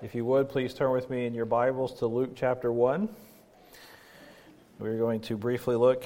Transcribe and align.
If 0.00 0.14
you 0.14 0.24
would, 0.26 0.48
please 0.48 0.74
turn 0.74 0.92
with 0.92 1.10
me 1.10 1.26
in 1.26 1.34
your 1.34 1.44
Bibles 1.44 1.94
to 1.94 2.06
Luke 2.06 2.36
chapter 2.36 2.70
1. 2.70 3.08
We're 4.78 4.96
going 4.96 5.22
to 5.22 5.36
briefly 5.36 5.74
look 5.74 6.04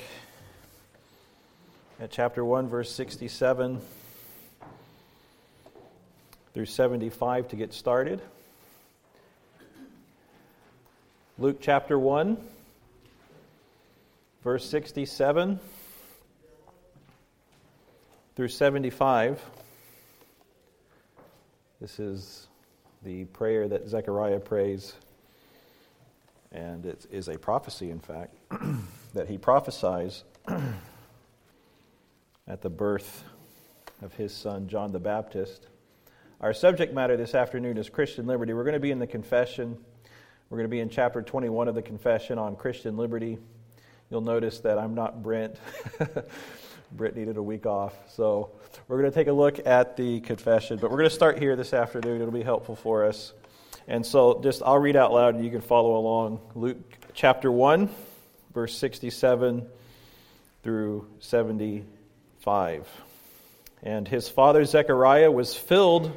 at 2.00 2.10
chapter 2.10 2.42
1, 2.42 2.68
verse 2.68 2.91
67 2.91 3.83
through 6.55 6.65
75 6.65 7.49
to 7.49 7.57
get 7.57 7.75
started. 7.75 8.23
Luke 11.38 11.59
chapter 11.61 11.98
1, 11.98 12.38
verse 14.43 14.66
67 14.70 15.61
through 18.36 18.48
75. 18.48 19.45
This 21.79 21.98
is 21.98 22.46
the 23.05 23.25
prayer 23.27 23.69
that 23.69 23.89
Zechariah 23.89 24.41
prays, 24.41 24.95
and 26.52 26.87
it 26.87 27.06
is 27.11 27.28
a 27.28 27.38
prophecy, 27.38 27.91
in 27.91 27.98
fact, 27.98 28.34
that 29.15 29.28
he 29.28 29.38
prophesies 29.38 30.25
at 32.47 32.62
the 32.62 32.70
birth 32.70 33.25
of 34.02 34.15
his 34.15 34.34
son, 34.34 34.69
John 34.69 34.92
the 34.92 35.01
Baptist. 35.01 35.66
Our 36.41 36.52
subject 36.52 36.92
matter 36.92 37.16
this 37.16 37.34
afternoon 37.34 37.78
is 37.78 37.88
Christian 37.88 38.27
liberty. 38.27 38.52
We're 38.52 38.65
going 38.65 38.75
to 38.75 38.80
be 38.80 38.91
in 38.91 38.98
the 38.98 39.06
confession. 39.06 39.77
We're 40.50 40.59
going 40.59 40.69
to 40.69 40.75
be 40.75 40.80
in 40.80 40.89
chapter 40.89 41.23
21 41.23 41.69
of 41.69 41.75
the 41.75 41.83
confession 41.83 42.39
on 42.39 42.56
Christian 42.56 42.97
liberty. 42.97 43.39
You'll 44.11 44.20
notice 44.20 44.61
that 44.61 44.78
I'm 44.78 44.95
not 44.95 45.23
Brent. 45.23 45.56
Britt 46.96 47.16
needed 47.16 47.37
a 47.37 47.42
week 47.42 47.64
off. 47.64 47.95
So 48.10 48.51
we're 48.87 48.98
going 48.98 49.10
to 49.10 49.14
take 49.14 49.28
a 49.28 49.33
look 49.33 49.66
at 49.66 49.96
the 49.96 50.20
confession, 50.20 50.78
but 50.78 50.91
we're 50.91 50.98
going 50.98 51.09
to 51.09 51.14
start 51.14 51.38
here 51.38 51.56
this 51.56 51.73
afternoon. 51.73 52.20
It'll 52.20 52.33
be 52.33 52.42
helpful 52.42 52.77
for 52.77 53.06
us. 53.06 53.33
And 53.88 54.05
so 54.05 54.41
just 54.42 54.62
I'll 54.64 54.78
read 54.78 54.97
out 54.97 55.12
loud 55.12 55.34
and 55.34 55.45
you 55.45 55.50
can 55.50 55.62
follow 55.62 55.97
along. 55.97 56.41
Luke 56.55 56.78
chapter 57.14 57.50
1, 57.50 57.89
verse 58.55 58.77
67 58.77 59.67
through 60.62 61.06
75. 61.20 62.89
And 63.83 64.06
his 64.06 64.28
father 64.28 64.64
Zechariah 64.64 65.30
was 65.30 65.56
filled 65.56 66.12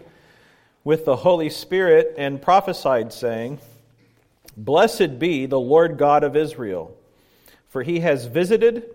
with 0.84 1.06
the 1.06 1.16
Holy 1.16 1.50
Spirit 1.50 2.14
and 2.18 2.42
prophesied, 2.42 3.12
saying, 3.12 3.60
Blessed 4.56 5.20
be 5.20 5.48
the 5.48 5.60
Lord 5.60 5.98
God 5.98 6.24
of 6.24 6.36
Israel, 6.36 6.96
for 7.70 7.82
he 7.82 8.02
has 8.02 8.26
visited 8.26 8.95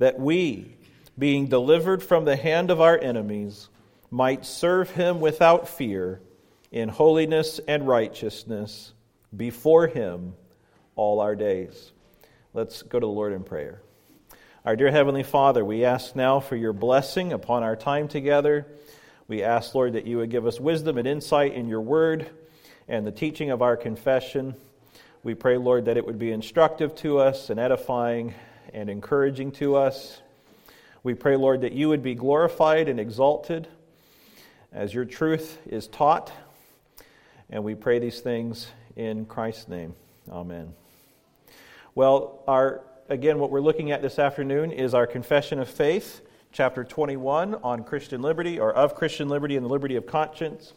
that 0.00 0.18
we, 0.18 0.74
being 1.18 1.46
delivered 1.46 2.02
from 2.02 2.24
the 2.24 2.34
hand 2.34 2.70
of 2.70 2.80
our 2.80 2.98
enemies, 2.98 3.68
might 4.10 4.46
serve 4.46 4.90
him 4.90 5.20
without 5.20 5.68
fear 5.68 6.20
in 6.72 6.88
holiness 6.88 7.60
and 7.68 7.86
righteousness 7.86 8.94
before 9.36 9.86
him 9.86 10.32
all 10.96 11.20
our 11.20 11.36
days. 11.36 11.92
Let's 12.54 12.80
go 12.80 12.98
to 12.98 13.06
the 13.06 13.12
Lord 13.12 13.34
in 13.34 13.44
prayer. 13.44 13.82
Our 14.64 14.74
dear 14.74 14.90
Heavenly 14.90 15.22
Father, 15.22 15.62
we 15.62 15.84
ask 15.84 16.16
now 16.16 16.40
for 16.40 16.56
your 16.56 16.72
blessing 16.72 17.34
upon 17.34 17.62
our 17.62 17.76
time 17.76 18.08
together. 18.08 18.66
We 19.28 19.42
ask, 19.42 19.74
Lord, 19.74 19.92
that 19.92 20.06
you 20.06 20.16
would 20.16 20.30
give 20.30 20.46
us 20.46 20.58
wisdom 20.58 20.96
and 20.96 21.06
insight 21.06 21.52
in 21.52 21.68
your 21.68 21.82
word 21.82 22.26
and 22.88 23.06
the 23.06 23.12
teaching 23.12 23.50
of 23.50 23.60
our 23.60 23.76
confession. 23.76 24.54
We 25.22 25.34
pray, 25.34 25.58
Lord, 25.58 25.84
that 25.84 25.98
it 25.98 26.06
would 26.06 26.18
be 26.18 26.32
instructive 26.32 26.94
to 26.96 27.18
us 27.18 27.50
and 27.50 27.60
edifying 27.60 28.34
and 28.72 28.90
encouraging 28.90 29.52
to 29.52 29.76
us. 29.76 30.20
We 31.02 31.14
pray, 31.14 31.36
Lord, 31.36 31.62
that 31.62 31.72
you 31.72 31.88
would 31.88 32.02
be 32.02 32.14
glorified 32.14 32.88
and 32.88 33.00
exalted 33.00 33.68
as 34.72 34.92
your 34.92 35.04
truth 35.04 35.58
is 35.66 35.86
taught. 35.86 36.32
And 37.48 37.64
we 37.64 37.74
pray 37.74 37.98
these 37.98 38.20
things 38.20 38.70
in 38.96 39.24
Christ's 39.24 39.68
name. 39.68 39.94
Amen. 40.30 40.74
Well, 41.94 42.42
our 42.46 42.82
again, 43.08 43.40
what 43.40 43.50
we're 43.50 43.60
looking 43.60 43.90
at 43.90 44.02
this 44.02 44.18
afternoon 44.18 44.70
is 44.70 44.94
our 44.94 45.06
confession 45.06 45.58
of 45.58 45.68
faith, 45.68 46.20
chapter 46.52 46.84
21 46.84 47.56
on 47.56 47.82
Christian 47.82 48.22
liberty 48.22 48.60
or 48.60 48.72
of 48.72 48.94
Christian 48.94 49.28
liberty 49.28 49.56
and 49.56 49.64
the 49.64 49.70
liberty 49.70 49.96
of 49.96 50.06
conscience. 50.06 50.72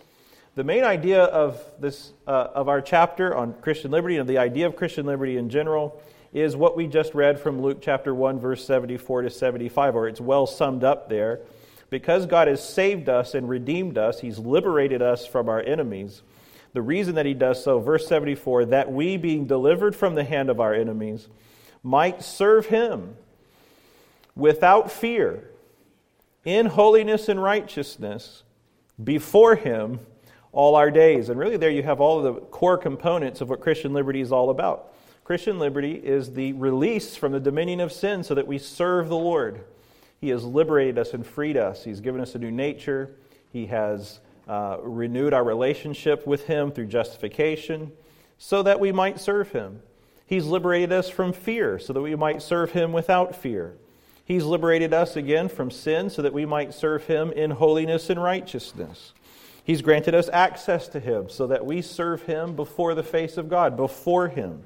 The 0.56 0.64
main 0.64 0.84
idea 0.84 1.24
of 1.24 1.64
this 1.80 2.14
uh, 2.28 2.48
of 2.54 2.70
our 2.70 2.82
chapter 2.82 3.36
on 3.36 3.54
Christian 3.54 3.92
liberty 3.92 4.18
and 4.18 4.28
the 4.28 4.40
idea 4.40 4.66
of 4.66 4.76
Christian 4.76 5.06
liberty 5.06 5.38
in 5.38 5.50
general 5.50 6.02
is 6.34 6.56
what 6.56 6.76
we 6.76 6.88
just 6.88 7.14
read 7.14 7.40
from 7.40 7.62
Luke 7.62 7.78
chapter 7.80 8.14
1, 8.14 8.40
verse 8.40 8.66
74 8.66 9.24
to 9.24 9.30
75, 9.30 9.96
or 9.96 10.08
it's 10.08 10.20
well 10.20 10.48
summed 10.48 10.84
up 10.84 11.08
there. 11.08 11.42
Because 11.92 12.26
God 12.26 12.48
has 12.48 12.68
saved 12.68 13.08
us 13.08 13.36
and 13.36 13.48
redeemed 13.48 14.00
us, 14.00 14.20
He's 14.20 14.40
liberated 14.40 15.04
us 15.04 15.28
from 15.28 15.48
our 15.48 15.62
enemies. 15.62 16.24
The 16.74 16.82
reason 16.82 17.16
that 17.16 17.28
He 17.28 17.36
does 17.36 17.64
so, 17.64 17.80
verse 17.80 18.08
74, 18.08 18.66
that 18.66 18.92
we, 18.92 19.16
being 19.16 19.46
delivered 19.46 19.96
from 19.96 20.16
the 20.16 20.24
hand 20.24 20.50
of 20.50 20.60
our 20.60 20.74
enemies, 20.74 21.28
might 21.84 22.24
serve 22.24 22.66
Him 22.66 23.16
without 24.36 24.92
fear, 24.92 25.48
in 26.44 26.66
holiness 26.66 27.30
and 27.30 27.42
righteousness, 27.42 28.42
before 29.02 29.56
Him 29.56 30.00
all 30.52 30.76
our 30.76 30.90
days. 30.90 31.30
And 31.30 31.40
really, 31.40 31.58
there 31.58 31.70
you 31.70 31.84
have 31.84 32.02
all 32.02 32.26
of 32.26 32.36
the 32.36 32.42
core 32.42 32.78
components 32.80 33.40
of 33.40 33.50
what 33.50 33.62
Christian 33.62 33.94
liberty 33.94 34.20
is 34.20 34.32
all 34.32 34.50
about. 34.50 34.93
Christian 35.24 35.58
liberty 35.58 35.94
is 35.94 36.34
the 36.34 36.52
release 36.54 37.16
from 37.16 37.32
the 37.32 37.40
dominion 37.40 37.80
of 37.80 37.94
sin 37.94 38.24
so 38.24 38.36
that 38.36 38.46
we 38.46 38.58
serve 38.58 39.08
the 39.08 39.16
Lord. 39.16 39.64
He 40.20 40.30
has 40.30 40.44
liberated 40.44 40.98
us 40.98 41.14
and 41.14 41.26
freed 41.26 41.56
us. 41.56 41.86
He's 41.86 42.02
given 42.02 42.20
us 42.20 42.36
a 42.36 42.40
new 42.40 42.52
nature. 42.52 43.16
He 43.54 43.68
has 43.68 44.20
uh, 44.50 44.78
renewed 44.82 45.34
our 45.34 45.44
relationship 45.44 46.28
with 46.28 46.48
Him 46.48 46.72
through 46.72 46.88
justification 46.88 47.94
so 48.38 48.64
that 48.64 48.82
we 48.82 48.92
might 48.92 49.18
serve 49.18 49.54
Him. 49.54 49.82
He's 50.26 50.46
liberated 50.46 50.92
us 50.92 51.10
from 51.10 51.32
fear 51.32 51.80
so 51.80 51.94
that 51.94 52.02
we 52.02 52.16
might 52.16 52.42
serve 52.42 52.72
Him 52.72 52.92
without 52.92 53.34
fear. 53.34 53.76
He's 54.26 54.44
liberated 54.44 54.94
us 54.94 55.16
again 55.16 55.48
from 55.48 55.72
sin 55.72 56.10
so 56.10 56.22
that 56.22 56.34
we 56.34 56.46
might 56.46 56.74
serve 56.74 57.06
Him 57.06 57.32
in 57.32 57.52
holiness 57.52 58.10
and 58.10 58.22
righteousness. 58.22 59.14
He's 59.64 59.82
granted 59.82 60.16
us 60.16 60.28
access 60.34 60.90
to 60.90 61.00
Him 61.00 61.30
so 61.30 61.48
that 61.48 61.66
we 61.66 61.82
serve 61.82 62.24
Him 62.24 62.58
before 62.58 62.94
the 62.94 63.04
face 63.04 63.38
of 63.38 63.48
God, 63.48 63.78
before 63.78 64.28
Him 64.28 64.64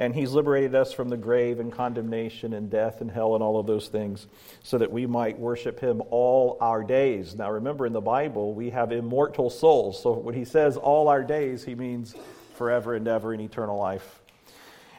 and 0.00 0.14
He's 0.14 0.32
liberated 0.32 0.74
us 0.74 0.94
from 0.94 1.10
the 1.10 1.16
grave 1.18 1.60
and 1.60 1.70
condemnation 1.70 2.54
and 2.54 2.70
death 2.70 3.02
and 3.02 3.10
hell 3.10 3.34
and 3.34 3.44
all 3.44 3.60
of 3.60 3.66
those 3.66 3.88
things 3.88 4.26
so 4.62 4.78
that 4.78 4.90
we 4.90 5.04
might 5.04 5.38
worship 5.38 5.78
Him 5.78 6.02
all 6.10 6.56
our 6.58 6.82
days. 6.82 7.36
Now, 7.36 7.50
remember, 7.50 7.84
in 7.84 7.92
the 7.92 8.00
Bible, 8.00 8.54
we 8.54 8.70
have 8.70 8.92
immortal 8.92 9.50
souls. 9.50 10.02
So 10.02 10.14
when 10.14 10.34
He 10.34 10.46
says 10.46 10.78
all 10.78 11.08
our 11.08 11.22
days, 11.22 11.64
He 11.64 11.74
means 11.74 12.14
forever 12.54 12.94
and 12.94 13.06
ever 13.06 13.34
in 13.34 13.40
eternal 13.40 13.78
life. 13.78 14.20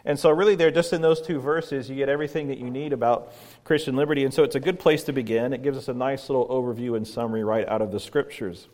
And 0.05 0.19
so, 0.19 0.29
really, 0.29 0.55
there, 0.55 0.69
just 0.69 0.93
in 0.93 1.01
those 1.01 1.19
two 1.19 1.39
verses, 1.39 1.89
you 1.89 1.95
get 1.95 2.07
everything 2.07 2.49
that 2.49 2.59
you 2.59 2.69
need 2.69 2.93
about 2.93 3.33
Christian 3.63 3.95
liberty. 3.95 4.23
And 4.23 4.31
so, 4.31 4.43
it's 4.43 4.55
a 4.55 4.59
good 4.59 4.79
place 4.79 5.03
to 5.05 5.13
begin. 5.13 5.51
It 5.51 5.63
gives 5.63 5.79
us 5.79 5.87
a 5.87 5.95
nice 5.95 6.29
little 6.29 6.47
overview 6.47 6.95
and 6.95 7.07
summary 7.07 7.43
right 7.43 7.67
out 7.67 7.81
of 7.81 7.91
the 7.91 7.99
scriptures. 7.99 8.67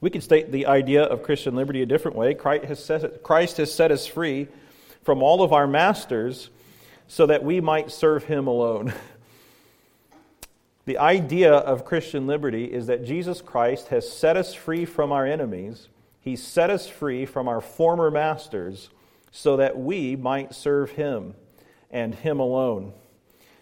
We 0.00 0.10
can 0.10 0.20
state 0.20 0.50
the 0.50 0.66
idea 0.66 1.04
of 1.04 1.22
Christian 1.22 1.54
liberty 1.54 1.82
a 1.82 1.86
different 1.86 2.16
way. 2.16 2.34
Christ 2.34 2.64
has 2.64 3.72
set, 3.72 3.92
us 3.92 4.06
free 4.06 4.48
from 5.06 5.22
all 5.22 5.42
of 5.42 5.52
our 5.52 5.68
masters 5.68 6.50
so 7.06 7.26
that 7.26 7.44
we 7.44 7.60
might 7.60 7.92
serve 7.92 8.24
him 8.24 8.48
alone. 8.48 8.92
the 10.84 10.98
idea 10.98 11.52
of 11.54 11.84
Christian 11.84 12.26
liberty 12.26 12.64
is 12.64 12.88
that 12.88 13.06
Jesus 13.06 13.40
Christ 13.40 13.86
has 13.88 14.10
set 14.10 14.36
us 14.36 14.52
free 14.52 14.84
from 14.84 15.12
our 15.12 15.24
enemies, 15.24 15.88
He's 16.20 16.42
set 16.42 16.70
us 16.70 16.88
free 16.88 17.24
from 17.24 17.46
our 17.46 17.60
former 17.60 18.10
masters 18.10 18.90
so 19.30 19.58
that 19.58 19.78
we 19.78 20.16
might 20.16 20.56
serve 20.56 20.90
him 20.90 21.34
and 21.88 22.16
him 22.16 22.40
alone. 22.40 22.92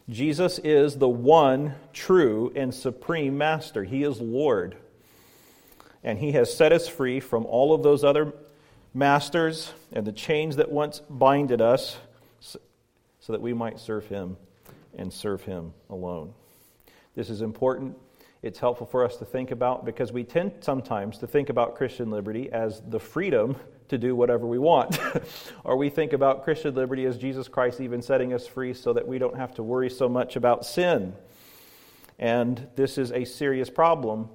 Jesus 0.08 0.58
is 0.60 0.96
the 0.96 1.08
one 1.08 1.74
true 1.92 2.50
and 2.56 2.74
supreme 2.74 3.36
master. 3.36 3.84
He 3.84 4.02
is 4.02 4.18
Lord. 4.18 4.76
And 6.02 6.18
he 6.18 6.32
has 6.32 6.56
set 6.56 6.72
us 6.72 6.88
free 6.88 7.20
from 7.20 7.44
all 7.44 7.74
of 7.74 7.82
those 7.82 8.02
other 8.02 8.32
masters 8.94 9.72
and 9.92 10.06
the 10.06 10.12
chains 10.12 10.56
that 10.56 10.70
once 10.70 11.00
binded 11.10 11.60
us 11.60 11.98
so 12.40 13.32
that 13.32 13.40
we 13.40 13.52
might 13.52 13.80
serve 13.80 14.06
him 14.06 14.36
and 14.96 15.12
serve 15.12 15.42
him 15.42 15.72
alone. 15.90 16.32
This 17.16 17.28
is 17.28 17.42
important. 17.42 17.96
It's 18.42 18.58
helpful 18.58 18.86
for 18.86 19.04
us 19.04 19.16
to 19.16 19.24
think 19.24 19.50
about 19.50 19.84
because 19.84 20.12
we 20.12 20.22
tend 20.22 20.52
sometimes 20.60 21.18
to 21.18 21.26
think 21.26 21.48
about 21.48 21.74
Christian 21.76 22.10
liberty 22.10 22.52
as 22.52 22.82
the 22.88 23.00
freedom 23.00 23.56
to 23.88 23.98
do 23.98 24.14
whatever 24.14 24.46
we 24.46 24.58
want. 24.58 24.98
or 25.64 25.76
we 25.76 25.88
think 25.88 26.12
about 26.12 26.44
Christian 26.44 26.74
liberty 26.74 27.06
as 27.06 27.16
Jesus 27.16 27.48
Christ 27.48 27.80
even 27.80 28.02
setting 28.02 28.32
us 28.32 28.46
free 28.46 28.74
so 28.74 28.92
that 28.92 29.08
we 29.08 29.18
don't 29.18 29.36
have 29.36 29.54
to 29.54 29.62
worry 29.62 29.90
so 29.90 30.08
much 30.08 30.36
about 30.36 30.66
sin. 30.66 31.14
And 32.18 32.68
this 32.76 32.98
is 32.98 33.10
a 33.10 33.24
serious 33.24 33.70
problem 33.70 34.28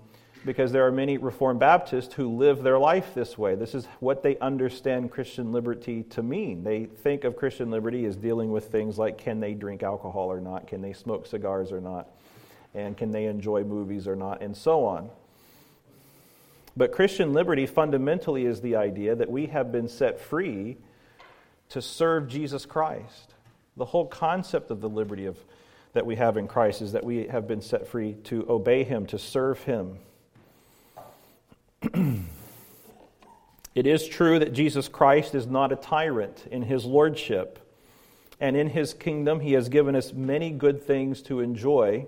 because 0.46 0.72
there 0.72 0.88
are 0.88 0.92
many 0.92 1.18
Reformed 1.18 1.60
Baptists 1.60 2.14
who 2.14 2.30
live 2.30 2.64
their 2.64 2.80
life 2.80 3.14
this 3.14 3.38
way. 3.38 3.56
This 3.56 3.76
is 3.76 3.86
what 4.00 4.24
they 4.24 4.38
understand 4.38 5.12
Christian 5.12 5.52
liberty 5.52 6.04
to 6.12 6.24
mean. 6.24 6.64
They 6.64 6.86
think 6.86 7.24
of 7.24 7.36
Christian 7.36 7.70
liberty 7.70 8.06
as 8.06 8.16
dealing 8.16 8.52
with 8.52 8.72
things 8.72 8.98
like 8.98 9.18
can 9.18 9.40
they 9.40 9.54
drink 9.54 9.84
alcohol 9.84 10.32
or 10.32 10.40
not, 10.40 10.68
can 10.68 10.82
they 10.82 10.94
smoke 10.94 11.28
cigars 11.28 11.72
or 11.72 11.82
not, 11.82 12.08
and 12.74 12.96
can 12.96 13.12
they 13.12 13.26
enjoy 13.26 13.64
movies 13.64 14.08
or 14.08 14.16
not, 14.16 14.42
and 14.42 14.56
so 14.56 14.86
on. 14.86 15.10
But 16.78 16.94
Christian 16.94 17.34
liberty 17.34 17.66
fundamentally 17.66 18.46
is 18.46 18.62
the 18.62 18.78
idea 18.78 19.16
that 19.16 19.30
we 19.30 19.48
have 19.48 19.72
been 19.72 19.90
set 19.90 20.22
free 20.22 20.78
to 21.70 21.82
serve 21.82 22.30
Jesus 22.30 22.66
Christ. 22.66 23.34
The 23.76 23.86
whole 23.86 24.06
concept 24.06 24.72
of 24.72 24.80
the 24.80 24.90
liberty 24.90 25.26
of, 25.26 25.38
that 25.94 26.06
we 26.06 26.16
have 26.16 26.38
in 26.38 26.48
Christ 26.48 26.82
is 26.82 26.94
that 26.94 27.04
we 27.04 27.28
have 27.28 27.48
been 27.48 27.62
set 27.62 27.88
free 27.88 28.14
to 28.26 28.46
obey 28.50 28.86
Him, 28.86 29.06
to 29.08 29.20
serve 29.20 29.64
Him. 29.64 29.98
it 33.76 33.88
is 33.88 34.08
true 34.08 34.40
that 34.40 34.54
Jesus 34.54 34.88
Christ 34.88 35.34
is 35.34 35.48
not 35.48 35.72
a 35.72 35.76
tyrant 35.76 36.46
in 36.52 36.64
His 36.64 36.86
lordship, 36.86 37.60
and 38.40 38.58
in 38.58 38.70
His 38.70 38.94
kingdom 38.94 39.40
He 39.40 39.54
has 39.54 39.70
given 39.70 39.96
us 39.96 40.12
many 40.14 40.52
good 40.52 40.84
things 40.84 41.22
to 41.24 41.40
enjoy. 41.40 42.06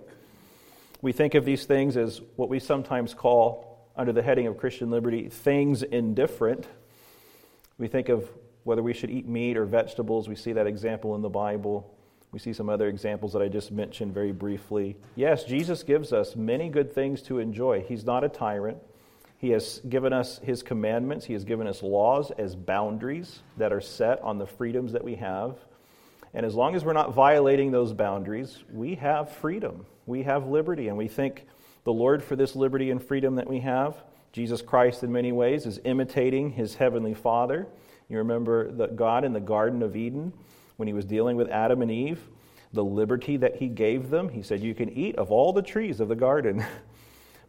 We 1.02 1.12
think 1.12 1.36
of 1.36 1.46
these 1.46 1.66
things 1.66 1.98
as 1.98 2.22
what 2.36 2.50
we 2.50 2.60
sometimes 2.60 3.14
call 3.14 3.90
under 3.96 4.12
the 4.12 4.22
heading 4.22 4.48
of 4.48 4.58
Christian 4.58 4.92
liberty, 4.92 5.30
things 5.30 5.84
indifferent. 5.84 6.68
We 7.78 7.88
think 7.88 8.10
of 8.10 8.30
whether 8.64 8.84
we 8.84 8.94
should 8.94 9.10
eat 9.10 9.28
meat 9.28 9.58
or 9.58 9.66
vegetables. 9.66 10.30
We 10.30 10.36
see 10.36 10.54
that 10.54 10.68
example 10.68 11.16
in 11.16 11.22
the 11.22 11.30
Bible. 11.30 11.92
We 12.32 12.40
see 12.40 12.54
some 12.54 12.70
other 12.70 12.88
examples 12.88 13.34
that 13.34 13.42
I 13.42 13.48
just 13.48 13.72
mentioned 13.72 14.14
very 14.14 14.32
briefly. 14.32 14.98
Yes, 15.16 15.44
Jesus 15.44 15.84
gives 15.84 16.14
us 16.14 16.36
many 16.36 16.70
good 16.70 16.94
things 16.94 17.22
to 17.24 17.40
enjoy. 17.40 17.82
He's 17.82 18.06
not 18.06 18.24
a 18.24 18.30
tyrant. 18.30 18.78
He 19.42 19.50
has 19.50 19.82
given 19.90 20.14
us 20.14 20.40
His 20.44 20.62
commandments, 20.62 21.26
He 21.26 21.34
has 21.34 21.44
given 21.44 21.66
us 21.66 21.82
laws 21.82 22.30
as 22.38 22.56
boundaries 22.56 23.40
that 23.58 23.74
are 23.74 23.82
set 23.82 24.22
on 24.22 24.38
the 24.38 24.46
freedoms 24.46 24.94
that 24.94 25.04
we 25.04 25.16
have. 25.16 25.58
And 26.36 26.46
as 26.46 26.54
long 26.54 26.76
as 26.76 26.86
we're 26.86 26.94
not 26.94 27.16
violating 27.16 27.72
those 27.72 27.92
boundaries, 27.92 28.64
we 28.72 28.94
have 28.96 29.32
freedom, 29.32 29.88
we 30.06 30.22
have 30.24 30.46
liberty, 30.46 30.90
and 30.90 30.98
we 30.98 31.08
think 31.08 31.48
the 31.86 31.92
Lord 31.92 32.24
for 32.24 32.36
this 32.36 32.56
liberty 32.56 32.92
and 32.92 33.04
freedom 33.04 33.36
that 33.36 33.50
we 33.50 33.60
have. 33.62 33.96
Jesus 34.32 34.62
Christ, 34.62 35.02
in 35.02 35.12
many 35.12 35.32
ways, 35.32 35.66
is 35.66 35.82
imitating 35.86 36.52
his 36.52 36.76
heavenly 36.76 37.16
Father. 37.16 37.68
You 38.10 38.20
remember 38.20 38.72
that 38.74 38.96
God 38.96 39.26
in 39.26 39.34
the 39.34 39.40
Garden 39.40 39.82
of 39.82 39.96
Eden, 39.96 40.34
when 40.78 40.88
he 40.88 40.94
was 40.94 41.04
dealing 41.04 41.36
with 41.36 41.50
Adam 41.50 41.82
and 41.82 41.90
Eve, 41.90 42.22
the 42.74 42.84
liberty 42.84 43.38
that 43.38 43.56
he 43.56 43.68
gave 43.68 44.12
them, 44.12 44.30
he 44.30 44.44
said, 44.44 44.62
You 44.62 44.76
can 44.76 44.90
eat 44.90 45.16
of 45.16 45.32
all 45.32 45.52
the 45.52 45.64
trees 45.64 46.00
of 46.00 46.10
the 46.10 46.16
garden, 46.16 46.64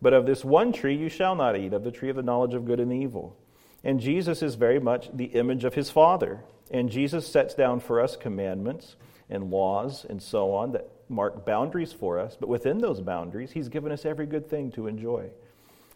but 0.03 0.13
of 0.13 0.27
this 0.27 0.45
one 0.45 0.73
tree 0.73 0.97
you 0.97 1.09
shall 1.09 1.37
not 1.37 1.57
eat, 1.57 1.73
of 1.73 1.85
the 1.85 1.93
tree 1.93 2.11
of 2.11 2.17
the 2.17 2.23
knowledge 2.23 2.55
of 2.55 2.67
good 2.67 2.81
and 2.81 2.93
evil. 2.93 3.37
And 3.85 4.01
Jesus 4.01 4.43
is 4.43 4.57
very 4.57 4.81
much 4.81 5.09
the 5.15 5.27
image 5.27 5.65
of 5.65 5.75
his 5.75 5.91
Father. 5.91 6.41
And 6.71 6.91
Jesus 6.91 7.27
sets 7.27 7.55
down 7.55 7.81
for 7.81 8.01
us 8.01 8.17
commandments 8.17 8.97
and 9.31 9.51
laws 9.51 10.05
and 10.09 10.21
so 10.21 10.53
on 10.55 10.73
that 10.73 10.89
mark 11.09 11.47
boundaries 11.47 11.93
for 11.93 12.19
us, 12.19 12.37
but 12.39 12.49
within 12.49 12.79
those 12.79 13.01
boundaries, 13.01 13.53
He's 13.53 13.69
given 13.69 13.93
us 13.93 14.05
every 14.05 14.27
good 14.27 14.49
thing 14.49 14.73
to 14.73 14.89
enjoy. 14.89 15.31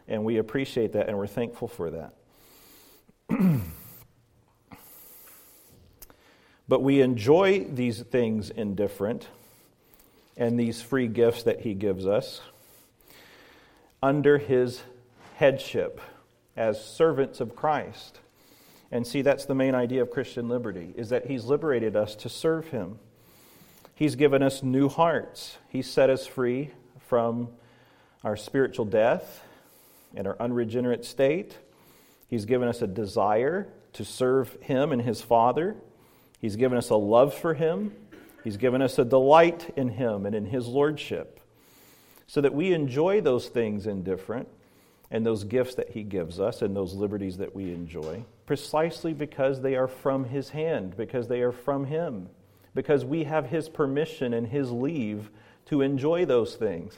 And 0.07 0.25
we 0.25 0.37
appreciate 0.37 0.93
that 0.93 1.09
and 1.09 1.19
we're 1.19 1.27
thankful 1.27 1.67
for 1.69 1.91
that. 1.91 2.15
but 6.69 6.83
we 6.83 7.01
enjoy 7.01 7.65
these 7.65 8.03
things 8.03 8.51
indifferent 8.51 9.27
and 10.37 10.61
these 10.61 10.81
free 10.83 11.09
gifts 11.09 11.45
that 11.45 11.61
He 11.61 11.75
gives 11.75 12.07
us 12.07 12.41
under 14.07 14.39
His 14.39 14.85
headship 15.35 16.01
as 16.57 16.83
servants 16.83 17.41
of 17.41 17.57
Christ. 17.57 18.21
And 18.93 19.05
see, 19.05 19.23
that's 19.23 19.47
the 19.47 19.55
main 19.55 19.75
idea 19.75 20.01
of 20.01 20.13
Christian 20.13 20.49
liberty, 20.49 20.95
is 20.97 21.09
that 21.09 21.27
He's 21.27 21.45
liberated 21.45 21.97
us 21.97 22.15
to 22.17 22.29
serve 22.29 22.69
Him. 22.69 23.01
He's 23.97 24.15
given 24.15 24.45
us 24.45 24.63
new 24.63 24.89
hearts. 24.89 25.59
He 25.69 25.83
set 25.83 26.09
us 26.09 26.25
free 26.25 26.71
from 27.09 27.49
our 28.23 28.37
spiritual 28.37 28.85
death 28.85 29.43
and 30.15 30.29
our 30.29 30.37
unregenerate 30.39 31.05
state. 31.05 31.59
He's 32.29 32.45
given 32.45 32.69
us 32.69 32.83
a 32.83 32.87
desire 32.87 33.67
to 33.95 34.05
serve 34.05 34.57
Him 34.61 34.93
and 34.93 35.03
His 35.03 35.21
Father. 35.21 35.75
He's 36.41 36.55
given 36.55 36.79
us 36.79 36.91
a 36.91 36.97
love 36.97 37.35
for 37.35 37.55
Him. 37.55 37.93
He's 38.45 38.57
given 38.57 38.83
us 38.83 39.01
a 39.01 39.05
delight 39.05 39.73
in 39.77 39.89
Him 39.89 40.27
and 40.27 40.37
in 40.37 40.47
His 40.47 40.69
Lordship 40.69 41.36
so 42.27 42.41
that 42.41 42.55
we 42.55 42.73
enjoy 42.73 43.21
those 43.21 43.49
things 43.49 43.87
indifferent 43.87 44.49
and 45.11 45.25
those 45.25 45.45
gifts 45.45 45.77
that 45.77 45.91
He 45.91 46.03
gives 46.03 46.41
us 46.41 46.63
and 46.63 46.75
those 46.75 46.95
liberties 46.95 47.37
that 47.39 47.55
we 47.55 47.73
enjoy 47.73 48.25
precisely 48.47 49.13
because 49.13 49.61
they 49.61 49.75
are 49.75 49.89
from 49.89 50.25
His 50.25 50.51
hand, 50.51 50.97
because 50.97 51.29
they 51.29 51.41
are 51.41 51.53
from 51.53 51.87
Him 51.87 52.29
because 52.77 53.05
we 53.05 53.25
have 53.25 53.47
His 53.47 53.69
permission 53.69 54.33
and 54.33 54.47
His 54.47 54.71
leave 54.71 55.31
to 55.65 55.81
enjoy 55.81 56.27
those 56.27 56.55
things. 56.55 56.95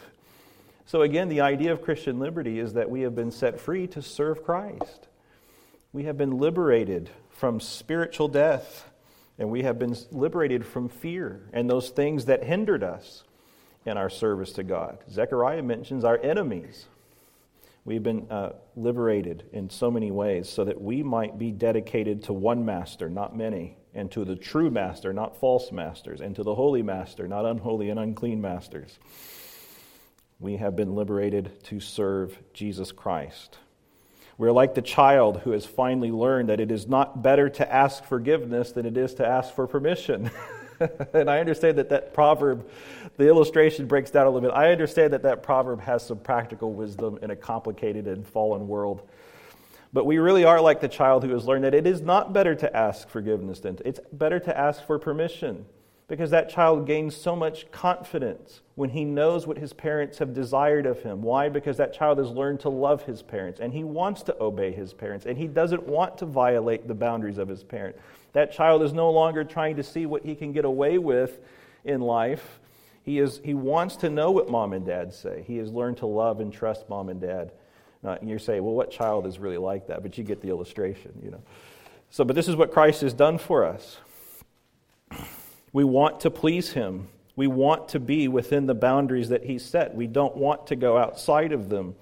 So, 0.85 1.01
again, 1.01 1.29
the 1.29 1.41
idea 1.41 1.73
of 1.73 1.83
Christian 1.83 2.19
liberty 2.19 2.59
is 2.59 2.75
that 2.75 2.91
we 2.91 3.03
have 3.03 3.15
been 3.15 3.31
set 3.31 3.61
free 3.61 3.87
to 3.89 4.03
serve 4.03 4.45
Christ. 4.45 5.07
We 5.93 6.05
have 6.05 6.19
been 6.19 6.39
liberated 6.39 7.09
from 7.31 7.61
spiritual 7.61 8.29
death, 8.29 8.91
and 9.39 9.51
we 9.51 9.63
have 9.63 9.79
been 9.79 9.97
liberated 10.11 10.67
from 10.67 10.89
fear 10.89 11.49
and 11.53 11.71
those 11.71 11.91
things 11.91 12.25
that 12.25 12.45
hindered 12.45 12.83
us 12.83 13.23
in 13.89 13.97
our 13.97 14.11
service 14.11 14.53
to 14.53 14.63
God. 14.63 14.99
Zechariah 15.11 15.63
mentions 15.63 16.05
our 16.05 16.19
enemies. 16.19 16.87
We've 17.85 18.03
been 18.03 18.31
uh, 18.31 18.53
liberated 18.77 19.45
in 19.53 19.71
so 19.71 19.91
many 19.91 20.11
ways 20.11 20.49
so 20.49 20.65
that 20.65 20.81
we 20.81 21.03
might 21.03 21.39
be 21.39 21.51
dedicated 21.51 22.25
to 22.25 22.33
one 22.33 22.65
master, 22.65 23.09
not 23.09 23.37
many 23.37 23.79
and 23.95 24.11
to 24.13 24.25
the 24.25 24.37
true 24.37 24.71
master, 24.71 25.13
not 25.13 25.41
false 25.41 25.73
masters, 25.73 26.21
and 26.21 26.37
to 26.37 26.43
the 26.43 26.55
holy 26.55 26.83
master, 26.83 27.27
not 27.27 27.45
unholy 27.45 27.91
and 27.91 27.99
unclean 27.99 28.41
masters. 28.41 28.99
We 30.39 30.57
have 30.57 30.77
been 30.77 30.95
liberated 30.95 31.65
to 31.65 31.81
serve 31.81 32.39
Jesus 32.53 32.93
Christ. 32.93 33.59
We're 34.37 34.53
like 34.53 34.75
the 34.75 34.83
child 34.83 35.41
who 35.41 35.51
has 35.51 35.67
finally 35.67 36.13
learned 36.13 36.49
that 36.49 36.61
it 36.61 36.71
is 36.71 36.87
not 36.87 37.23
better 37.23 37.49
to 37.51 37.73
ask 37.73 38.05
forgiveness 38.05 38.71
than 38.71 38.87
it 38.87 38.97
is 38.97 39.15
to 39.15 39.27
ask 39.27 39.53
for 39.53 39.67
permission. 39.67 40.31
and 41.13 41.29
I 41.29 41.41
understand 41.41 41.79
that 41.79 41.89
that 41.89 42.15
proverb, 42.15 42.69
the 43.19 43.29
illustration 43.29 43.87
breaks 43.87 44.11
down 44.11 44.27
a 44.27 44.31
little 44.31 44.49
bit. 44.49 44.57
I 44.57 44.71
understand 44.71 45.13
that 45.13 45.25
that 45.25 45.43
proverb 45.43 45.81
has 45.83 46.07
some 46.07 46.19
practical 46.19 46.73
wisdom 46.73 47.19
in 47.21 47.31
a 47.31 47.37
complicated 47.37 48.07
and 48.07 48.27
fallen 48.27 48.67
world. 48.69 49.07
But 49.93 50.07
we 50.07 50.19
really 50.19 50.45
are 50.45 50.61
like 50.61 50.81
the 50.81 50.89
child 50.89 51.25
who 51.25 51.31
has 51.31 51.45
learned 51.45 51.65
that 51.65 51.75
it 51.75 51.87
is 51.87 52.01
not 52.01 52.33
better 52.33 52.55
to 52.55 52.77
ask 52.77 53.09
forgiveness 53.09 53.61
than 53.61 53.77
to, 53.77 53.89
it's 53.89 54.01
better 54.13 54.39
to 54.39 54.57
ask 54.57 54.87
for 54.87 54.99
permission 54.99 55.67
because 56.07 56.31
that 56.31 56.49
child 56.49 56.87
gains 56.87 57.17
so 57.17 57.35
much 57.35 57.71
confidence 57.71 58.63
when 58.77 58.91
he 58.91 59.05
knows 59.05 59.47
what 59.47 59.59
his 59.59 59.73
parents 59.73 60.19
have 60.19 60.33
desired 60.33 60.87
of 60.87 61.03
him. 61.03 61.21
Why? 61.21 61.49
Because 61.49 61.77
that 61.79 61.93
child 61.93 62.19
has 62.19 62.31
learned 62.31 62.61
to 62.61 62.69
love 62.69 63.03
his 63.03 63.21
parents 63.21 63.61
and 63.61 63.73
he 63.73 63.83
wants 63.83 64.23
to 64.25 64.43
obey 64.43 64.73
his 64.73 64.95
parents 64.95 65.27
and 65.27 65.37
he 65.37 65.47
doesn't 65.47 65.87
want 65.87 66.17
to 66.19 66.27
violate 66.27 66.87
the 66.87 66.95
boundaries 66.95 67.37
of 67.37 67.49
his 67.49 67.65
parents. 67.65 67.99
That 68.33 68.53
child 68.53 68.83
is 68.83 68.93
no 68.93 69.11
longer 69.11 69.43
trying 69.43 69.77
to 69.77 69.83
see 69.83 70.07
what 70.07 70.25
he 70.25 70.35
can 70.35 70.53
get 70.53 70.65
away 70.65 70.99
with 70.99 71.41
in 71.85 72.01
life. 72.01 72.61
He, 73.09 73.21
is, 73.21 73.41
he 73.43 73.55
wants 73.55 73.97
to 73.97 74.11
know 74.11 74.31
what 74.31 74.51
mom 74.51 74.75
and 74.75 74.85
dad 74.85 75.15
say. 75.15 75.43
He 75.47 75.57
has 75.57 75.73
learned 75.73 75.97
to 75.97 76.07
love 76.07 76.41
and 76.41 76.53
trust 76.53 76.91
mom 76.91 77.09
and 77.09 77.19
dad. 77.19 77.53
And 78.03 78.29
you 78.29 78.39
say, 78.39 78.61
well, 78.61 78.75
what 78.75 78.91
child 78.91 79.27
is 79.27 79.39
really 79.39 79.57
like 79.57 79.87
that? 79.87 80.03
But 80.03 80.19
you 80.19 80.25
get 80.25 80.43
the 80.43 80.51
illustration, 80.51 81.19
you 81.25 81.31
know. 81.31 81.41
So, 82.11 82.23
but 82.23 82.37
this 82.37 82.49
is 82.49 82.55
what 82.55 82.71
Christ 82.71 83.01
has 83.01 83.15
done 83.15 83.39
for 83.39 83.65
us. 83.65 83.97
We 85.73 85.85
want 85.85 86.21
to 86.21 86.31
please 86.31 86.73
Him. 86.73 87.09
We 87.35 87.47
want 87.47 87.89
to 87.89 87.99
be 87.99 88.29
within 88.29 88.67
the 88.67 88.75
boundaries 88.75 89.31
that 89.31 89.43
He 89.43 89.59
set. 89.59 89.95
We 89.95 90.07
don't 90.07 90.37
want 90.37 90.67
to 90.67 90.77
go 90.77 90.99
outside 90.99 91.53
of 91.53 91.71
them. 91.71 91.95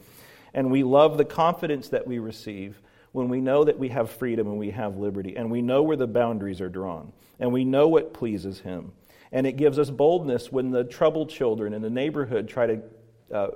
And 0.54 0.72
we 0.72 0.82
love 0.82 1.18
the 1.18 1.25
confidence 1.25 1.90
that 1.90 2.04
we 2.04 2.18
receive 2.18 2.82
when 3.12 3.28
we 3.28 3.40
know 3.40 3.62
that 3.62 3.78
we 3.78 3.90
have 3.90 4.10
freedom 4.10 4.48
and 4.48 4.58
we 4.58 4.72
have 4.72 4.96
liberty, 4.96 5.36
and 5.36 5.52
we 5.52 5.62
know 5.62 5.84
where 5.84 5.96
the 5.96 6.08
boundaries 6.08 6.60
are 6.60 6.68
drawn, 6.68 7.12
and 7.38 7.52
we 7.52 7.64
know 7.64 7.86
what 7.86 8.12
pleases 8.12 8.58
Him. 8.58 8.90
And 9.33 9.47
it 9.47 9.56
gives 9.56 9.78
us 9.78 9.90
boldness 9.90 10.52
when 10.52 10.71
the 10.71 10.85
troubled 10.85 11.30
children 11.30 11.73
in 11.73 11.83
the 11.83 11.90
neighborhood 11.90 12.49
try 12.49 12.66
to 12.66 12.83
uh, 13.33 13.49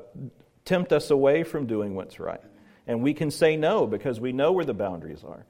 tempt 0.65 0.93
us 0.93 1.11
away 1.11 1.43
from 1.43 1.67
doing 1.67 1.95
what's 1.95 2.19
right. 2.19 2.41
And 2.87 3.03
we 3.03 3.15
can 3.15 3.31
say 3.31 3.57
no 3.57 3.87
because 3.87 4.21
we 4.21 4.33
know 4.33 4.53
where 4.53 4.65
the 4.65 4.75
boundaries 4.75 5.23
are. 5.25 5.47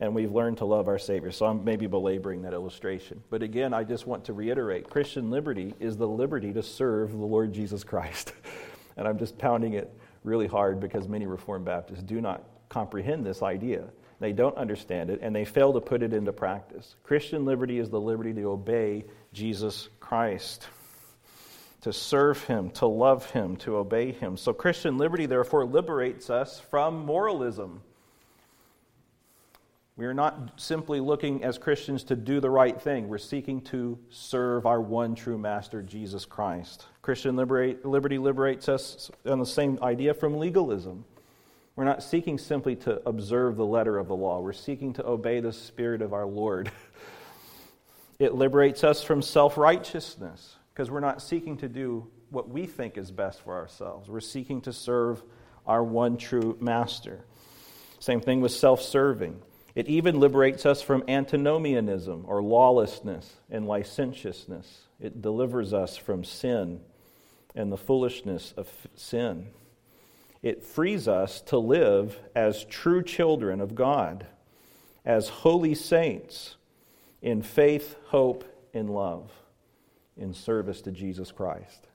And 0.00 0.14
we've 0.14 0.32
learned 0.32 0.58
to 0.58 0.64
love 0.64 0.88
our 0.88 0.98
Savior. 0.98 1.30
So 1.30 1.46
I'm 1.46 1.64
maybe 1.64 1.86
belaboring 1.86 2.42
that 2.42 2.52
illustration. 2.52 3.22
But 3.30 3.42
again, 3.42 3.72
I 3.72 3.84
just 3.84 4.06
want 4.06 4.24
to 4.24 4.32
reiterate 4.32 4.90
Christian 4.90 5.30
liberty 5.30 5.72
is 5.78 5.96
the 5.96 6.08
liberty 6.08 6.52
to 6.52 6.62
serve 6.62 7.12
the 7.12 7.24
Lord 7.24 7.52
Jesus 7.52 7.84
Christ. 7.84 8.32
and 8.96 9.06
I'm 9.06 9.18
just 9.18 9.38
pounding 9.38 9.74
it 9.74 9.92
really 10.24 10.48
hard 10.48 10.80
because 10.80 11.08
many 11.08 11.26
Reformed 11.26 11.64
Baptists 11.64 12.02
do 12.02 12.20
not 12.20 12.44
comprehend 12.68 13.24
this 13.24 13.40
idea 13.42 13.84
they 14.20 14.32
don't 14.32 14.56
understand 14.56 15.10
it, 15.10 15.20
and 15.22 15.36
they 15.36 15.44
fail 15.44 15.72
to 15.72 15.80
put 15.80 16.02
it 16.02 16.12
into 16.12 16.32
practice. 16.32 16.96
Christian 17.02 17.44
liberty 17.44 17.78
is 17.78 17.90
the 17.90 18.00
liberty 18.00 18.32
to 18.32 18.44
obey 18.44 19.04
Jesus 19.34 19.88
Christ, 20.00 20.66
to 21.82 21.92
serve 21.92 22.42
Him, 22.44 22.70
to 22.70 22.86
love 22.86 23.30
Him, 23.32 23.56
to 23.56 23.76
obey 23.76 24.12
Him. 24.12 24.38
So, 24.38 24.54
Christian 24.54 24.96
liberty, 24.96 25.26
therefore, 25.26 25.66
liberates 25.66 26.30
us 26.30 26.60
from 26.70 27.04
moralism. 27.04 27.82
We 29.96 30.06
are 30.06 30.14
not 30.14 30.52
simply 30.56 30.98
looking 30.98 31.44
as 31.44 31.58
Christians 31.58 32.04
to 32.04 32.16
do 32.16 32.40
the 32.40 32.50
right 32.50 32.80
thing. 32.80 33.08
We're 33.08 33.18
seeking 33.18 33.60
to 33.62 33.98
serve 34.10 34.66
our 34.66 34.80
one 34.80 35.14
true 35.14 35.38
master, 35.38 35.82
Jesus 35.82 36.24
Christ. 36.24 36.86
Christian 37.02 37.36
liberate, 37.36 37.84
liberty 37.84 38.18
liberates 38.18 38.68
us 38.68 39.10
on 39.26 39.38
the 39.38 39.46
same 39.46 39.78
idea 39.82 40.14
from 40.14 40.38
legalism. 40.38 41.04
We're 41.76 41.84
not 41.84 42.02
seeking 42.02 42.38
simply 42.38 42.76
to 42.76 43.02
observe 43.06 43.56
the 43.56 43.66
letter 43.66 43.98
of 43.98 44.08
the 44.08 44.16
law, 44.16 44.40
we're 44.40 44.52
seeking 44.52 44.92
to 44.94 45.06
obey 45.06 45.40
the 45.40 45.52
Spirit 45.52 46.02
of 46.02 46.12
our 46.12 46.26
Lord. 46.26 46.70
It 48.18 48.34
liberates 48.34 48.84
us 48.84 49.02
from 49.02 49.22
self 49.22 49.56
righteousness 49.56 50.56
because 50.72 50.90
we're 50.90 51.00
not 51.00 51.22
seeking 51.22 51.56
to 51.58 51.68
do 51.68 52.06
what 52.30 52.48
we 52.48 52.66
think 52.66 52.96
is 52.98 53.10
best 53.10 53.40
for 53.42 53.54
ourselves. 53.54 54.08
We're 54.08 54.20
seeking 54.20 54.60
to 54.62 54.72
serve 54.72 55.22
our 55.66 55.82
one 55.82 56.16
true 56.16 56.56
master. 56.60 57.24
Same 57.98 58.20
thing 58.20 58.40
with 58.40 58.52
self 58.52 58.82
serving. 58.82 59.40
It 59.74 59.88
even 59.88 60.20
liberates 60.20 60.66
us 60.66 60.82
from 60.82 61.02
antinomianism 61.08 62.24
or 62.28 62.42
lawlessness 62.42 63.34
and 63.50 63.66
licentiousness. 63.66 64.82
It 65.00 65.20
delivers 65.20 65.72
us 65.72 65.96
from 65.96 66.22
sin 66.22 66.80
and 67.56 67.72
the 67.72 67.76
foolishness 67.76 68.54
of 68.56 68.68
sin. 68.94 69.48
It 70.42 70.62
frees 70.62 71.08
us 71.08 71.40
to 71.42 71.58
live 71.58 72.18
as 72.36 72.64
true 72.64 73.02
children 73.02 73.60
of 73.60 73.74
God, 73.74 74.26
as 75.04 75.28
holy 75.28 75.74
saints 75.74 76.56
in 77.24 77.40
faith, 77.40 77.96
hope, 78.08 78.44
and 78.74 78.90
love, 78.90 79.32
in 80.14 80.34
service 80.34 80.82
to 80.82 80.92
Jesus 80.92 81.32
Christ. 81.32 81.88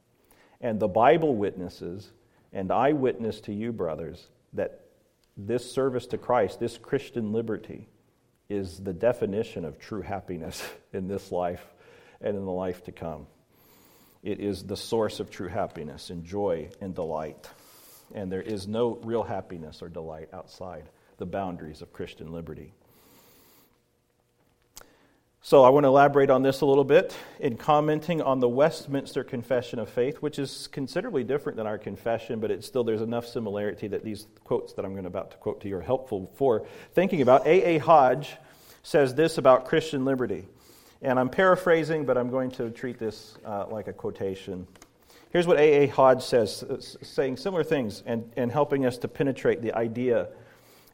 And 0.59 0.79
the 0.79 0.87
Bible 0.87 1.35
witnesses, 1.35 2.11
and 2.51 2.71
I 2.71 2.93
witness 2.93 3.39
to 3.41 3.53
you, 3.53 3.71
brothers, 3.71 4.27
that 4.53 4.81
this 5.37 5.71
service 5.71 6.07
to 6.07 6.17
Christ, 6.17 6.59
this 6.59 6.79
Christian 6.79 7.31
liberty, 7.31 7.87
is 8.49 8.79
the 8.79 8.91
definition 8.91 9.65
of 9.65 9.77
true 9.77 10.01
happiness 10.01 10.67
in 10.93 11.07
this 11.07 11.31
life 11.31 11.63
and 12.19 12.35
in 12.35 12.43
the 12.43 12.51
life 12.51 12.83
to 12.85 12.91
come. 12.91 13.27
It 14.23 14.39
is 14.39 14.63
the 14.63 14.75
source 14.75 15.19
of 15.19 15.29
true 15.29 15.47
happiness 15.47 16.09
and 16.09 16.25
joy 16.25 16.71
and 16.81 16.95
delight. 16.95 17.47
And 18.15 18.31
there 18.31 18.41
is 18.41 18.67
no 18.67 18.95
real 19.03 19.23
happiness 19.23 19.83
or 19.83 19.89
delight 19.89 20.29
outside 20.33 20.89
the 21.17 21.27
boundaries 21.27 21.83
of 21.83 21.93
Christian 21.93 22.31
liberty. 22.31 22.73
So, 25.41 25.63
I 25.63 25.69
want 25.69 25.85
to 25.85 25.87
elaborate 25.87 26.29
on 26.29 26.43
this 26.43 26.59
a 26.59 26.65
little 26.65 26.83
bit 26.83 27.15
in 27.39 27.55
commenting 27.55 28.21
on 28.21 28.41
the 28.41 28.49
Westminster 28.49 29.23
Confession 29.23 29.79
of 29.79 29.87
Faith, 29.87 30.17
which 30.17 30.37
is 30.37 30.67
considerably 30.67 31.23
different 31.23 31.55
than 31.55 31.65
our 31.65 31.77
confession, 31.77 32.41
but 32.41 32.51
it's 32.51 32.67
still 32.67 32.83
there's 32.83 33.01
enough 33.01 33.25
similarity 33.25 33.87
that 33.87 34.03
these 34.03 34.27
quotes 34.43 34.73
that 34.73 34.83
I'm 34.83 34.91
going 34.91 35.05
to 35.05 35.07
about 35.07 35.31
to 35.31 35.37
quote 35.37 35.61
to 35.61 35.69
you 35.69 35.77
are 35.77 35.81
helpful 35.81 36.29
for 36.35 36.67
thinking 36.93 37.21
about. 37.21 37.47
A. 37.47 37.75
A. 37.75 37.77
Hodge 37.77 38.35
says 38.83 39.15
this 39.15 39.37
about 39.37 39.63
Christian 39.63 40.03
liberty, 40.03 40.45
and 41.01 41.17
I'm 41.17 41.29
paraphrasing, 41.29 42.05
but 42.05 42.17
I'm 42.17 42.29
going 42.29 42.51
to 42.51 42.69
treat 42.69 42.99
this 42.99 43.37
uh, 43.45 43.65
like 43.67 43.87
a 43.87 43.93
quotation. 43.93 44.67
Here's 45.29 45.47
what 45.47 45.57
A. 45.57 45.83
A. 45.83 45.87
Hodge 45.87 46.21
says, 46.21 46.97
saying 47.01 47.37
similar 47.37 47.63
things 47.63 48.03
and, 48.05 48.29
and 48.35 48.51
helping 48.51 48.85
us 48.85 48.97
to 48.99 49.07
penetrate 49.07 49.61
the 49.61 49.73
idea 49.73 50.27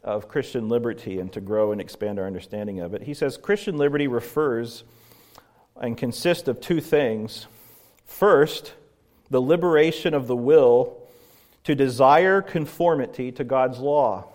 of 0.06 0.28
Christian 0.28 0.70
liberty 0.70 1.20
and 1.20 1.34
to 1.34 1.42
grow 1.42 1.72
and 1.72 1.82
expand 1.82 2.20
our 2.20 2.28
understanding 2.28 2.80
of 2.80 2.94
it. 2.94 3.02
He 3.02 3.16
says 3.16 3.38
Christian 3.38 3.76
liberty 3.76 4.08
refers 4.08 4.84
and 5.82 5.98
consists 5.98 6.48
of 6.48 6.62
two 6.62 6.80
things. 6.80 7.48
First, 8.06 8.74
the 9.32 9.42
liberation 9.42 10.14
of 10.14 10.28
the 10.28 10.36
will 10.36 11.02
to 11.64 11.74
desire 11.74 12.44
conformity 12.44 13.32
to 13.32 13.44
God's 13.44 13.80
law. 13.80 14.26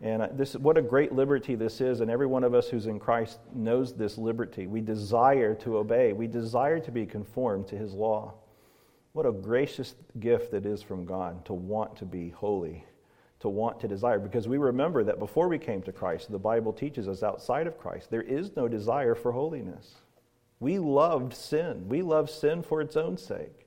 And 0.00 0.26
this, 0.38 0.54
what 0.54 0.78
a 0.78 0.82
great 0.82 1.12
liberty 1.12 1.54
this 1.54 1.82
is, 1.82 2.00
and 2.00 2.10
every 2.10 2.26
one 2.26 2.42
of 2.42 2.54
us 2.54 2.70
who's 2.70 2.86
in 2.86 2.98
Christ 2.98 3.38
knows 3.54 3.92
this 3.92 4.16
liberty. 4.16 4.66
We 4.66 4.80
desire 4.80 5.54
to 5.56 5.76
obey, 5.76 6.14
we 6.14 6.26
desire 6.26 6.80
to 6.80 6.90
be 6.90 7.04
conformed 7.04 7.68
to 7.68 7.76
His 7.76 7.92
law. 7.92 8.32
What 9.12 9.26
a 9.26 9.32
gracious 9.32 9.94
gift 10.18 10.54
it 10.54 10.64
is 10.64 10.82
from 10.82 11.04
God 11.04 11.44
to 11.44 11.52
want 11.52 11.96
to 11.96 12.06
be 12.06 12.30
holy 12.30 12.86
to 13.40 13.48
want 13.48 13.80
to 13.80 13.88
desire. 13.88 14.18
Because 14.18 14.46
we 14.46 14.58
remember 14.58 15.02
that 15.04 15.18
before 15.18 15.48
we 15.48 15.58
came 15.58 15.82
to 15.82 15.92
Christ, 15.92 16.30
the 16.30 16.38
Bible 16.38 16.72
teaches 16.72 17.08
us 17.08 17.22
outside 17.22 17.66
of 17.66 17.78
Christ, 17.78 18.10
there 18.10 18.22
is 18.22 18.54
no 18.56 18.68
desire 18.68 19.14
for 19.14 19.32
holiness. 19.32 19.94
We 20.60 20.78
loved 20.78 21.34
sin. 21.34 21.88
We 21.88 22.02
loved 22.02 22.30
sin 22.30 22.62
for 22.62 22.82
its 22.82 22.96
own 22.96 23.16
sake. 23.16 23.66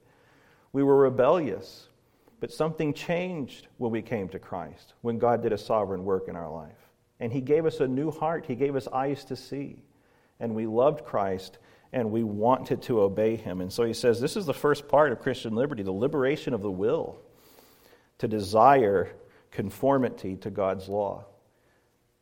We 0.71 0.83
were 0.83 0.97
rebellious. 0.97 1.87
But 2.39 2.51
something 2.51 2.93
changed 2.93 3.67
when 3.77 3.91
we 3.91 4.01
came 4.01 4.29
to 4.29 4.39
Christ, 4.39 4.93
when 5.01 5.17
God 5.17 5.41
did 5.41 5.53
a 5.53 5.57
sovereign 5.57 6.03
work 6.03 6.27
in 6.27 6.35
our 6.35 6.51
life. 6.51 6.89
And 7.19 7.31
He 7.31 7.41
gave 7.41 7.65
us 7.65 7.79
a 7.79 7.87
new 7.87 8.11
heart, 8.11 8.45
He 8.45 8.55
gave 8.55 8.75
us 8.75 8.87
eyes 8.89 9.25
to 9.25 9.35
see. 9.35 9.81
And 10.39 10.53
we 10.53 10.67
loved 10.67 11.05
Christ 11.05 11.57
and 11.93 12.11
we 12.11 12.23
wanted 12.23 12.81
to 12.83 13.01
obey 13.01 13.37
Him. 13.37 13.61
And 13.61 13.71
so 13.71 13.85
He 13.85 13.93
says 13.93 14.19
this 14.19 14.35
is 14.35 14.45
the 14.45 14.53
first 14.53 14.87
part 14.87 15.11
of 15.11 15.21
Christian 15.21 15.55
liberty 15.55 15.83
the 15.83 15.91
liberation 15.91 16.53
of 16.53 16.61
the 16.61 16.69
will 16.69 17.17
to 18.17 18.27
desire 18.27 19.09
conformity 19.53 20.35
to 20.37 20.49
God's 20.49 20.89
law, 20.89 21.23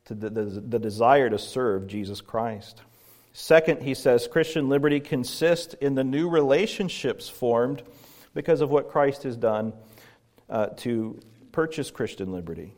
to 0.06 0.14
the, 0.14 0.30
the, 0.30 0.44
the 0.44 0.80
desire 0.80 1.30
to 1.30 1.40
serve 1.40 1.88
Jesus 1.88 2.22
Christ. 2.22 2.82
Second, 3.34 3.82
he 3.82 3.94
says 3.94 4.28
Christian 4.28 4.68
liberty 4.68 5.00
consists 5.00 5.74
in 5.76 5.96
the 5.96 6.04
new 6.04 6.30
relationships 6.30 7.30
formed 7.30 7.82
because 8.34 8.62
of 8.62 8.70
what 8.70 8.90
Christ 8.90 9.24
has 9.24 9.38
done 9.38 9.74
uh, 10.50 10.68
to 10.78 11.20
purchase 11.52 11.90
Christian 11.90 12.32
liberty. 12.32 12.74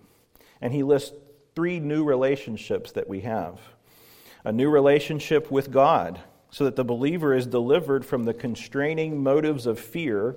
And 0.62 0.72
he 0.72 0.84
lists 0.84 1.12
three 1.56 1.80
new 1.80 2.04
relationships 2.04 2.92
that 2.94 3.10
we 3.10 3.22
have 3.22 3.60
a 4.46 4.52
new 4.52 4.70
relationship 4.70 5.50
with 5.50 5.72
God, 5.72 6.20
so 6.52 6.66
that 6.66 6.76
the 6.76 6.84
believer 6.84 7.34
is 7.34 7.48
delivered 7.48 8.06
from 8.06 8.26
the 8.26 8.34
constraining 8.34 9.24
motives 9.24 9.66
of 9.66 9.80
fear 9.80 10.36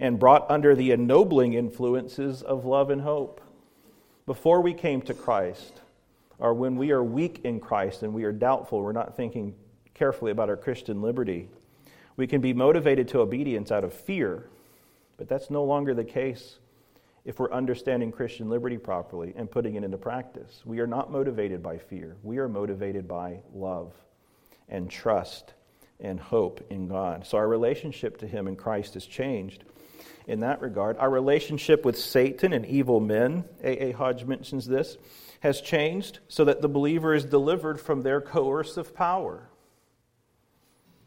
and 0.00 0.18
brought 0.18 0.50
under 0.50 0.74
the 0.74 0.90
ennobling 0.90 1.54
influences 1.54 2.42
of 2.42 2.64
love 2.64 2.90
and 2.90 3.02
hope 3.02 3.40
before 4.26 4.60
we 4.60 4.74
came 4.74 5.00
to 5.02 5.14
Christ, 5.14 5.80
or 6.38 6.52
when 6.52 6.76
we 6.76 6.90
are 6.90 7.02
weak 7.02 7.40
in 7.44 7.60
Christ 7.60 8.02
and 8.02 8.12
we 8.12 8.24
are 8.24 8.32
doubtful, 8.32 8.82
we're 8.82 8.92
not 8.92 9.16
thinking 9.16 9.54
carefully 9.94 10.32
about 10.32 10.50
our 10.50 10.56
Christian 10.56 11.00
liberty, 11.00 11.48
we 12.16 12.26
can 12.26 12.40
be 12.40 12.52
motivated 12.52 13.08
to 13.08 13.20
obedience 13.20 13.70
out 13.70 13.84
of 13.84 13.92
fear, 13.92 14.48
but 15.16 15.28
that's 15.28 15.48
no 15.48 15.64
longer 15.64 15.94
the 15.94 16.04
case 16.04 16.58
if 17.24 17.38
we're 17.38 17.52
understanding 17.52 18.12
Christian 18.12 18.50
liberty 18.50 18.78
properly 18.78 19.32
and 19.36 19.50
putting 19.50 19.74
it 19.74 19.84
into 19.84 19.96
practice. 19.96 20.62
We 20.64 20.80
are 20.80 20.86
not 20.86 21.10
motivated 21.10 21.62
by 21.62 21.78
fear, 21.78 22.16
we 22.22 22.38
are 22.38 22.48
motivated 22.48 23.06
by 23.06 23.40
love 23.54 23.92
and 24.68 24.90
trust 24.90 25.54
and 26.00 26.18
hope 26.18 26.64
in 26.68 26.88
God. 26.88 27.26
So 27.26 27.38
our 27.38 27.48
relationship 27.48 28.18
to 28.18 28.26
Him 28.26 28.48
in 28.48 28.56
Christ 28.56 28.94
has 28.94 29.06
changed 29.06 29.64
in 30.26 30.40
that 30.40 30.60
regard. 30.60 30.96
Our 30.98 31.10
relationship 31.10 31.84
with 31.84 31.98
Satan 31.98 32.52
and 32.52 32.66
evil 32.66 33.00
men, 33.00 33.44
A. 33.62 33.86
A. 33.86 33.92
Hodge 33.92 34.24
mentions 34.24 34.66
this, 34.66 34.96
has 35.40 35.60
changed 35.60 36.18
so 36.28 36.44
that 36.44 36.60
the 36.60 36.68
believer 36.68 37.14
is 37.14 37.24
delivered 37.24 37.80
from 37.80 38.02
their 38.02 38.20
coercive 38.20 38.94
power. 38.94 39.48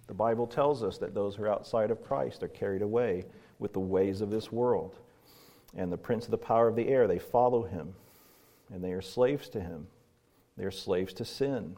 The 0.08 0.14
Bible 0.14 0.48
tells 0.48 0.84
us 0.84 0.98
that 1.00 1.14
those 1.14 1.36
who 1.36 1.44
are 1.44 1.52
outside 1.52 1.92
of 1.92 2.04
Christ 2.04 2.42
are 2.44 2.48
carried 2.48 2.82
away 2.82 3.26
with 3.60 3.74
the 3.74 3.80
ways 3.80 4.22
of 4.22 4.30
this 4.30 4.52
world. 4.52 4.96
And 5.76 5.92
the 5.92 5.98
prince 5.98 6.26
of 6.26 6.32
the 6.32 6.38
power 6.38 6.68
of 6.68 6.76
the 6.76 6.88
air, 6.88 7.06
they 7.06 7.20
follow 7.20 7.64
him, 7.64 7.94
and 8.74 8.84
they 8.84 8.94
are 8.94 9.02
slaves 9.02 9.50
to 9.50 9.62
him. 9.62 9.88
They 10.58 10.64
are 10.64 10.72
slaves 10.72 11.14
to 11.16 11.26
sin. 11.26 11.76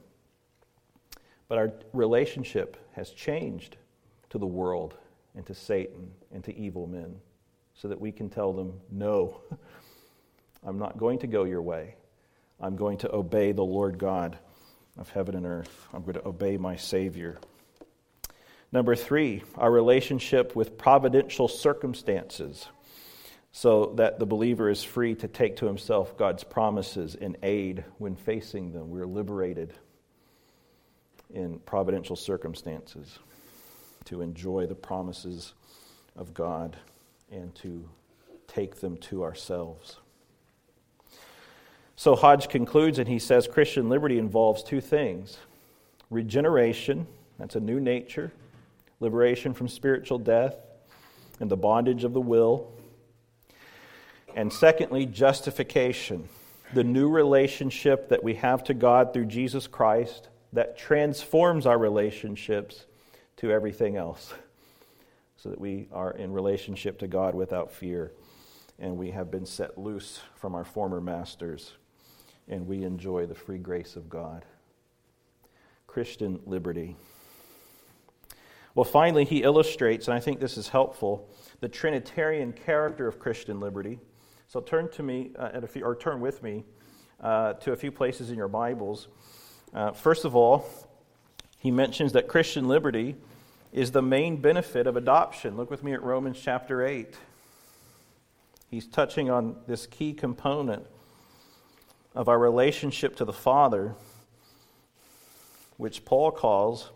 But 1.50 1.58
our 1.58 1.74
relationship 1.92 2.78
has 2.94 3.10
changed 3.10 3.78
to 4.30 4.38
the 4.38 4.46
world 4.46 4.96
and 5.36 5.46
to 5.48 5.54
Satan 5.54 6.12
and 6.34 6.44
to 6.46 6.56
evil 6.56 6.88
men 6.88 7.16
so 7.82 7.88
that 7.88 8.00
we 8.00 8.12
can 8.12 8.30
tell 8.30 8.54
them, 8.54 8.80
No, 8.92 9.42
I'm 10.64 10.78
not 10.78 11.00
going 11.00 11.20
to 11.20 11.28
go 11.28 11.46
your 11.46 11.64
way. 11.64 11.96
I'm 12.60 12.76
going 12.76 13.00
to 13.00 13.14
obey 13.14 13.54
the 13.54 13.64
Lord 13.64 13.98
God 13.98 14.38
of 14.98 15.10
heaven 15.10 15.36
and 15.36 15.48
earth. 15.48 15.88
I'm 15.92 16.04
going 16.04 16.14
to 16.14 16.28
obey 16.28 16.58
my 16.58 16.76
Savior. 16.76 17.40
Number 18.72 18.96
three, 18.96 19.42
our 19.56 19.72
relationship 19.72 20.56
with 20.56 20.78
providential 20.78 21.48
circumstances, 21.48 22.68
so 23.52 23.94
that 23.98 24.20
the 24.20 24.28
believer 24.28 24.70
is 24.70 24.84
free 24.84 25.16
to 25.16 25.28
take 25.28 25.58
to 25.58 25.66
himself 25.66 26.16
God's 26.16 26.44
promises 26.44 27.16
and 27.20 27.36
aid 27.42 27.84
when 27.98 28.16
facing 28.16 28.74
them. 28.74 28.92
We're 28.92 29.08
liberated 29.08 29.74
in 31.34 31.58
providential 31.60 32.16
circumstances 32.16 33.18
to 34.06 34.22
enjoy 34.22 34.68
the 34.68 34.76
promises 34.76 35.54
of 36.16 36.34
God 36.36 36.78
and 37.32 37.56
to 37.56 37.88
take 38.48 38.82
them 38.82 38.98
to 38.98 39.24
ourselves. 39.24 39.98
So 41.96 42.16
Hodge 42.16 42.50
concludes 42.50 43.00
and 43.00 43.08
he 43.08 43.20
says 43.20 43.48
Christian 43.48 43.90
liberty 43.90 44.18
involves 44.18 44.64
two 44.64 44.82
things 44.82 45.38
regeneration, 46.10 47.08
that's 47.40 47.56
a 47.56 47.60
new 47.60 47.80
nature, 47.80 48.32
liberation 49.00 49.54
from 49.54 49.68
spiritual 49.68 50.20
death 50.20 50.56
and 51.40 51.50
the 51.50 51.58
bondage 51.58 52.04
of 52.04 52.14
the 52.14 52.22
will. 52.22 52.72
And 54.36 54.52
secondly, 54.52 55.06
justification, 55.06 56.28
the 56.74 56.84
new 56.84 57.10
relationship 57.10 58.10
that 58.10 58.24
we 58.24 58.36
have 58.36 58.64
to 58.66 58.74
God 58.74 59.14
through 59.14 59.26
Jesus 59.26 59.68
Christ 59.68 60.30
that 60.54 60.78
transforms 60.78 61.66
our 61.66 61.78
relationships 61.78 62.86
to 63.38 63.52
everything 63.52 63.96
else 63.96 64.34
so 65.42 65.50
that 65.50 65.60
we 65.60 65.88
are 65.92 66.12
in 66.12 66.32
relationship 66.32 67.00
to 67.00 67.08
God 67.08 67.34
without 67.34 67.72
fear 67.72 68.12
and 68.78 68.96
we 68.96 69.10
have 69.10 69.32
been 69.32 69.46
set 69.46 69.76
loose 69.76 70.20
from 70.36 70.54
our 70.54 70.64
former 70.64 71.02
masters 71.02 71.74
and 72.48 72.68
we 72.68 72.84
enjoy 72.84 73.26
the 73.26 73.34
free 73.34 73.58
grace 73.58 73.96
of 73.96 74.08
God. 74.08 74.46
Christian 75.88 76.40
liberty. 76.46 76.96
Well, 78.76 78.84
finally, 78.84 79.26
he 79.26 79.42
illustrates, 79.42 80.08
and 80.08 80.16
I 80.16 80.20
think 80.20 80.40
this 80.40 80.58
is 80.58 80.70
helpful, 80.70 81.28
the 81.60 81.68
Trinitarian 81.68 82.54
character 82.54 83.08
of 83.08 83.18
Christian 83.18 83.60
liberty. 83.60 84.00
So 84.48 84.62
turn 84.62 84.90
to 84.92 85.02
me, 85.02 85.32
uh, 85.40 85.50
at 85.54 85.64
a 85.64 85.68
few, 85.68 85.84
or 85.84 85.96
turn 85.96 86.22
with 86.22 86.44
me 86.44 86.64
uh, 87.20 87.54
to 87.54 87.72
a 87.72 87.76
few 87.76 87.92
places 87.92 88.30
in 88.30 88.38
your 88.38 88.48
Bibles. 88.48 89.08
Uh, 89.74 89.92
first 89.92 90.24
of 90.24 90.36
all, 90.36 90.66
he 91.58 91.72
mentions 91.72 92.14
that 92.14 92.28
Christian 92.28 92.68
liberty 92.68 93.16
is 93.72 93.92
the 93.92 94.02
main 94.02 94.38
benefit 94.38 94.88
of 94.88 94.98
adoption. 94.98 95.56
Look 95.56 95.70
with 95.70 95.84
me 95.84 95.94
at 95.94 96.04
Romans 96.04 96.40
chapter 96.42 96.86
8. 96.86 97.16
He's 98.70 98.88
touching 98.88 99.30
on 99.30 99.56
this 99.68 99.86
key 99.86 100.14
component 100.14 100.86
of 102.16 102.28
our 102.28 102.38
relationship 102.38 103.16
to 103.18 103.26
the 103.26 103.34
Father, 103.34 103.96
which 105.78 106.04
Paul 106.04 106.32
calls, 106.32 106.90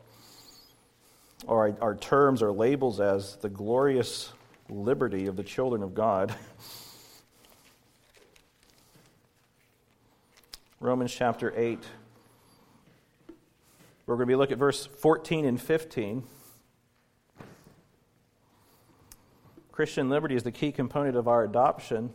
or 1.47 1.75
our, 1.81 1.95
terms 1.95 2.41
or 2.41 2.51
labels 2.51 2.99
as 2.99 3.35
the 3.37 3.49
glorious 3.49 4.33
liberty 4.69 5.27
of 5.27 5.35
the 5.35 5.43
children 5.43 5.83
of 5.83 5.93
God. 5.93 6.35
Romans 10.79 11.13
chapter 11.13 11.53
8. 11.55 11.79
We're 14.05 14.15
going 14.15 14.27
to 14.27 14.31
be 14.31 14.35
looking 14.35 14.53
at 14.53 14.59
verse 14.59 14.85
14 14.85 15.45
and 15.45 15.61
15. 15.61 16.23
Christian 19.75 20.07
liberty 20.07 20.35
is 20.35 20.43
the 20.43 20.53
key 20.53 20.71
component 20.71 21.17
of 21.17 21.27
our 21.27 21.43
adoption. 21.43 22.13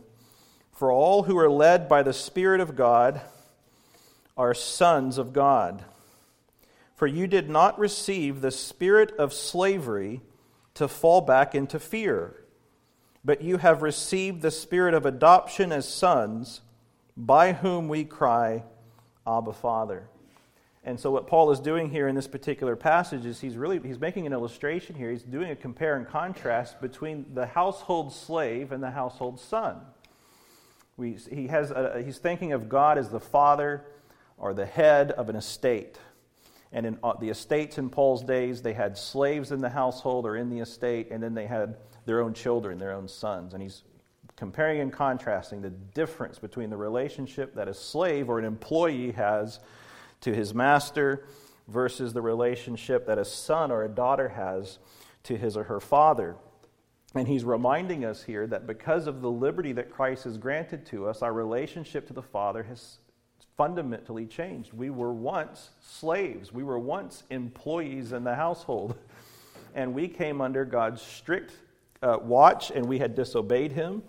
For 0.71 0.91
all 0.91 1.21
who 1.23 1.37
are 1.37 1.47
led 1.47 1.87
by 1.87 2.01
the 2.01 2.11
Spirit 2.11 2.59
of 2.59 2.75
God 2.75 3.21
are 4.35 4.55
sons 4.55 5.19
of 5.19 5.31
God. 5.31 5.85
For 6.95 7.05
you 7.05 7.27
did 7.27 7.51
not 7.51 7.77
receive 7.77 8.41
the 8.41 8.49
spirit 8.49 9.11
of 9.19 9.31
slavery 9.31 10.21
to 10.73 10.87
fall 10.87 11.21
back 11.21 11.53
into 11.53 11.79
fear, 11.79 12.33
but 13.23 13.43
you 13.43 13.57
have 13.57 13.83
received 13.83 14.41
the 14.41 14.49
spirit 14.49 14.95
of 14.95 15.05
adoption 15.05 15.71
as 15.71 15.87
sons, 15.87 16.61
by 17.15 17.53
whom 17.53 17.87
we 17.87 18.05
cry, 18.05 18.63
Abba, 19.27 19.53
Father. 19.53 20.07
And 20.83 20.99
so 20.99 21.11
what 21.11 21.27
Paul 21.27 21.51
is 21.51 21.59
doing 21.59 21.91
here 21.91 22.07
in 22.07 22.15
this 22.15 22.27
particular 22.27 22.75
passage 22.75 23.25
is 23.25 23.39
he's 23.39 23.55
really 23.55 23.79
he's 23.79 23.99
making 23.99 24.25
an 24.25 24.33
illustration 24.33 24.95
here. 24.95 25.11
He's 25.11 25.21
doing 25.21 25.51
a 25.51 25.55
compare 25.55 25.95
and 25.95 26.07
contrast 26.07 26.81
between 26.81 27.25
the 27.33 27.45
household 27.45 28.11
slave 28.11 28.71
and 28.71 28.81
the 28.81 28.89
household 28.89 29.39
son. 29.39 29.77
We, 30.97 31.17
he 31.31 31.47
has 31.47 31.71
a, 31.71 32.01
he's 32.03 32.17
thinking 32.17 32.51
of 32.51 32.67
God 32.67 32.97
as 32.97 33.09
the 33.09 33.19
father 33.19 33.85
or 34.37 34.53
the 34.53 34.65
head 34.65 35.11
of 35.11 35.29
an 35.29 35.35
estate. 35.35 35.99
And 36.71 36.85
in 36.85 36.97
uh, 37.03 37.13
the 37.19 37.29
estates 37.29 37.77
in 37.77 37.89
Paul's 37.89 38.23
days, 38.23 38.61
they 38.61 38.73
had 38.73 38.97
slaves 38.97 39.51
in 39.51 39.61
the 39.61 39.69
household 39.69 40.25
or 40.25 40.37
in 40.37 40.49
the 40.49 40.59
estate, 40.59 41.09
and 41.11 41.21
then 41.21 41.33
they 41.33 41.45
had 41.45 41.75
their 42.05 42.21
own 42.21 42.33
children, 42.33 42.79
their 42.79 42.93
own 42.93 43.07
sons. 43.07 43.53
And 43.53 43.61
he's 43.61 43.83
comparing 44.35 44.79
and 44.79 44.91
contrasting 44.91 45.61
the 45.61 45.69
difference 45.69 46.39
between 46.39 46.69
the 46.69 46.77
relationship 46.77 47.53
that 47.55 47.67
a 47.67 47.73
slave 47.73 48.29
or 48.29 48.39
an 48.39 48.45
employee 48.45 49.11
has 49.11 49.59
to 50.21 50.33
his 50.33 50.53
master 50.53 51.25
versus 51.67 52.13
the 52.13 52.21
relationship 52.21 53.05
that 53.07 53.17
a 53.17 53.25
son 53.25 53.71
or 53.71 53.83
a 53.83 53.89
daughter 53.89 54.29
has 54.29 54.79
to 55.23 55.37
his 55.37 55.55
or 55.55 55.63
her 55.63 55.79
father. 55.79 56.35
And 57.13 57.27
he's 57.27 57.43
reminding 57.43 58.05
us 58.05 58.23
here 58.23 58.47
that 58.47 58.65
because 58.65 59.07
of 59.07 59.21
the 59.21 59.29
liberty 59.29 59.73
that 59.73 59.91
Christ 59.91 60.23
has 60.23 60.37
granted 60.37 60.85
to 60.87 61.07
us, 61.07 61.21
our 61.21 61.33
relationship 61.33 62.07
to 62.07 62.13
the 62.13 62.21
Father 62.21 62.63
has 62.63 62.99
fundamentally 63.57 64.25
changed. 64.25 64.71
We 64.73 64.89
were 64.89 65.13
once 65.13 65.71
slaves, 65.81 66.53
we 66.53 66.63
were 66.63 66.79
once 66.79 67.23
employees 67.29 68.13
in 68.13 68.23
the 68.23 68.35
household, 68.35 68.95
and 69.75 69.93
we 69.93 70.07
came 70.07 70.39
under 70.39 70.63
God's 70.63 71.01
strict 71.01 71.53
uh, 72.01 72.17
watch 72.21 72.71
and 72.71 72.85
we 72.85 72.97
had 72.97 73.13
disobeyed 73.13 73.71
him. 73.71 74.03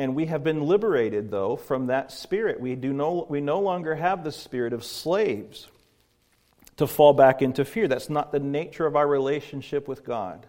And 0.00 0.14
we 0.14 0.24
have 0.24 0.42
been 0.42 0.62
liberated, 0.62 1.30
though, 1.30 1.56
from 1.56 1.88
that 1.88 2.10
spirit. 2.10 2.58
We, 2.58 2.74
do 2.74 2.90
no, 2.90 3.26
we 3.28 3.42
no 3.42 3.60
longer 3.60 3.94
have 3.94 4.24
the 4.24 4.32
spirit 4.32 4.72
of 4.72 4.82
slaves 4.82 5.68
to 6.78 6.86
fall 6.86 7.12
back 7.12 7.42
into 7.42 7.66
fear. 7.66 7.86
That's 7.86 8.08
not 8.08 8.32
the 8.32 8.40
nature 8.40 8.86
of 8.86 8.96
our 8.96 9.06
relationship 9.06 9.86
with 9.86 10.02
God. 10.02 10.46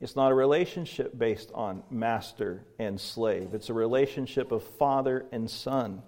It's 0.00 0.16
not 0.16 0.32
a 0.32 0.34
relationship 0.34 1.16
based 1.16 1.52
on 1.54 1.84
master 1.92 2.64
and 2.76 3.00
slave, 3.00 3.54
it's 3.54 3.68
a 3.68 3.72
relationship 3.72 4.50
of 4.50 4.64
father 4.64 5.26
and 5.30 5.48
son. 5.48 6.02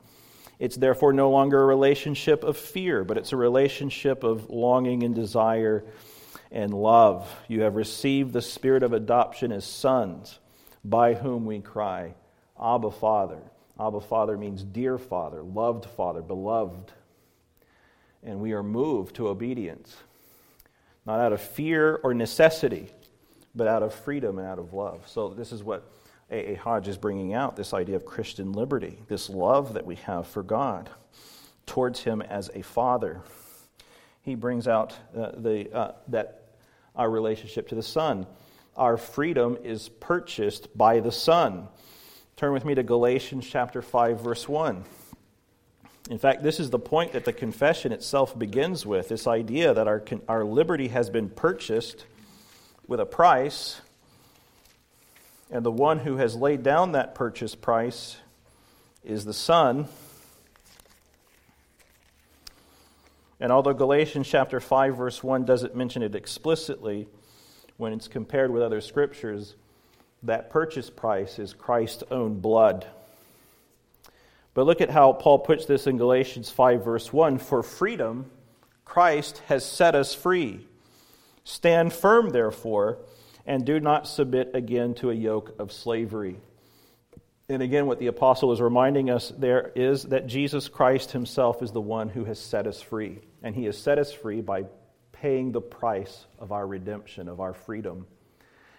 It's 0.58 0.74
therefore 0.74 1.12
no 1.12 1.30
longer 1.30 1.62
a 1.62 1.66
relationship 1.66 2.42
of 2.42 2.56
fear, 2.56 3.04
but 3.04 3.16
it's 3.16 3.32
a 3.32 3.37
relationship 3.37 4.24
of 4.24 4.50
longing 4.50 5.04
and 5.04 5.14
desire 5.14 5.84
and 6.50 6.74
love. 6.74 7.32
You 7.46 7.60
have 7.60 7.76
received 7.76 8.32
the 8.32 8.42
spirit 8.42 8.82
of 8.82 8.92
adoption 8.92 9.52
as 9.52 9.64
sons, 9.64 10.40
by 10.84 11.14
whom 11.14 11.46
we 11.46 11.60
cry, 11.60 12.14
Abba, 12.64 12.90
Father. 12.90 13.40
Abba, 13.79 14.00
Father 14.00 14.38
means 14.38 14.62
dear 14.62 14.96
Father, 14.96 15.42
loved 15.42 15.85
Father, 15.85 16.22
beloved. 16.22 16.92
And 18.22 18.40
we 18.40 18.53
are 18.53 18.62
moved 18.62 19.16
to 19.16 19.29
obedience, 19.29 19.94
not 21.05 21.20
out 21.20 21.33
of 21.33 21.40
fear 21.42 22.00
or 22.03 22.14
necessity, 22.14 22.88
but 23.55 23.68
out 23.68 23.83
of 23.83 23.92
freedom 23.92 24.38
and 24.38 24.48
out 24.48 24.59
of 24.59 24.72
love. 24.72 25.03
So, 25.07 25.29
this 25.29 25.53
is 25.53 25.62
what 25.62 25.92
A.A. 26.31 26.55
Hodge 26.55 26.88
is 26.88 26.96
bringing 26.96 27.35
out 27.35 27.55
this 27.55 27.74
idea 27.74 27.96
of 27.96 28.07
Christian 28.07 28.53
liberty, 28.53 28.98
this 29.09 29.29
love 29.29 29.74
that 29.74 29.85
we 29.85 29.96
have 29.96 30.27
for 30.27 30.42
God 30.42 30.88
towards 31.66 32.00
Him 32.00 32.22
as 32.22 32.50
a 32.55 32.62
Father. 32.62 33.20
He 34.22 34.35
brings 34.35 34.66
out 34.66 34.94
uh, 35.14 35.33
the, 35.37 35.70
uh, 35.70 35.92
that 36.09 36.44
our 36.96 37.11
relationship 37.11 37.68
to 37.68 37.74
the 37.74 37.83
Son. 37.83 38.27
Our 38.77 38.96
freedom 38.96 39.59
is 39.62 39.88
purchased 39.88 40.77
by 40.77 41.00
the 41.00 41.12
Son. 41.12 41.68
Turn 42.37 42.53
with 42.53 42.64
me 42.64 42.75
to 42.75 42.83
Galatians 42.83 43.47
chapter 43.49 43.81
5 43.81 44.20
verse 44.20 44.49
1. 44.49 44.85
In 46.11 46.18
fact, 46.18 46.42
this 46.42 46.59
is 46.59 46.68
the 46.68 46.81
point 46.81 47.12
that 47.12 47.25
the 47.25 47.33
confession 47.33 47.92
itself 47.92 48.37
begins 48.37 48.85
with 48.85 49.09
this 49.09 49.29
idea 49.29 49.73
that 49.73 49.87
our, 49.87 50.03
our 50.29 50.44
liberty 50.44 50.88
has 50.88 51.11
been 51.11 51.31
purchased 51.31 52.07
with 52.88 52.99
a 52.99 53.07
price, 53.07 53.81
and 55.49 55.64
the 55.64 55.70
one 55.70 56.01
who 56.01 56.16
has 56.16 56.35
laid 56.35 56.64
down 56.64 56.92
that 56.92 57.14
purchase 57.14 57.55
price 57.55 58.16
is 59.05 59.25
the 59.25 59.33
Son. 59.33 59.87
And 63.38 63.53
although 63.53 63.75
Galatians 63.75 64.27
chapter 64.29 64.59
5 64.59 64.97
verse 64.97 65.23
1 65.23 65.44
doesn't 65.44 65.77
mention 65.77 66.03
it 66.03 66.16
explicitly 66.16 67.07
when 67.77 67.92
it's 67.92 68.09
compared 68.09 68.51
with 68.51 68.62
other 68.64 68.81
scriptures, 68.81 69.55
that 70.24 70.50
purchase 70.50 70.90
price 70.90 71.38
is 71.38 71.52
Christ's 71.52 72.04
own 72.10 72.40
blood. 72.40 72.87
But 74.54 74.66
look 74.66 74.80
at 74.80 74.90
how 74.90 75.12
Paul 75.12 75.40
puts 75.40 75.66
this 75.66 75.87
in 75.87 75.96
Galatians 75.96 76.50
5, 76.50 76.84
verse 76.84 77.12
1 77.12 77.38
For 77.38 77.62
freedom, 77.62 78.30
Christ 78.84 79.42
has 79.46 79.64
set 79.64 79.94
us 79.94 80.14
free. 80.14 80.66
Stand 81.42 81.92
firm, 81.92 82.30
therefore, 82.30 82.98
and 83.46 83.66
do 83.66 83.80
not 83.80 84.06
submit 84.06 84.50
again 84.54 84.94
to 84.94 85.10
a 85.10 85.14
yoke 85.14 85.54
of 85.58 85.72
slavery. 85.72 86.37
And 87.48 87.62
again, 87.62 87.87
what 87.87 87.98
the 87.98 88.06
apostle 88.06 88.52
is 88.52 88.60
reminding 88.60 89.10
us 89.10 89.32
there 89.37 89.70
is 89.74 90.04
that 90.04 90.26
Jesus 90.26 90.68
Christ 90.68 91.12
himself 91.12 91.62
is 91.62 91.72
the 91.72 91.80
one 91.80 92.08
who 92.08 92.24
has 92.24 92.38
set 92.38 92.66
us 92.66 92.80
free. 92.80 93.18
And 93.42 93.54
he 93.54 93.64
has 93.64 93.76
set 93.76 93.98
us 93.98 94.12
free 94.12 94.40
by 94.40 94.64
paying 95.12 95.52
the 95.52 95.60
price 95.60 96.24
of 96.38 96.52
our 96.52 96.66
redemption, 96.66 97.28
of 97.28 97.40
our 97.40 97.52
freedom. 97.52 98.06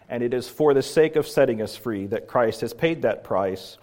And 0.10 0.22
it 0.22 0.34
is 0.34 0.48
for 0.48 0.74
the 0.74 0.82
sake 0.82 1.16
of 1.16 1.28
setting 1.28 1.62
us 1.62 1.76
free 1.76 2.08
that 2.08 2.28
Christ 2.28 2.62
has 2.62 2.74
paid 2.74 3.02
that 3.02 3.24
price. 3.24 3.78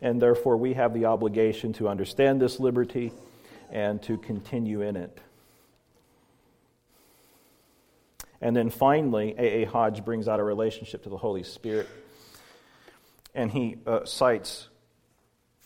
And 0.00 0.20
therefore, 0.20 0.56
we 0.56 0.74
have 0.74 0.94
the 0.94 1.06
obligation 1.06 1.72
to 1.74 1.88
understand 1.88 2.40
this 2.40 2.60
liberty 2.60 3.12
and 3.70 4.02
to 4.04 4.16
continue 4.16 4.82
in 4.82 4.96
it. 4.96 5.18
And 8.40 8.54
then 8.54 8.70
finally, 8.70 9.34
A.A. 9.38 9.64
Hodge 9.64 10.04
brings 10.04 10.28
out 10.28 10.40
a 10.40 10.44
relationship 10.44 11.02
to 11.04 11.08
the 11.08 11.16
Holy 11.16 11.42
Spirit. 11.42 11.88
And 13.34 13.50
he 13.50 13.76
uh, 13.86 14.04
cites 14.04 14.68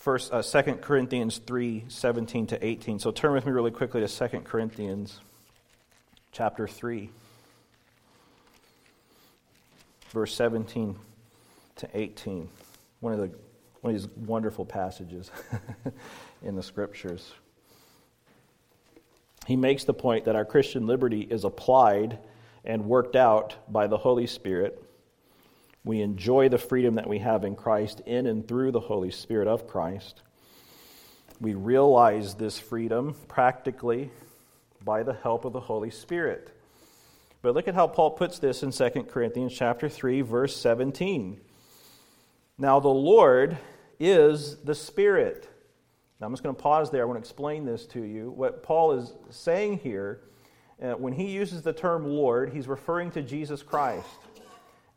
First, 0.01 0.33
uh, 0.33 0.42
2 0.42 0.77
Corinthians 0.77 1.37
3 1.46 1.85
17 1.88 2.46
to 2.46 2.66
18. 2.66 3.01
So 3.01 3.11
turn 3.11 3.35
with 3.35 3.44
me 3.44 3.53
really 3.53 3.70
quickly 3.70 4.01
to 4.01 4.09
2 4.09 4.40
Corinthians 4.40 5.20
chapter 6.33 6.66
3, 6.66 7.11
verse 10.11 10.35
17 10.35 10.96
to 11.77 11.88
18. 11.94 12.49
One 13.01 13.12
of, 13.14 13.18
the, 13.18 13.37
one 13.81 13.94
of 13.94 14.01
these 14.01 14.11
wonderful 14.16 14.64
passages 14.64 15.31
in 16.42 16.57
the 16.57 16.62
scriptures. 16.62 17.33
He 19.46 19.57
makes 19.57 19.85
the 19.85 19.94
point 19.94 20.27
that 20.27 20.37
our 20.37 20.44
Christian 20.44 20.87
liberty 20.87 21.23
is 21.23 21.44
applied 21.44 22.18
and 22.64 22.85
worked 22.85 23.16
out 23.16 23.57
by 23.73 23.87
the 23.87 23.96
Holy 23.96 24.27
Spirit 24.27 24.85
we 25.85 26.03
enjoy 26.03 26.49
the 26.49 26.59
freedom 26.59 26.96
that 26.96 27.09
we 27.09 27.18
have 27.18 27.44
in 27.44 27.57
Christ 27.57 28.01
in 28.05 28.27
and 28.27 28.46
through 28.46 28.73
the 28.73 28.81
Holy 28.81 29.11
Spirit 29.11 29.49
of 29.49 29.66
Christ. 29.66 30.23
We 31.40 31.55
realize 31.55 32.35
this 32.35 32.59
freedom 32.59 33.14
practically 33.29 34.11
by 34.85 35.03
the 35.03 35.14
help 35.14 35.46
of 35.46 35.55
the 35.55 35.61
Holy 35.61 35.90
Spirit. 35.90 36.55
But 37.42 37.55
look 37.55 37.68
at 37.68 37.74
how 37.74 37.87
Paul 37.87 38.11
puts 38.11 38.38
this 38.38 38.62
in 38.62 38.70
2 38.70 39.05
Corinthians 39.05 39.55
chapter 39.55 39.88
3 39.88 40.20
verse 40.20 40.55
17. 40.57 41.40
Now 42.59 42.81
the 42.81 42.88
Lord 42.88 43.57
is 43.98 44.59
the 44.59 44.74
Spirit. 44.74 45.48
Now 46.20 46.26
I'm 46.26 46.33
just 46.33 46.42
going 46.42 46.55
to 46.55 46.62
pause 46.62 46.90
there. 46.90 47.03
I 47.03 47.05
want 47.07 47.16
to 47.16 47.20
explain 47.20 47.64
this 47.64 47.87
to 47.87 48.03
you. 48.03 48.31
What 48.31 48.62
Paul 48.62 48.92
is 48.92 49.14
saying 49.31 49.79
here, 49.79 50.20
uh, 50.83 50.92
when 50.92 51.14
he 51.14 51.31
uses 51.31 51.62
the 51.62 51.72
term 51.72 52.05
Lord, 52.05 52.53
he's 52.53 52.68
referring 52.68 53.11
to 53.12 53.22
Jesus 53.22 53.62
Christ. 53.62 54.07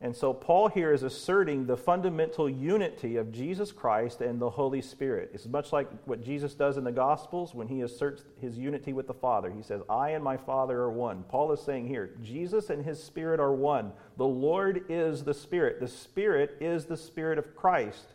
And 0.00 0.14
so 0.14 0.34
Paul 0.34 0.68
here 0.68 0.92
is 0.92 1.02
asserting 1.02 1.66
the 1.66 1.76
fundamental 1.76 2.48
unity 2.48 3.16
of 3.16 3.32
Jesus 3.32 3.72
Christ 3.72 4.20
and 4.20 4.38
the 4.38 4.50
Holy 4.50 4.82
Spirit. 4.82 5.30
It's 5.32 5.46
much 5.46 5.72
like 5.72 5.88
what 6.04 6.22
Jesus 6.22 6.54
does 6.54 6.76
in 6.76 6.84
the 6.84 6.92
Gospels 6.92 7.54
when 7.54 7.68
he 7.68 7.80
asserts 7.80 8.24
his 8.40 8.58
unity 8.58 8.92
with 8.92 9.06
the 9.06 9.14
Father. 9.14 9.50
He 9.50 9.62
says, 9.62 9.80
I 9.88 10.10
and 10.10 10.22
my 10.22 10.36
Father 10.36 10.78
are 10.80 10.92
one. 10.92 11.24
Paul 11.28 11.52
is 11.52 11.62
saying 11.62 11.88
here, 11.88 12.10
Jesus 12.22 12.68
and 12.68 12.84
his 12.84 13.02
Spirit 13.02 13.40
are 13.40 13.54
one. 13.54 13.92
The 14.18 14.26
Lord 14.26 14.84
is 14.88 15.24
the 15.24 15.32
Spirit. 15.32 15.80
The 15.80 15.88
Spirit 15.88 16.58
is 16.60 16.84
the 16.84 16.96
Spirit 16.98 17.38
of 17.38 17.56
Christ. 17.56 18.12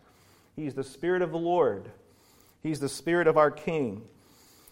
He's 0.55 0.75
the 0.75 0.83
Spirit 0.83 1.21
of 1.21 1.31
the 1.31 1.37
Lord. 1.37 1.89
He's 2.61 2.81
the 2.81 2.89
Spirit 2.89 3.27
of 3.27 3.37
our 3.37 3.49
King. 3.49 4.03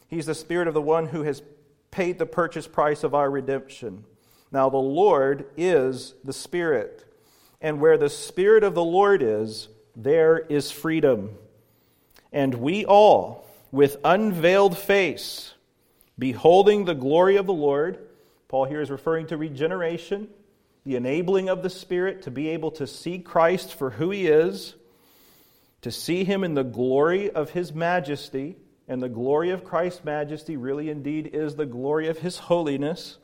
He's 0.08 0.26
the 0.26 0.36
Spirit 0.36 0.68
of 0.68 0.74
the 0.74 0.82
one 0.82 1.08
who 1.08 1.24
has 1.24 1.42
paid 1.90 2.20
the 2.20 2.26
purchase 2.26 2.68
price 2.68 3.04
of 3.04 3.16
our 3.16 3.32
redemption. 3.32 4.04
Now, 4.52 4.70
the 4.70 4.78
Lord 4.78 5.46
is 5.58 6.14
the 6.24 6.34
Spirit. 6.34 7.04
And 7.62 7.82
where 7.82 7.98
the 7.98 8.10
Spirit 8.10 8.64
of 8.64 8.76
the 8.76 8.84
Lord 8.84 9.22
is, 9.22 9.68
there 9.96 10.38
is 10.38 10.72
freedom. 10.72 11.38
And 12.32 12.54
we 12.56 12.86
all, 12.86 13.46
with 13.72 13.98
unveiled 14.04 14.78
face, 14.78 15.54
beholding 16.18 16.86
the 16.86 16.96
glory 16.96 17.38
of 17.38 17.46
the 17.46 17.54
Lord, 17.54 18.00
Paul 18.48 18.66
here 18.66 18.82
is 18.82 18.90
referring 18.90 19.28
to 19.28 19.38
regeneration, 19.38 20.30
the 20.86 20.96
enabling 20.96 21.50
of 21.50 21.64
the 21.64 21.70
Spirit 21.70 22.22
to 22.24 22.32
be 22.32 22.50
able 22.50 22.72
to 22.72 22.88
see 22.88 23.20
Christ 23.20 23.74
for 23.74 23.90
who 23.90 24.12
he 24.12 24.28
is, 24.28 24.74
to 25.82 25.92
see 25.92 26.24
him 26.24 26.44
in 26.44 26.54
the 26.54 26.64
glory 26.64 27.30
of 27.30 27.50
his 27.50 27.74
majesty. 27.74 28.56
And 28.88 29.04
the 29.04 29.10
glory 29.10 29.50
of 29.50 29.66
Christ's 29.66 30.06
majesty 30.06 30.56
really 30.56 30.90
indeed 30.90 31.32
is 31.34 31.56
the 31.56 31.66
glory 31.66 32.08
of 32.08 32.20
his 32.20 32.38
holiness. 32.38 33.18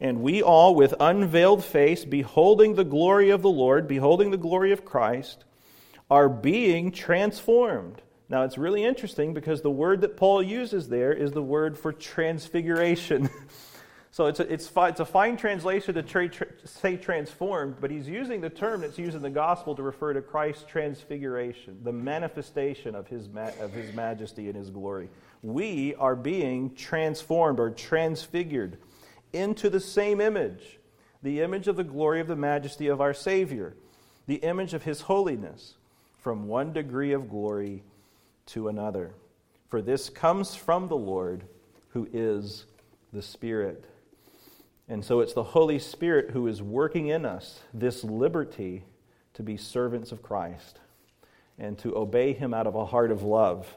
And 0.00 0.22
we 0.22 0.42
all, 0.42 0.74
with 0.74 0.94
unveiled 0.98 1.62
face, 1.62 2.04
beholding 2.04 2.74
the 2.74 2.84
glory 2.84 3.30
of 3.30 3.42
the 3.42 3.50
Lord, 3.50 3.86
beholding 3.86 4.30
the 4.30 4.38
glory 4.38 4.72
of 4.72 4.84
Christ, 4.84 5.44
are 6.10 6.28
being 6.28 6.90
transformed. 6.90 8.00
Now, 8.30 8.44
it's 8.44 8.56
really 8.56 8.82
interesting 8.82 9.34
because 9.34 9.60
the 9.60 9.70
word 9.70 10.00
that 10.00 10.16
Paul 10.16 10.42
uses 10.42 10.88
there 10.88 11.12
is 11.12 11.32
the 11.32 11.42
word 11.42 11.76
for 11.76 11.92
transfiguration. 11.92 13.28
so 14.10 14.26
it's 14.26 14.40
a, 14.40 14.50
it's, 14.50 14.70
it's 14.74 15.00
a 15.00 15.04
fine 15.04 15.36
translation 15.36 15.94
to 15.94 16.02
tra- 16.02 16.28
tra- 16.30 16.46
say 16.64 16.96
transformed, 16.96 17.76
but 17.80 17.90
he's 17.90 18.08
using 18.08 18.40
the 18.40 18.48
term 18.48 18.80
that's 18.80 18.98
used 18.98 19.16
in 19.16 19.22
the 19.22 19.30
gospel 19.30 19.74
to 19.74 19.82
refer 19.82 20.14
to 20.14 20.22
Christ's 20.22 20.64
transfiguration, 20.64 21.78
the 21.82 21.92
manifestation 21.92 22.94
of 22.94 23.06
his, 23.08 23.28
ma- 23.28 23.50
of 23.60 23.72
his 23.72 23.92
majesty 23.94 24.46
and 24.46 24.56
his 24.56 24.70
glory. 24.70 25.10
We 25.42 25.94
are 25.96 26.16
being 26.16 26.74
transformed 26.74 27.60
or 27.60 27.70
transfigured 27.70 28.78
into 29.32 29.70
the 29.70 29.80
same 29.80 30.20
image, 30.20 30.78
the 31.22 31.40
image 31.40 31.68
of 31.68 31.76
the 31.76 31.84
glory 31.84 32.20
of 32.20 32.26
the 32.26 32.36
majesty 32.36 32.88
of 32.88 33.00
our 33.00 33.14
Savior, 33.14 33.74
the 34.26 34.36
image 34.36 34.74
of 34.74 34.84
his 34.84 35.02
holiness, 35.02 35.74
from 36.18 36.48
one 36.48 36.72
degree 36.72 37.12
of 37.12 37.28
glory 37.28 37.82
to 38.46 38.68
another. 38.68 39.14
For 39.68 39.80
this 39.80 40.10
comes 40.10 40.54
from 40.54 40.88
the 40.88 40.96
Lord, 40.96 41.44
who 41.90 42.08
is 42.12 42.66
the 43.12 43.22
Spirit. 43.22 43.84
And 44.88 45.04
so 45.04 45.20
it's 45.20 45.34
the 45.34 45.42
Holy 45.42 45.78
Spirit 45.78 46.30
who 46.30 46.48
is 46.48 46.60
working 46.60 47.08
in 47.08 47.24
us 47.24 47.60
this 47.72 48.02
liberty 48.02 48.84
to 49.34 49.42
be 49.42 49.56
servants 49.56 50.10
of 50.12 50.22
Christ 50.22 50.80
and 51.58 51.78
to 51.78 51.96
obey 51.96 52.32
him 52.32 52.52
out 52.52 52.66
of 52.66 52.74
a 52.74 52.86
heart 52.86 53.12
of 53.12 53.22
love. 53.22 53.76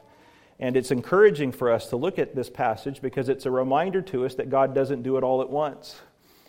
And 0.60 0.76
it's 0.76 0.90
encouraging 0.90 1.52
for 1.52 1.70
us 1.70 1.88
to 1.88 1.96
look 1.96 2.18
at 2.18 2.34
this 2.34 2.48
passage 2.48 3.02
because 3.02 3.28
it's 3.28 3.46
a 3.46 3.50
reminder 3.50 4.02
to 4.02 4.24
us 4.24 4.36
that 4.36 4.50
God 4.50 4.74
doesn't 4.74 5.02
do 5.02 5.16
it 5.16 5.24
all 5.24 5.42
at 5.42 5.50
once. 5.50 6.00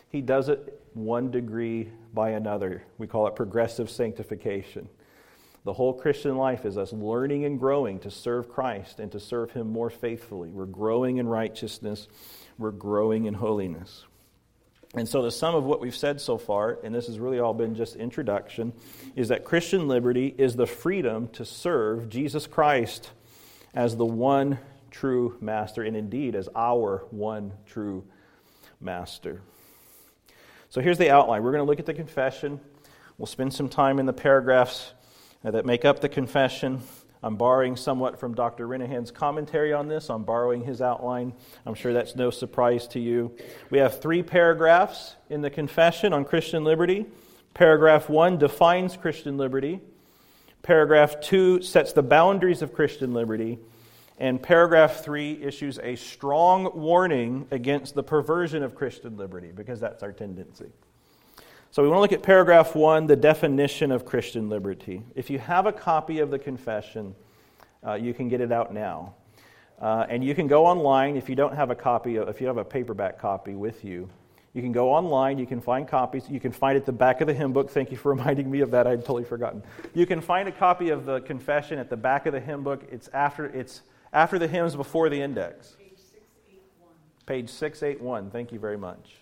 He 0.09 0.21
does 0.21 0.49
it 0.49 0.81
one 0.93 1.31
degree 1.31 1.89
by 2.13 2.31
another. 2.31 2.83
We 2.97 3.07
call 3.07 3.27
it 3.27 3.35
progressive 3.35 3.89
sanctification. 3.89 4.87
The 5.65 5.73
whole 5.73 5.93
Christian 5.93 6.37
life 6.37 6.63
is 6.63 6.77
us 6.77 6.93
learning 6.93 7.43
and 7.45 7.59
growing 7.59 7.99
to 7.99 8.11
serve 8.11 8.47
Christ 8.49 8.99
and 8.99 9.11
to 9.11 9.19
serve 9.19 9.51
Him 9.51 9.71
more 9.71 9.89
faithfully. 9.89 10.49
We're 10.49 10.67
growing 10.67 11.17
in 11.17 11.27
righteousness, 11.27 12.07
we're 12.59 12.71
growing 12.71 13.25
in 13.25 13.33
holiness. 13.33 14.05
And 14.93 15.09
so, 15.09 15.23
the 15.23 15.31
sum 15.31 15.55
of 15.55 15.65
what 15.65 15.81
we've 15.81 15.95
said 15.95 16.21
so 16.21 16.37
far, 16.37 16.77
and 16.83 16.93
this 16.93 17.07
has 17.07 17.19
really 17.19 17.39
all 17.39 17.53
been 17.53 17.75
just 17.75 17.95
introduction, 17.95 18.71
is 19.15 19.27
that 19.29 19.43
Christian 19.43 19.87
liberty 19.87 20.33
is 20.37 20.55
the 20.55 20.67
freedom 20.67 21.27
to 21.29 21.43
serve 21.43 22.09
Jesus 22.09 22.47
Christ 22.47 23.09
as 23.75 23.97
the 23.97 24.05
one 24.05 24.57
true 24.89 25.37
master, 25.41 25.83
and 25.83 25.95
indeed 25.95 26.33
as 26.33 26.47
our 26.55 27.05
one 27.11 27.51
true 27.65 28.03
master. 28.79 29.41
So 30.69 30.81
here's 30.81 30.97
the 30.97 31.09
outline. 31.09 31.43
We're 31.43 31.51
going 31.51 31.63
to 31.63 31.69
look 31.69 31.79
at 31.79 31.85
the 31.85 31.93
confession. 31.93 32.59
We'll 33.17 33.27
spend 33.27 33.53
some 33.53 33.69
time 33.69 33.99
in 33.99 34.05
the 34.05 34.13
paragraphs 34.13 34.93
that 35.43 35.65
make 35.65 35.85
up 35.85 35.99
the 35.99 36.09
confession. 36.09 36.81
I'm 37.21 37.35
borrowing 37.35 37.75
somewhat 37.75 38.19
from 38.19 38.35
Dr. 38.35 38.67
Renihan's 38.67 39.11
commentary 39.11 39.73
on 39.73 39.87
this. 39.87 40.09
I'm 40.09 40.23
borrowing 40.23 40.63
his 40.63 40.81
outline. 40.81 41.33
I'm 41.65 41.73
sure 41.73 41.91
that's 41.91 42.15
no 42.15 42.29
surprise 42.29 42.87
to 42.89 42.99
you. 42.99 43.35
We 43.69 43.79
have 43.79 44.01
three 44.01 44.23
paragraphs 44.23 45.15
in 45.29 45.41
the 45.41 45.49
confession 45.49 46.13
on 46.13 46.23
Christian 46.23 46.63
liberty. 46.63 47.05
Paragraph 47.53 48.09
one 48.09 48.37
defines 48.37 48.95
Christian 48.95 49.37
liberty. 49.37 49.81
Paragraph 50.65 51.21
2 51.21 51.61
sets 51.61 51.93
the 51.93 52.01
boundaries 52.01 52.63
of 52.63 52.73
Christian 52.73 53.13
liberty. 53.13 53.59
And 54.17 54.41
paragraph 54.41 55.03
3 55.03 55.43
issues 55.43 55.77
a 55.77 55.95
strong 55.95 56.71
warning 56.73 57.45
against 57.51 57.93
the 57.93 58.01
perversion 58.01 58.63
of 58.63 58.73
Christian 58.73 59.15
liberty, 59.15 59.51
because 59.53 59.79
that's 59.79 60.01
our 60.01 60.11
tendency. 60.11 60.65
So 61.69 61.83
we 61.83 61.89
want 61.89 61.97
to 61.97 62.01
look 62.01 62.13
at 62.13 62.23
paragraph 62.23 62.73
1, 62.73 63.05
the 63.05 63.15
definition 63.15 63.91
of 63.91 64.05
Christian 64.05 64.49
liberty. 64.49 65.03
If 65.13 65.29
you 65.29 65.37
have 65.37 65.67
a 65.67 65.71
copy 65.71 66.17
of 66.17 66.31
the 66.31 66.39
confession, 66.39 67.13
uh, 67.85 67.93
you 67.93 68.15
can 68.15 68.27
get 68.27 68.41
it 68.41 68.51
out 68.51 68.73
now. 68.73 69.13
Uh, 69.79 70.07
and 70.09 70.23
you 70.23 70.33
can 70.33 70.47
go 70.47 70.65
online 70.65 71.15
if 71.15 71.29
you 71.29 71.35
don't 71.35 71.53
have 71.53 71.69
a 71.69 71.75
copy, 71.75 72.15
if 72.15 72.41
you 72.41 72.47
have 72.47 72.57
a 72.57 72.65
paperback 72.65 73.19
copy 73.19 73.53
with 73.53 73.85
you. 73.85 74.09
You 74.55 74.61
can 74.61 74.71
go 74.71 74.89
online, 74.89 75.37
you 75.37 75.45
can 75.45 75.59
find 75.59 75.85
copies. 75.85 76.29
You 76.29 76.39
can 76.39 76.53
find 76.53 76.77
at 76.77 76.85
the 76.85 76.93
back 76.93 77.19
of 77.19 77.27
the 77.27 77.33
hymn 77.33 77.51
book. 77.51 77.69
Thank 77.69 77.91
you 77.91 77.97
for 77.97 78.09
reminding 78.15 78.49
me 78.49 78.61
of 78.61 78.71
that. 78.71 78.87
I'd 78.87 79.01
totally 79.01 79.25
forgotten. 79.25 79.61
You 79.93 80.05
can 80.05 80.21
find 80.21 80.47
a 80.47 80.51
copy 80.51 80.89
of 80.89 81.05
the 81.05 81.19
confession 81.19 81.77
at 81.77 81.89
the 81.89 81.97
back 81.97 82.25
of 82.25 82.31
the 82.31 82.39
hymn 82.39 82.63
book. 82.63 82.83
It's 82.89 83.09
after, 83.09 83.47
it's 83.47 83.81
after 84.13 84.39
the 84.39 84.47
hymns 84.47 84.73
before 84.77 85.09
the 85.09 85.21
index. 85.21 85.75
Page 85.77 85.97
681. 85.97 86.93
Page 87.25 87.49
681. 87.49 88.31
Thank 88.31 88.53
you 88.53 88.59
very 88.59 88.77
much. 88.77 89.17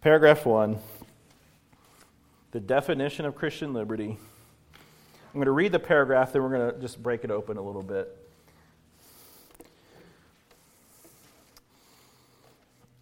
Paragraph 0.00 0.46
1 0.46 0.78
The 2.52 2.60
definition 2.60 3.26
of 3.26 3.34
Christian 3.34 3.74
liberty 3.74 4.16
I'm 5.36 5.40
going 5.40 5.44
to 5.48 5.52
read 5.52 5.72
the 5.72 5.78
paragraph, 5.78 6.32
then 6.32 6.42
we're 6.42 6.48
going 6.48 6.72
to 6.72 6.80
just 6.80 7.02
break 7.02 7.22
it 7.22 7.30
open 7.30 7.58
a 7.58 7.62
little 7.62 7.82
bit. 7.82 8.08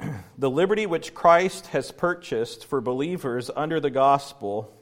the 0.38 0.50
liberty 0.50 0.84
which 0.84 1.14
Christ 1.14 1.68
has 1.68 1.92
purchased 1.92 2.66
for 2.66 2.80
believers 2.80 3.52
under 3.54 3.78
the 3.78 3.88
gospel. 3.88 4.76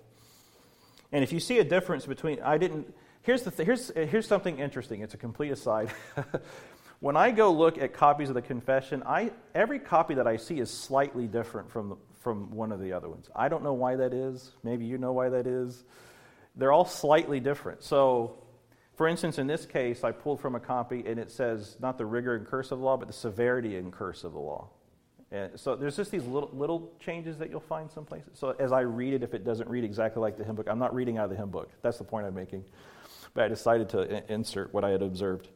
And 1.13 1.23
if 1.23 1.31
you 1.31 1.41
see 1.41 1.59
a 1.59 1.65
difference 1.65 2.07
between, 2.07 2.41
I 2.41 2.57
didn't, 2.57 2.95
here's, 3.21 3.43
the 3.43 3.51
th- 3.51 3.67
here's, 3.67 3.91
here's 3.95 4.27
something 4.27 4.59
interesting. 4.59 5.03
It's 5.03 5.13
a 5.13 5.19
complete 5.19 5.53
aside. 5.53 5.91
when 7.01 7.19
I 7.19 7.33
go 7.33 7.53
look 7.53 7.77
at 7.77 7.93
copies 7.93 8.31
of 8.31 8.35
the 8.35 8.41
confession, 8.41 9.03
I, 9.05 9.31
every 9.55 9.79
copy 9.79 10.15
that 10.15 10.27
I 10.27 10.39
see 10.39 10.59
is 10.59 10.71
slightly 10.71 11.27
different 11.27 11.71
from, 11.71 11.99
from 12.21 12.51
one 12.53 12.73
of 12.73 12.81
the 12.81 12.95
other 12.95 13.11
ones. 13.11 13.29
I 13.37 13.51
don't 13.51 13.63
know 13.63 13.75
why 13.75 13.97
that 13.97 14.15
is. 14.15 14.53
Maybe 14.65 14.87
you 14.87 14.97
know 14.97 15.13
why 15.13 15.29
that 15.29 15.47
is. 15.47 15.85
They're 16.57 16.73
all 16.73 16.85
slightly 16.85 17.41
different. 17.41 17.83
So, 17.83 18.39
for 18.95 19.09
instance, 19.09 19.39
in 19.39 19.47
this 19.47 19.67
case, 19.67 20.05
I 20.05 20.13
pulled 20.13 20.41
from 20.41 20.55
a 20.55 20.61
copy 20.61 21.05
and 21.07 21.19
it 21.19 21.31
says 21.31 21.77
not 21.81 21.99
the 21.99 22.07
rigor 22.07 22.35
and 22.35 22.47
curse 22.47 22.71
of 22.71 22.79
the 22.79 22.85
law, 22.85 22.97
but 22.97 23.09
the 23.09 23.15
severity 23.15 23.77
and 23.77 23.93
curse 23.93 24.25
of 24.25 24.33
the 24.33 24.41
law. 24.41 24.69
And 25.31 25.59
so 25.59 25.77
there's 25.77 25.97
just 25.97 26.11
these 26.11 26.27
little, 26.27 26.51
little 26.53 26.93
changes 27.01 27.39
that 27.39 27.49
you'll 27.49 27.61
find 27.61 27.91
some 27.91 28.05
places. 28.05 28.33
So 28.35 28.55
as 28.59 28.71
I 28.71 28.81
read 28.81 29.15
it, 29.15 29.23
if 29.23 29.33
it 29.33 29.45
doesn't 29.45 29.69
read 29.69 29.83
exactly 29.83 30.21
like 30.21 30.37
the 30.37 30.45
hymn 30.45 30.57
book, 30.57 30.67
I'm 30.69 30.79
not 30.79 30.95
reading 30.95 31.17
out 31.17 31.25
of 31.25 31.31
the 31.31 31.37
hymn 31.37 31.51
book. 31.51 31.71
That's 31.81 31.97
the 31.97 32.05
point 32.05 32.27
I'm 32.27 32.35
making. 32.35 32.65
But 33.33 33.45
I 33.45 33.49
decided 33.49 33.89
to 33.91 34.31
insert 34.31 34.75
what 34.75 34.85
I 34.85 34.91
had 34.91 35.01
observed. 35.01 35.49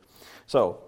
So 0.46 0.80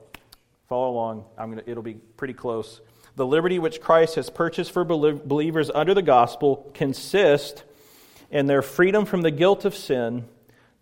Follow 0.69 0.91
along. 0.91 1.25
I'm 1.39 1.49
gonna, 1.51 1.63
it'll 1.67 1.83
be 1.83 1.95
pretty 1.95 2.35
close. 2.35 2.83
The 3.17 3.27
liberty 3.27 3.59
which 3.59 3.81
Christ 3.81 4.17
has 4.17 4.29
purchased 4.29 4.71
for 4.71 4.85
believers 4.85 5.71
under 5.75 5.95
the 5.95 6.03
gospel 6.03 6.71
consists 6.75 7.65
in 8.31 8.47
their 8.47 8.63
freedom 8.63 9.05
from 9.05 9.23
the 9.23 9.31
guilt 9.31 9.65
of 9.65 9.75
sin, 9.75 10.27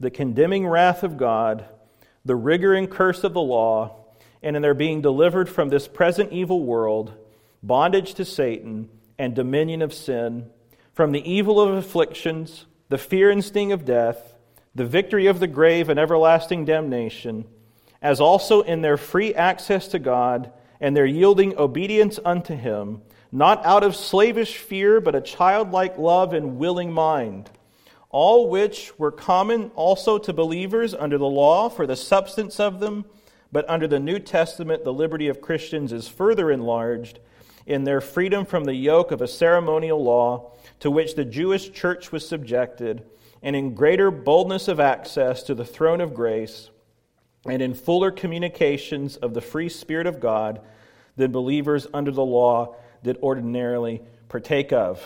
the 0.00 0.10
condemning 0.10 0.66
wrath 0.66 1.02
of 1.02 1.16
God, 1.16 1.64
the 2.24 2.36
rigor 2.36 2.74
and 2.74 2.90
curse 2.90 3.24
of 3.24 3.32
the 3.32 3.40
law, 3.40 4.04
and 4.42 4.56
in 4.56 4.62
their 4.62 4.74
being 4.74 5.00
delivered 5.00 5.48
from 5.48 5.68
this 5.68 5.88
present 5.88 6.32
evil 6.32 6.62
world, 6.62 7.12
bondage 7.62 8.14
to 8.14 8.24
Satan, 8.24 8.88
and 9.18 9.34
dominion 9.34 9.82
of 9.82 9.94
sin, 9.94 10.50
from 10.92 11.12
the 11.12 11.30
evil 11.30 11.60
of 11.60 11.74
afflictions, 11.74 12.66
the 12.88 12.98
fear 12.98 13.30
and 13.30 13.44
sting 13.44 13.72
of 13.72 13.84
death, 13.84 14.34
the 14.74 14.84
victory 14.84 15.26
of 15.26 15.40
the 15.40 15.46
grave 15.46 15.88
and 15.88 15.98
everlasting 15.98 16.64
damnation 16.64 17.46
as 18.02 18.20
also 18.20 18.60
in 18.62 18.82
their 18.82 18.96
free 18.96 19.34
access 19.34 19.88
to 19.88 19.98
God 19.98 20.52
and 20.80 20.96
their 20.96 21.06
yielding 21.06 21.58
obedience 21.58 22.18
unto 22.24 22.54
Him, 22.54 23.02
not 23.32 23.64
out 23.64 23.82
of 23.82 23.96
slavish 23.96 24.56
fear, 24.56 25.00
but 25.00 25.14
a 25.14 25.20
childlike 25.20 25.98
love 25.98 26.32
and 26.32 26.58
willing 26.58 26.92
mind. 26.92 27.50
All 28.10 28.48
which 28.48 28.92
were 28.98 29.12
common 29.12 29.70
also 29.74 30.18
to 30.18 30.32
believers 30.32 30.94
under 30.94 31.18
the 31.18 31.26
law 31.26 31.68
for 31.68 31.86
the 31.86 31.96
substance 31.96 32.60
of 32.60 32.80
them, 32.80 33.04
but 33.52 33.68
under 33.68 33.86
the 33.86 34.00
New 34.00 34.18
Testament, 34.18 34.84
the 34.84 34.92
liberty 34.92 35.28
of 35.28 35.40
Christians 35.40 35.92
is 35.92 36.08
further 36.08 36.50
enlarged 36.50 37.20
in 37.66 37.84
their 37.84 38.00
freedom 38.00 38.46
from 38.46 38.64
the 38.64 38.74
yoke 38.74 39.10
of 39.10 39.20
a 39.20 39.28
ceremonial 39.28 40.02
law 40.02 40.52
to 40.80 40.90
which 40.90 41.14
the 41.14 41.24
Jewish 41.24 41.72
church 41.72 42.12
was 42.12 42.26
subjected, 42.26 43.02
and 43.42 43.56
in 43.56 43.74
greater 43.74 44.10
boldness 44.10 44.68
of 44.68 44.80
access 44.80 45.42
to 45.42 45.54
the 45.54 45.64
throne 45.64 46.00
of 46.00 46.14
grace 46.14 46.70
and 47.44 47.62
in 47.62 47.74
fuller 47.74 48.10
communications 48.10 49.16
of 49.16 49.34
the 49.34 49.40
free 49.40 49.68
Spirit 49.68 50.06
of 50.06 50.20
God 50.20 50.60
than 51.16 51.32
believers 51.32 51.86
under 51.94 52.10
the 52.10 52.24
law 52.24 52.76
did 53.06 53.18
ordinarily 53.22 54.02
partake 54.28 54.72
of. 54.72 55.02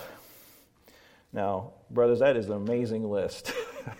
Now, 1.33 1.75
brothers, 1.91 2.21
that 2.21 2.37
is 2.37 2.47
an 2.47 2.55
amazing 2.55 3.09
list. 3.09 3.53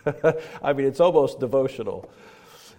I 0.63 0.73
mean, 0.73 0.87
it's 0.87 1.01
almost 1.01 1.39
devotional. 1.39 2.11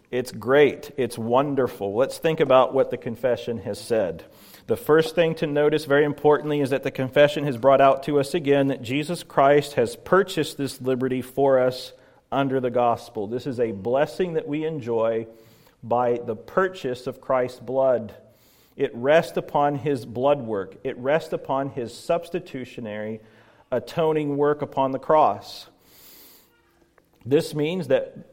It's 0.09 0.31
great. 0.31 0.91
It's 0.97 1.17
wonderful. 1.17 1.95
Let's 1.95 2.17
think 2.17 2.39
about 2.39 2.73
what 2.73 2.89
the 2.89 2.97
confession 2.97 3.59
has 3.59 3.79
said. 3.79 4.25
The 4.67 4.75
first 4.75 5.15
thing 5.15 5.35
to 5.35 5.47
notice, 5.47 5.85
very 5.85 6.05
importantly, 6.05 6.59
is 6.59 6.71
that 6.71 6.83
the 6.83 6.91
confession 6.91 7.45
has 7.45 7.57
brought 7.57 7.81
out 7.81 8.03
to 8.03 8.19
us 8.19 8.33
again 8.33 8.67
that 8.67 8.81
Jesus 8.81 9.23
Christ 9.23 9.73
has 9.75 9.95
purchased 9.95 10.57
this 10.57 10.81
liberty 10.81 11.21
for 11.21 11.59
us 11.59 11.93
under 12.31 12.59
the 12.59 12.71
gospel. 12.71 13.27
This 13.27 13.45
is 13.45 13.59
a 13.59 13.71
blessing 13.71 14.33
that 14.33 14.47
we 14.47 14.65
enjoy 14.65 15.27
by 15.83 16.19
the 16.25 16.35
purchase 16.35 17.05
of 17.07 17.21
Christ's 17.21 17.59
blood. 17.59 18.15
It 18.81 18.89
rests 18.95 19.37
upon 19.37 19.75
his 19.75 20.07
blood 20.07 20.41
work, 20.41 20.77
it 20.83 20.97
rests 20.97 21.33
upon 21.33 21.69
his 21.69 21.95
substitutionary 21.95 23.19
atoning 23.71 24.37
work 24.37 24.63
upon 24.63 24.91
the 24.91 24.97
cross. 24.97 25.69
This 27.23 27.53
means 27.53 27.89
that 27.89 28.31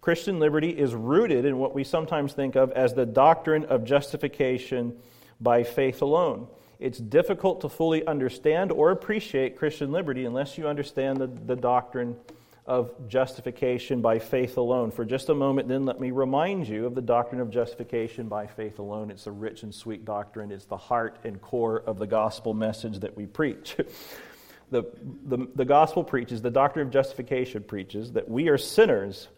Christian 0.00 0.40
liberty 0.40 0.70
is 0.70 0.92
rooted 0.92 1.44
in 1.44 1.58
what 1.58 1.72
we 1.72 1.84
sometimes 1.84 2.32
think 2.32 2.56
of 2.56 2.72
as 2.72 2.94
the 2.94 3.06
doctrine 3.06 3.64
of 3.66 3.84
justification 3.84 4.96
by 5.40 5.62
faith 5.62 6.02
alone. 6.02 6.48
It's 6.80 6.98
difficult 6.98 7.60
to 7.60 7.68
fully 7.68 8.04
understand 8.08 8.72
or 8.72 8.90
appreciate 8.90 9.56
Christian 9.56 9.92
liberty 9.92 10.24
unless 10.24 10.58
you 10.58 10.66
understand 10.66 11.18
the, 11.18 11.28
the 11.28 11.54
doctrine 11.54 12.16
of 12.66 13.08
justification 13.08 14.00
by 14.00 14.18
faith 14.18 14.56
alone. 14.56 14.90
For 14.90 15.04
just 15.04 15.28
a 15.28 15.34
moment, 15.34 15.68
then, 15.68 15.86
let 15.86 16.00
me 16.00 16.10
remind 16.10 16.66
you 16.66 16.86
of 16.86 16.94
the 16.94 17.00
doctrine 17.00 17.40
of 17.40 17.50
justification 17.50 18.28
by 18.28 18.48
faith 18.48 18.80
alone. 18.80 19.10
It's 19.10 19.28
a 19.28 19.32
rich 19.32 19.62
and 19.62 19.72
sweet 19.72 20.04
doctrine, 20.04 20.50
it's 20.50 20.64
the 20.64 20.76
heart 20.76 21.18
and 21.24 21.40
core 21.40 21.82
of 21.86 21.98
the 21.98 22.06
gospel 22.06 22.54
message 22.54 23.00
that 23.00 23.16
we 23.16 23.26
preach. 23.26 23.76
the, 24.70 24.82
the, 25.26 25.46
the 25.54 25.64
gospel 25.64 26.02
preaches, 26.02 26.42
the 26.42 26.50
doctrine 26.50 26.88
of 26.88 26.92
justification 26.92 27.62
preaches, 27.62 28.12
that 28.12 28.28
we 28.28 28.48
are 28.48 28.58
sinners 28.58 29.28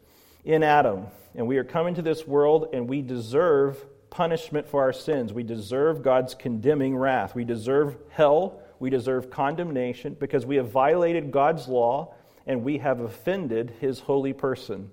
in 0.44 0.62
Adam, 0.62 1.06
and 1.34 1.46
we 1.46 1.58
are 1.58 1.64
coming 1.64 1.94
to 1.94 2.02
this 2.02 2.26
world 2.26 2.70
and 2.72 2.88
we 2.88 3.02
deserve 3.02 3.84
punishment 4.08 4.66
for 4.66 4.82
our 4.82 4.92
sins. 4.92 5.34
We 5.34 5.42
deserve 5.42 6.02
God's 6.02 6.34
condemning 6.34 6.96
wrath. 6.96 7.34
We 7.34 7.44
deserve 7.44 7.96
hell. 8.08 8.62
We 8.78 8.88
deserve 8.88 9.30
condemnation 9.30 10.16
because 10.18 10.46
we 10.46 10.56
have 10.56 10.70
violated 10.70 11.30
God's 11.30 11.68
law 11.68 12.14
and 12.48 12.64
we 12.64 12.78
have 12.78 12.98
offended 13.00 13.74
his 13.78 14.00
holy 14.00 14.32
person. 14.32 14.90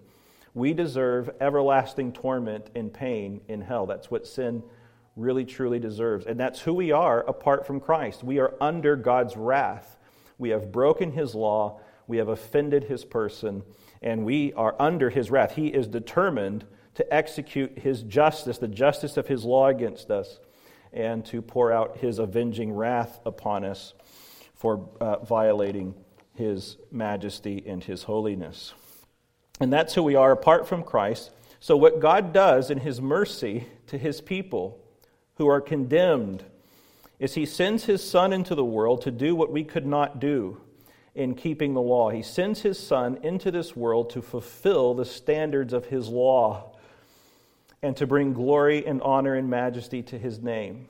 We 0.54 0.74
deserve 0.74 1.32
everlasting 1.40 2.12
torment 2.12 2.70
and 2.76 2.94
pain 2.94 3.42
in 3.48 3.62
hell. 3.62 3.86
That's 3.86 4.12
what 4.12 4.28
sin 4.28 4.62
really 5.16 5.46
truly 5.46 5.80
deserves. 5.80 6.26
And 6.26 6.38
that's 6.38 6.60
who 6.60 6.74
we 6.74 6.92
are 6.92 7.22
apart 7.22 7.66
from 7.66 7.80
Christ. 7.80 8.24
We 8.24 8.40
are 8.40 8.54
under 8.60 8.98
God's 8.98 9.38
wrath. 9.38 9.98
We 10.38 10.50
have 10.50 10.72
broken 10.72 11.14
his 11.14 11.34
law, 11.34 11.80
we 12.08 12.18
have 12.18 12.28
offended 12.28 12.84
his 12.84 13.06
person, 13.06 13.64
and 14.02 14.26
we 14.26 14.52
are 14.54 14.76
under 14.78 15.10
his 15.10 15.32
wrath. 15.32 15.56
He 15.56 15.68
is 15.68 15.88
determined 15.88 16.66
to 16.96 17.14
execute 17.14 17.80
his 17.80 18.04
justice, 18.04 18.58
the 18.58 18.68
justice 18.68 19.16
of 19.16 19.28
his 19.28 19.46
law 19.46 19.68
against 19.68 20.12
us, 20.12 20.40
and 20.92 21.26
to 21.28 21.42
pour 21.42 21.72
out 21.72 21.98
his 21.98 22.20
avenging 22.20 22.74
wrath 22.74 23.20
upon 23.26 23.64
us 23.64 23.94
for 24.56 24.90
uh, 25.00 25.20
violating 25.20 25.96
his 26.36 26.78
majesty 26.92 27.64
and 27.66 27.84
his 27.84 28.04
holiness. 28.04 28.74
And 29.60 29.72
that's 29.72 29.94
who 29.94 30.04
we 30.04 30.16
are 30.16 30.32
apart 30.32 30.68
from 30.68 30.84
Christ. 30.84 31.32
So, 31.60 31.78
what 31.78 32.00
God 32.00 32.34
does 32.34 32.70
in 32.70 32.80
his 32.80 33.02
mercy 33.02 33.68
to 33.88 33.98
his 33.98 34.22
people 34.22 34.80
who 35.36 35.48
are 35.48 35.62
condemned 35.62 36.44
is 37.20 37.34
he 37.34 37.46
sends 37.46 37.86
his 37.86 38.04
son 38.04 38.34
into 38.34 38.56
the 38.56 38.66
world 38.66 39.02
to 39.02 39.12
do 39.12 39.36
what 39.36 39.52
we 39.52 39.64
could 39.64 39.86
not 39.86 40.20
do 40.20 40.60
in 41.14 41.34
keeping 41.34 41.74
the 41.74 41.82
law. 41.82 42.10
He 42.10 42.22
sends 42.22 42.62
his 42.62 42.78
son 42.78 43.18
into 43.24 43.50
this 43.52 43.76
world 43.76 44.10
to 44.12 44.22
fulfill 44.22 44.94
the 44.94 45.06
standards 45.06 45.72
of 45.72 45.86
his 45.86 46.10
law 46.10 46.76
and 47.82 47.96
to 47.98 48.06
bring 48.06 48.34
glory 48.34 48.86
and 48.86 49.02
honor 49.02 49.36
and 49.36 49.50
majesty 49.50 50.04
to 50.04 50.20
his 50.20 50.42
name. 50.42 50.90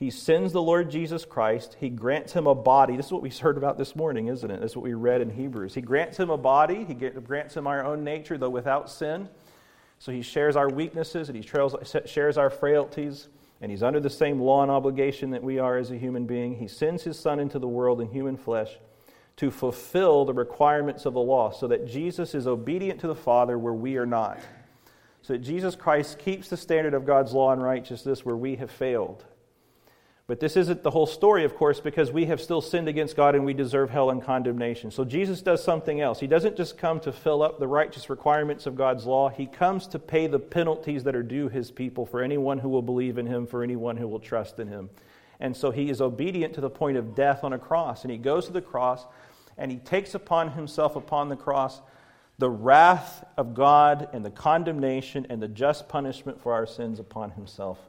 He 0.00 0.10
sends 0.10 0.54
the 0.54 0.62
Lord 0.62 0.90
Jesus 0.90 1.26
Christ. 1.26 1.76
He 1.78 1.90
grants 1.90 2.32
him 2.32 2.46
a 2.46 2.54
body. 2.54 2.96
This 2.96 3.06
is 3.06 3.12
what 3.12 3.20
we 3.20 3.28
heard 3.28 3.58
about 3.58 3.76
this 3.76 3.94
morning, 3.94 4.28
isn't 4.28 4.50
it? 4.50 4.58
This 4.58 4.72
is 4.72 4.76
what 4.76 4.86
we 4.86 4.94
read 4.94 5.20
in 5.20 5.28
Hebrews. 5.28 5.74
He 5.74 5.82
grants 5.82 6.16
him 6.16 6.30
a 6.30 6.38
body. 6.38 6.84
He 6.84 6.94
grants 6.94 7.54
him 7.54 7.66
our 7.66 7.84
own 7.84 8.02
nature, 8.02 8.38
though 8.38 8.48
without 8.48 8.88
sin. 8.90 9.28
So 9.98 10.10
he 10.10 10.22
shares 10.22 10.56
our 10.56 10.70
weaknesses 10.70 11.28
and 11.28 11.36
he 11.36 11.46
shares 12.06 12.38
our 12.38 12.48
frailties. 12.48 13.28
And 13.60 13.70
he's 13.70 13.82
under 13.82 14.00
the 14.00 14.08
same 14.08 14.40
law 14.40 14.62
and 14.62 14.70
obligation 14.70 15.32
that 15.32 15.42
we 15.42 15.58
are 15.58 15.76
as 15.76 15.90
a 15.90 15.98
human 15.98 16.24
being. 16.24 16.56
He 16.56 16.66
sends 16.66 17.02
his 17.02 17.18
son 17.18 17.38
into 17.38 17.58
the 17.58 17.68
world 17.68 18.00
in 18.00 18.08
human 18.08 18.38
flesh 18.38 18.78
to 19.36 19.50
fulfill 19.50 20.24
the 20.24 20.32
requirements 20.32 21.04
of 21.04 21.12
the 21.12 21.20
law 21.20 21.50
so 21.50 21.68
that 21.68 21.86
Jesus 21.86 22.34
is 22.34 22.46
obedient 22.46 23.00
to 23.00 23.06
the 23.06 23.14
Father 23.14 23.58
where 23.58 23.74
we 23.74 23.98
are 23.98 24.06
not. 24.06 24.38
So 25.20 25.34
that 25.34 25.40
Jesus 25.40 25.76
Christ 25.76 26.18
keeps 26.18 26.48
the 26.48 26.56
standard 26.56 26.94
of 26.94 27.04
God's 27.04 27.34
law 27.34 27.52
and 27.52 27.62
righteousness 27.62 28.24
where 28.24 28.36
we 28.36 28.56
have 28.56 28.70
failed. 28.70 29.26
But 30.30 30.38
this 30.38 30.56
isn't 30.56 30.84
the 30.84 30.92
whole 30.92 31.08
story, 31.08 31.42
of 31.42 31.56
course, 31.56 31.80
because 31.80 32.12
we 32.12 32.26
have 32.26 32.40
still 32.40 32.60
sinned 32.60 32.86
against 32.86 33.16
God 33.16 33.34
and 33.34 33.44
we 33.44 33.52
deserve 33.52 33.90
hell 33.90 34.10
and 34.10 34.22
condemnation. 34.22 34.92
So 34.92 35.04
Jesus 35.04 35.42
does 35.42 35.60
something 35.60 36.00
else. 36.00 36.20
He 36.20 36.28
doesn't 36.28 36.56
just 36.56 36.78
come 36.78 37.00
to 37.00 37.10
fill 37.10 37.42
up 37.42 37.58
the 37.58 37.66
righteous 37.66 38.08
requirements 38.08 38.64
of 38.64 38.76
God's 38.76 39.06
law, 39.06 39.28
He 39.28 39.46
comes 39.46 39.88
to 39.88 39.98
pay 39.98 40.28
the 40.28 40.38
penalties 40.38 41.02
that 41.02 41.16
are 41.16 41.24
due 41.24 41.48
His 41.48 41.72
people 41.72 42.06
for 42.06 42.22
anyone 42.22 42.58
who 42.60 42.68
will 42.68 42.80
believe 42.80 43.18
in 43.18 43.26
Him, 43.26 43.44
for 43.44 43.64
anyone 43.64 43.96
who 43.96 44.06
will 44.06 44.20
trust 44.20 44.60
in 44.60 44.68
Him. 44.68 44.88
And 45.40 45.56
so 45.56 45.72
He 45.72 45.90
is 45.90 46.00
obedient 46.00 46.54
to 46.54 46.60
the 46.60 46.70
point 46.70 46.96
of 46.96 47.16
death 47.16 47.42
on 47.42 47.52
a 47.52 47.58
cross. 47.58 48.04
And 48.04 48.12
He 48.12 48.16
goes 48.16 48.46
to 48.46 48.52
the 48.52 48.62
cross 48.62 49.06
and 49.58 49.72
He 49.72 49.78
takes 49.78 50.14
upon 50.14 50.52
Himself 50.52 50.94
upon 50.94 51.28
the 51.28 51.34
cross 51.34 51.80
the 52.38 52.48
wrath 52.48 53.24
of 53.36 53.52
God 53.54 54.08
and 54.12 54.24
the 54.24 54.30
condemnation 54.30 55.26
and 55.28 55.42
the 55.42 55.48
just 55.48 55.88
punishment 55.88 56.40
for 56.40 56.52
our 56.52 56.68
sins 56.68 57.00
upon 57.00 57.32
Himself 57.32 57.80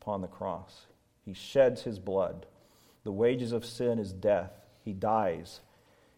upon 0.00 0.20
the 0.20 0.28
cross. 0.28 0.86
He 1.24 1.34
sheds 1.34 1.82
his 1.82 1.98
blood. 1.98 2.46
The 3.04 3.12
wages 3.12 3.52
of 3.52 3.64
sin 3.64 3.98
is 3.98 4.12
death. 4.12 4.52
He 4.84 4.92
dies. 4.92 5.60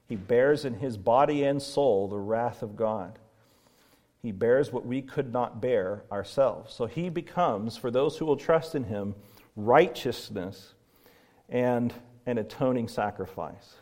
He 0.09 0.17
bears 0.17 0.65
in 0.65 0.75
his 0.75 0.97
body 0.97 1.45
and 1.45 1.63
soul 1.63 2.09
the 2.09 2.19
wrath 2.19 2.63
of 2.63 2.77
God. 2.77 3.19
He 4.21 4.31
bears 4.31 4.73
what 4.73 4.87
we 4.87 5.03
could 5.03 5.33
not 5.33 5.61
bear 5.61 6.05
ourselves. 6.13 6.73
So 6.75 6.87
he 6.87 7.09
becomes, 7.09 7.77
for 7.77 7.91
those 7.91 8.17
who 8.17 8.27
will 8.27 8.37
trust 8.37 8.75
in 8.75 8.85
him, 8.85 9.15
righteousness 9.57 10.75
and 11.49 11.93
an 12.27 12.39
atoning 12.39 12.89
sacrifice. 12.89 13.75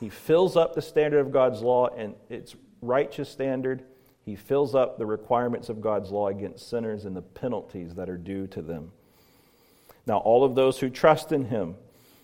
He 0.00 0.08
fills 0.08 0.56
up 0.56 0.74
the 0.74 0.82
standard 0.82 1.20
of 1.20 1.32
God's 1.32 1.62
law 1.62 1.88
and 1.88 2.14
its 2.28 2.54
righteous 2.82 3.28
standard. 3.28 3.84
He 4.24 4.36
fills 4.36 4.74
up 4.74 4.98
the 4.98 5.06
requirements 5.06 5.68
of 5.68 5.80
God's 5.80 6.10
law 6.10 6.28
against 6.28 6.68
sinners 6.68 7.06
and 7.06 7.16
the 7.16 7.22
penalties 7.22 7.94
that 7.94 8.10
are 8.10 8.18
due 8.18 8.46
to 8.48 8.60
them. 8.60 8.92
Now, 10.06 10.18
all 10.18 10.44
of 10.44 10.54
those 10.54 10.78
who 10.78 10.90
trust 10.90 11.32
in 11.32 11.46
him, 11.46 11.76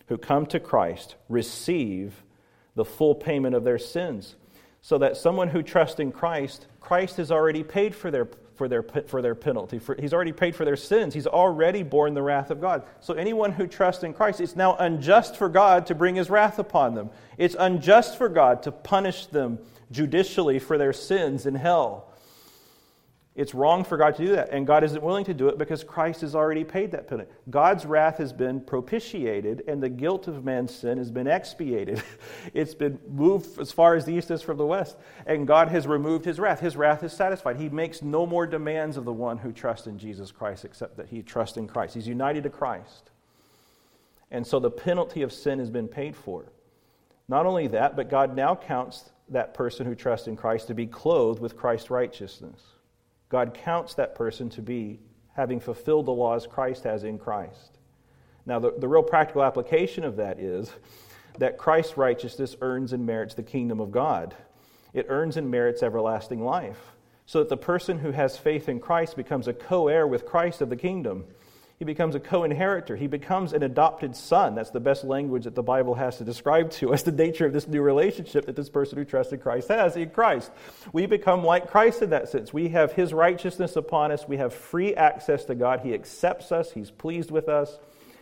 who 0.08 0.18
come 0.18 0.46
to 0.46 0.60
Christ, 0.60 1.16
receive 1.28 2.22
the 2.74 2.84
full 2.84 3.14
payment 3.14 3.54
of 3.54 3.64
their 3.64 3.78
sins. 3.78 4.36
So 4.82 4.98
that 4.98 5.16
someone 5.16 5.48
who 5.48 5.62
trusts 5.62 6.00
in 6.00 6.12
Christ, 6.12 6.66
Christ 6.80 7.16
has 7.18 7.30
already 7.30 7.62
paid 7.62 7.94
for 7.94 8.10
their, 8.10 8.28
for 8.54 8.66
their, 8.66 8.82
for 8.82 9.20
their 9.20 9.34
penalty. 9.34 9.78
For, 9.78 9.94
he's 9.94 10.14
already 10.14 10.32
paid 10.32 10.56
for 10.56 10.64
their 10.64 10.76
sins. 10.76 11.12
He's 11.12 11.26
already 11.26 11.82
borne 11.82 12.14
the 12.14 12.22
wrath 12.22 12.50
of 12.50 12.60
God. 12.60 12.84
So 13.00 13.14
anyone 13.14 13.52
who 13.52 13.66
trusts 13.66 14.04
in 14.04 14.14
Christ, 14.14 14.40
it's 14.40 14.56
now 14.56 14.76
unjust 14.76 15.36
for 15.36 15.48
God 15.48 15.86
to 15.86 15.94
bring 15.94 16.14
his 16.14 16.30
wrath 16.30 16.58
upon 16.58 16.94
them. 16.94 17.10
It's 17.36 17.56
unjust 17.58 18.16
for 18.16 18.28
God 18.28 18.62
to 18.64 18.72
punish 18.72 19.26
them 19.26 19.58
judicially 19.90 20.58
for 20.58 20.78
their 20.78 20.92
sins 20.92 21.46
in 21.46 21.54
hell. 21.54 22.09
It's 23.36 23.54
wrong 23.54 23.84
for 23.84 23.96
God 23.96 24.16
to 24.16 24.26
do 24.26 24.32
that, 24.32 24.50
and 24.50 24.66
God 24.66 24.82
isn't 24.82 25.02
willing 25.02 25.24
to 25.26 25.34
do 25.34 25.48
it 25.48 25.56
because 25.56 25.84
Christ 25.84 26.22
has 26.22 26.34
already 26.34 26.64
paid 26.64 26.90
that 26.90 27.06
penalty. 27.06 27.30
God's 27.48 27.86
wrath 27.86 28.18
has 28.18 28.32
been 28.32 28.60
propitiated, 28.60 29.62
and 29.68 29.80
the 29.80 29.88
guilt 29.88 30.26
of 30.26 30.44
man's 30.44 30.74
sin 30.74 30.98
has 30.98 31.10
been 31.10 31.28
expiated. 31.28 32.02
It's 32.54 32.74
been 32.74 32.98
moved 33.08 33.60
as 33.60 33.70
far 33.70 33.94
as 33.94 34.04
the 34.04 34.14
east 34.14 34.30
is 34.30 34.42
from 34.42 34.56
the 34.56 34.66
west, 34.66 34.96
and 35.26 35.46
God 35.46 35.68
has 35.68 35.86
removed 35.86 36.24
his 36.24 36.40
wrath. 36.40 36.58
His 36.58 36.76
wrath 36.76 37.04
is 37.04 37.12
satisfied. 37.12 37.56
He 37.56 37.68
makes 37.68 38.02
no 38.02 38.26
more 38.26 38.46
demands 38.46 38.96
of 38.96 39.04
the 39.04 39.12
one 39.12 39.38
who 39.38 39.52
trusts 39.52 39.86
in 39.86 39.98
Jesus 39.98 40.32
Christ 40.32 40.64
except 40.64 40.96
that 40.96 41.08
he 41.08 41.22
trusts 41.22 41.56
in 41.56 41.68
Christ. 41.68 41.94
He's 41.94 42.08
united 42.08 42.42
to 42.44 42.50
Christ. 42.50 43.10
And 44.30 44.46
so 44.46 44.58
the 44.58 44.70
penalty 44.70 45.22
of 45.22 45.32
sin 45.32 45.58
has 45.60 45.70
been 45.70 45.88
paid 45.88 46.16
for. 46.16 46.46
Not 47.28 47.46
only 47.46 47.68
that, 47.68 47.94
but 47.94 48.10
God 48.10 48.34
now 48.34 48.56
counts 48.56 49.10
that 49.28 49.54
person 49.54 49.86
who 49.86 49.94
trusts 49.94 50.26
in 50.26 50.36
Christ 50.36 50.66
to 50.66 50.74
be 50.74 50.86
clothed 50.86 51.40
with 51.40 51.56
Christ's 51.56 51.90
righteousness. 51.90 52.60
God 53.30 53.54
counts 53.54 53.94
that 53.94 54.14
person 54.14 54.50
to 54.50 54.60
be 54.60 55.00
having 55.34 55.60
fulfilled 55.60 56.06
the 56.06 56.12
laws 56.12 56.46
Christ 56.46 56.84
has 56.84 57.04
in 57.04 57.18
Christ. 57.18 57.78
Now, 58.44 58.58
the, 58.58 58.74
the 58.76 58.88
real 58.88 59.02
practical 59.02 59.42
application 59.42 60.04
of 60.04 60.16
that 60.16 60.38
is 60.38 60.70
that 61.38 61.56
Christ's 61.56 61.96
righteousness 61.96 62.56
earns 62.60 62.92
and 62.92 63.06
merits 63.06 63.34
the 63.34 63.42
kingdom 63.42 63.80
of 63.80 63.92
God. 63.92 64.34
It 64.92 65.06
earns 65.08 65.36
and 65.36 65.50
merits 65.50 65.82
everlasting 65.82 66.44
life. 66.44 66.92
So 67.26 67.38
that 67.38 67.48
the 67.48 67.56
person 67.56 68.00
who 68.00 68.10
has 68.10 68.36
faith 68.36 68.68
in 68.68 68.80
Christ 68.80 69.16
becomes 69.16 69.46
a 69.46 69.52
co 69.52 69.86
heir 69.86 70.04
with 70.06 70.26
Christ 70.26 70.60
of 70.60 70.68
the 70.68 70.76
kingdom. 70.76 71.24
He 71.80 71.86
becomes 71.86 72.14
a 72.14 72.20
co 72.20 72.44
inheritor. 72.44 72.94
He 72.94 73.06
becomes 73.06 73.54
an 73.54 73.62
adopted 73.62 74.14
son. 74.14 74.54
That's 74.54 74.68
the 74.68 74.80
best 74.80 75.02
language 75.02 75.44
that 75.44 75.54
the 75.54 75.62
Bible 75.62 75.94
has 75.94 76.18
to 76.18 76.24
describe 76.24 76.70
to 76.72 76.92
us 76.92 77.04
the 77.04 77.10
nature 77.10 77.46
of 77.46 77.54
this 77.54 77.66
new 77.66 77.80
relationship 77.80 78.44
that 78.44 78.54
this 78.54 78.68
person 78.68 78.98
who 78.98 79.04
trusted 79.06 79.40
Christ 79.40 79.68
has 79.68 79.96
in 79.96 80.10
Christ. 80.10 80.50
We 80.92 81.06
become 81.06 81.42
like 81.42 81.70
Christ 81.70 82.02
in 82.02 82.10
that 82.10 82.28
sense. 82.28 82.52
We 82.52 82.68
have 82.68 82.92
his 82.92 83.14
righteousness 83.14 83.76
upon 83.76 84.12
us. 84.12 84.28
We 84.28 84.36
have 84.36 84.52
free 84.52 84.94
access 84.94 85.46
to 85.46 85.54
God. 85.54 85.80
He 85.80 85.94
accepts 85.94 86.52
us. 86.52 86.70
He's 86.70 86.90
pleased 86.90 87.30
with 87.30 87.48
us. 87.48 87.78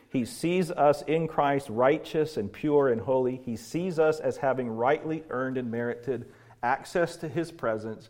He 0.08 0.24
sees 0.24 0.70
us 0.70 1.02
in 1.08 1.26
Christ 1.26 1.68
righteous 1.68 2.36
and 2.36 2.52
pure 2.52 2.90
and 2.90 3.00
holy. 3.00 3.40
He 3.44 3.56
sees 3.56 3.98
us 3.98 4.20
as 4.20 4.36
having 4.36 4.70
rightly 4.70 5.24
earned 5.30 5.58
and 5.58 5.68
merited 5.68 6.26
access 6.62 7.16
to 7.16 7.28
his 7.28 7.50
presence, 7.50 8.08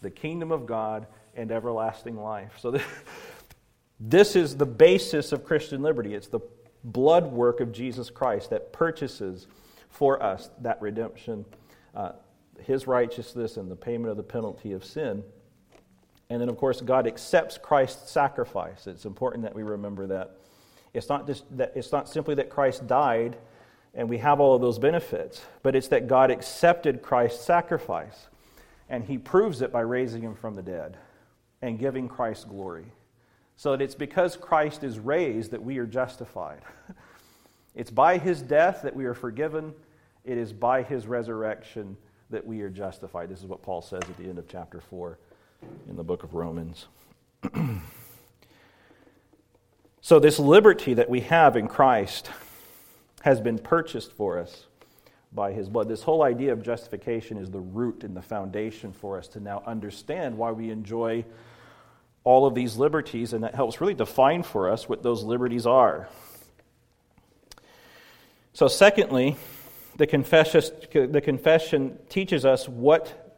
the 0.00 0.10
kingdom 0.10 0.50
of 0.50 0.64
God, 0.64 1.06
and 1.36 1.52
everlasting 1.52 2.16
life. 2.16 2.54
So, 2.58 2.80
is 4.36 4.56
the 4.56 4.66
basis 4.66 5.32
of 5.32 5.44
Christian 5.44 5.82
liberty. 5.82 6.14
It's 6.14 6.28
the 6.28 6.40
blood 6.84 7.32
work 7.32 7.60
of 7.60 7.72
Jesus 7.72 8.10
Christ 8.10 8.50
that 8.50 8.72
purchases 8.72 9.46
for 9.90 10.22
us 10.22 10.50
that 10.60 10.80
redemption, 10.80 11.44
uh, 11.94 12.12
his 12.60 12.86
righteousness, 12.86 13.56
and 13.56 13.70
the 13.70 13.76
payment 13.76 14.10
of 14.10 14.16
the 14.16 14.22
penalty 14.22 14.72
of 14.72 14.84
sin. 14.84 15.24
And 16.30 16.40
then, 16.40 16.48
of 16.48 16.56
course, 16.56 16.80
God 16.80 17.06
accepts 17.06 17.58
Christ's 17.58 18.10
sacrifice. 18.10 18.86
It's 18.86 19.06
important 19.06 19.42
that 19.44 19.54
we 19.54 19.62
remember 19.62 20.06
that. 20.08 20.36
It's 20.94 21.08
not, 21.08 21.26
just 21.26 21.44
that, 21.56 21.72
it's 21.74 21.92
not 21.92 22.08
simply 22.08 22.34
that 22.36 22.50
Christ 22.50 22.86
died 22.86 23.36
and 23.94 24.08
we 24.08 24.18
have 24.18 24.38
all 24.38 24.54
of 24.54 24.60
those 24.60 24.78
benefits, 24.78 25.42
but 25.62 25.74
it's 25.74 25.88
that 25.88 26.06
God 26.06 26.30
accepted 26.30 27.02
Christ's 27.02 27.44
sacrifice. 27.44 28.28
And 28.88 29.04
he 29.04 29.18
proves 29.18 29.60
it 29.62 29.72
by 29.72 29.80
raising 29.80 30.22
him 30.22 30.34
from 30.34 30.54
the 30.54 30.62
dead 30.62 30.96
and 31.62 31.78
giving 31.78 32.08
Christ 32.08 32.48
glory. 32.48 32.86
So 33.58 33.72
that 33.72 33.82
it's 33.82 33.96
because 33.96 34.36
Christ 34.36 34.84
is 34.84 35.00
raised 35.00 35.50
that 35.50 35.64
we 35.64 35.78
are 35.78 35.86
justified. 35.86 36.60
it's 37.74 37.90
by 37.90 38.16
his 38.16 38.40
death 38.40 38.82
that 38.82 38.94
we 38.94 39.04
are 39.04 39.14
forgiven. 39.14 39.74
It 40.24 40.38
is 40.38 40.52
by 40.52 40.84
his 40.84 41.08
resurrection 41.08 41.96
that 42.30 42.46
we 42.46 42.60
are 42.60 42.70
justified. 42.70 43.28
This 43.28 43.40
is 43.40 43.46
what 43.46 43.60
Paul 43.62 43.82
says 43.82 44.02
at 44.02 44.16
the 44.16 44.28
end 44.28 44.38
of 44.38 44.46
chapter 44.46 44.80
4 44.80 45.18
in 45.88 45.96
the 45.96 46.04
book 46.04 46.22
of 46.22 46.34
Romans. 46.34 46.86
so, 50.00 50.20
this 50.20 50.38
liberty 50.38 50.94
that 50.94 51.10
we 51.10 51.22
have 51.22 51.56
in 51.56 51.66
Christ 51.66 52.30
has 53.22 53.40
been 53.40 53.58
purchased 53.58 54.12
for 54.12 54.38
us 54.38 54.66
by 55.32 55.50
his 55.50 55.68
blood. 55.68 55.88
This 55.88 56.04
whole 56.04 56.22
idea 56.22 56.52
of 56.52 56.62
justification 56.62 57.36
is 57.36 57.50
the 57.50 57.58
root 57.58 58.04
and 58.04 58.16
the 58.16 58.22
foundation 58.22 58.92
for 58.92 59.18
us 59.18 59.26
to 59.28 59.40
now 59.40 59.64
understand 59.66 60.38
why 60.38 60.52
we 60.52 60.70
enjoy 60.70 61.24
all 62.28 62.44
of 62.44 62.54
these 62.54 62.76
liberties, 62.76 63.32
and 63.32 63.42
that 63.42 63.54
helps 63.54 63.80
really 63.80 63.94
define 63.94 64.42
for 64.42 64.68
us 64.68 64.86
what 64.86 65.02
those 65.02 65.24
liberties 65.24 65.64
are. 65.64 66.10
So, 68.52 68.68
secondly, 68.68 69.36
the 69.96 70.06
confession, 70.06 70.62
the 70.92 71.22
confession 71.22 71.98
teaches 72.10 72.44
us 72.44 72.68
what 72.68 73.34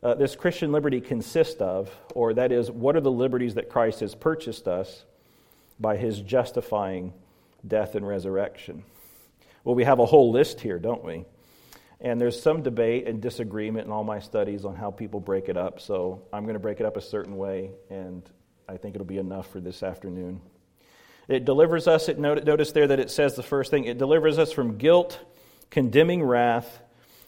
uh, 0.00 0.14
this 0.14 0.36
Christian 0.36 0.70
liberty 0.70 1.00
consists 1.00 1.60
of, 1.60 1.90
or 2.14 2.34
that 2.34 2.52
is, 2.52 2.70
what 2.70 2.94
are 2.94 3.00
the 3.00 3.10
liberties 3.10 3.54
that 3.54 3.68
Christ 3.68 3.98
has 3.98 4.14
purchased 4.14 4.68
us 4.68 5.04
by 5.80 5.96
his 5.96 6.20
justifying 6.20 7.12
death 7.66 7.96
and 7.96 8.06
resurrection? 8.06 8.84
Well, 9.64 9.74
we 9.74 9.82
have 9.82 9.98
a 9.98 10.06
whole 10.06 10.30
list 10.30 10.60
here, 10.60 10.78
don't 10.78 11.02
we? 11.02 11.24
And 12.02 12.20
there's 12.20 12.40
some 12.42 12.62
debate 12.62 13.06
and 13.06 13.22
disagreement 13.22 13.86
in 13.86 13.92
all 13.92 14.02
my 14.02 14.18
studies 14.18 14.64
on 14.64 14.74
how 14.74 14.90
people 14.90 15.20
break 15.20 15.48
it 15.48 15.56
up. 15.56 15.80
So 15.80 16.22
I'm 16.32 16.42
going 16.42 16.54
to 16.54 16.60
break 16.60 16.80
it 16.80 16.86
up 16.86 16.96
a 16.96 17.00
certain 17.00 17.36
way, 17.36 17.70
and 17.90 18.28
I 18.68 18.76
think 18.76 18.96
it'll 18.96 19.06
be 19.06 19.18
enough 19.18 19.48
for 19.50 19.60
this 19.60 19.84
afternoon. 19.84 20.40
It 21.28 21.44
delivers 21.44 21.86
us, 21.86 22.08
it, 22.08 22.18
notice 22.18 22.72
there 22.72 22.88
that 22.88 22.98
it 22.98 23.10
says 23.10 23.36
the 23.36 23.44
first 23.44 23.70
thing 23.70 23.84
it 23.84 23.98
delivers 23.98 24.38
us 24.40 24.50
from 24.50 24.78
guilt, 24.78 25.20
condemning 25.70 26.24
wrath, 26.24 26.82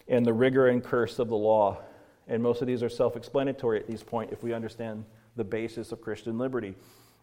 and 0.09 0.27
the 0.27 0.33
rigor 0.33 0.67
and 0.67 0.83
curse 0.83 1.21
of 1.21 1.29
the 1.29 1.37
law. 1.37 1.79
And 2.27 2.43
most 2.43 2.61
of 2.61 2.67
these 2.67 2.83
are 2.83 2.89
self 2.89 3.17
explanatory 3.17 3.79
at 3.79 3.87
this 3.87 4.03
point 4.03 4.33
if 4.33 4.43
we 4.43 4.53
understand 4.53 5.05
the 5.37 5.45
basis 5.45 5.93
of 5.93 6.01
Christian 6.01 6.37
liberty. 6.37 6.75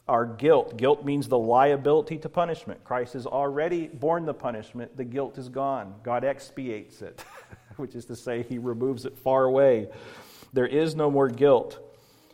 Our 0.07 0.25
guilt. 0.25 0.77
Guilt 0.77 1.05
means 1.05 1.27
the 1.27 1.37
liability 1.37 2.17
to 2.19 2.29
punishment. 2.29 2.83
Christ 2.83 3.13
has 3.13 3.25
already 3.25 3.87
borne 3.87 4.25
the 4.25 4.33
punishment. 4.33 4.97
The 4.97 5.05
guilt 5.05 5.37
is 5.37 5.49
gone. 5.49 5.95
God 6.03 6.23
expiates 6.23 7.01
it. 7.01 7.23
which 7.81 7.95
is 7.95 8.05
to 8.05 8.15
say, 8.15 8.43
he 8.43 8.57
removes 8.57 9.05
it 9.05 9.17
far 9.17 9.43
away. 9.43 9.89
There 10.53 10.67
is 10.67 10.95
no 10.95 11.11
more 11.11 11.27
guilt. 11.27 11.79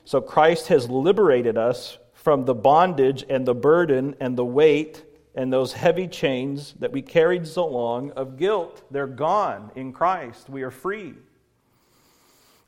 So 0.05 0.21
Christ 0.21 0.67
has 0.67 0.89
liberated 0.89 1.57
us 1.57 1.97
from 2.13 2.45
the 2.45 2.53
bondage 2.53 3.25
and 3.29 3.45
the 3.45 3.55
burden 3.55 4.15
and 4.19 4.37
the 4.37 4.45
weight 4.45 5.03
and 5.33 5.51
those 5.51 5.73
heavy 5.73 6.07
chains 6.07 6.73
that 6.79 6.91
we 6.91 7.01
carried 7.01 7.47
so 7.47 7.65
long 7.65 8.11
of 8.11 8.37
guilt. 8.37 8.83
They're 8.91 9.07
gone 9.07 9.71
in 9.75 9.93
Christ. 9.93 10.49
We 10.49 10.63
are 10.63 10.71
free. 10.71 11.13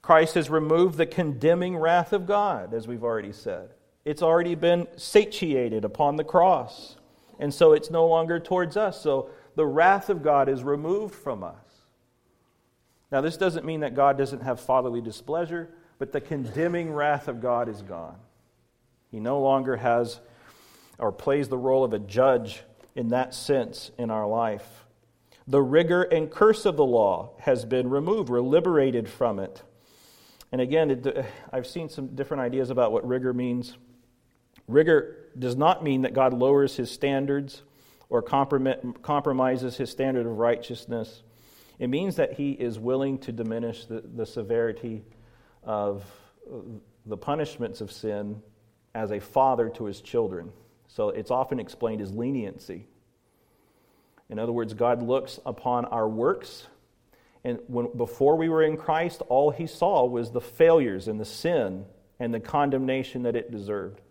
Christ 0.01 0.35
has 0.35 0.49
removed 0.49 0.97
the 0.97 1.05
condemning 1.05 1.77
wrath 1.77 2.13
of 2.13 2.25
God, 2.25 2.73
as 2.73 2.87
we've 2.87 3.03
already 3.03 3.33
said. 3.33 3.69
It's 4.05 4.21
already 4.21 4.55
been 4.55 4.87
satiated 4.97 5.83
upon 5.83 6.15
the 6.15 6.23
cross. 6.23 6.95
And 7.39 7.53
so 7.53 7.73
it's 7.73 7.89
no 7.89 8.07
longer 8.07 8.39
towards 8.39 8.77
us. 8.77 9.01
So 9.01 9.29
the 9.55 9.65
wrath 9.65 10.09
of 10.09 10.23
God 10.23 10.47
is 10.47 10.63
removed 10.63 11.15
from 11.15 11.43
us. 11.43 11.78
Now, 13.11 13.21
this 13.21 13.37
doesn't 13.37 13.65
mean 13.65 13.79
that 13.79 13.95
God 13.95 14.17
doesn't 14.17 14.43
have 14.43 14.59
fatherly 14.59 15.01
displeasure, 15.01 15.69
but 15.97 16.11
the 16.11 16.21
condemning 16.21 16.93
wrath 16.93 17.27
of 17.27 17.41
God 17.41 17.67
is 17.67 17.81
gone. 17.81 18.17
He 19.09 19.19
no 19.19 19.41
longer 19.41 19.77
has 19.77 20.19
or 20.99 21.11
plays 21.11 21.49
the 21.49 21.57
role 21.57 21.83
of 21.83 21.93
a 21.93 21.99
judge 21.99 22.63
in 22.95 23.09
that 23.09 23.33
sense 23.33 23.91
in 23.97 24.11
our 24.11 24.27
life. 24.27 24.85
The 25.47 25.61
rigor 25.61 26.03
and 26.03 26.29
curse 26.29 26.65
of 26.65 26.77
the 26.77 26.85
law 26.85 27.31
has 27.39 27.65
been 27.65 27.89
removed. 27.89 28.29
We're 28.29 28.41
liberated 28.41 29.09
from 29.09 29.39
it. 29.39 29.63
And 30.51 30.61
again, 30.61 30.91
it, 30.91 31.07
uh, 31.07 31.23
I've 31.51 31.65
seen 31.65 31.89
some 31.89 32.15
different 32.15 32.41
ideas 32.41 32.69
about 32.69 32.91
what 32.91 33.07
rigor 33.07 33.33
means. 33.33 33.77
Rigor 34.67 35.29
does 35.37 35.55
not 35.55 35.83
mean 35.83 36.03
that 36.03 36.13
God 36.13 36.33
lowers 36.33 36.75
his 36.75 36.91
standards 36.91 37.63
or 38.09 38.21
compromises 38.21 39.77
his 39.77 39.89
standard 39.89 40.25
of 40.25 40.37
righteousness. 40.37 41.23
It 41.79 41.87
means 41.87 42.17
that 42.17 42.33
he 42.33 42.51
is 42.51 42.77
willing 42.77 43.17
to 43.19 43.31
diminish 43.31 43.85
the, 43.85 44.01
the 44.01 44.25
severity 44.25 45.03
of 45.63 46.03
the 47.05 47.17
punishments 47.17 47.81
of 47.81 47.91
sin 47.91 48.41
as 48.93 49.11
a 49.11 49.19
father 49.19 49.69
to 49.69 49.85
his 49.85 50.01
children. 50.01 50.51
So 50.87 51.09
it's 51.09 51.31
often 51.31 51.59
explained 51.59 52.01
as 52.01 52.11
leniency. 52.11 52.87
In 54.29 54.39
other 54.39 54.51
words, 54.51 54.73
God 54.73 55.01
looks 55.01 55.39
upon 55.45 55.85
our 55.85 56.07
works, 56.07 56.67
and 57.43 57.59
when, 57.67 57.95
before 57.95 58.35
we 58.35 58.49
were 58.49 58.61
in 58.61 58.75
Christ, 58.75 59.21
all 59.29 59.49
he 59.49 59.65
saw 59.65 60.05
was 60.05 60.31
the 60.31 60.41
failures 60.41 61.07
and 61.07 61.19
the 61.19 61.25
sin 61.25 61.85
and 62.19 62.33
the 62.33 62.39
condemnation 62.39 63.23
that 63.23 63.35
it 63.35 63.51
deserved. 63.51 64.01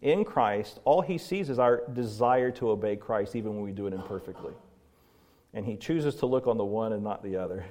In 0.00 0.24
Christ, 0.24 0.78
all 0.84 1.02
he 1.02 1.18
sees 1.18 1.50
is 1.50 1.58
our 1.58 1.82
desire 1.92 2.52
to 2.52 2.70
obey 2.70 2.96
Christ, 2.96 3.34
even 3.34 3.56
when 3.56 3.64
we 3.64 3.72
do 3.72 3.88
it 3.88 3.92
imperfectly. 3.92 4.52
And 5.54 5.64
he 5.64 5.76
chooses 5.76 6.16
to 6.16 6.26
look 6.26 6.46
on 6.46 6.56
the 6.56 6.64
one 6.64 6.92
and 6.92 7.02
not 7.02 7.22
the 7.22 7.36
other 7.36 7.64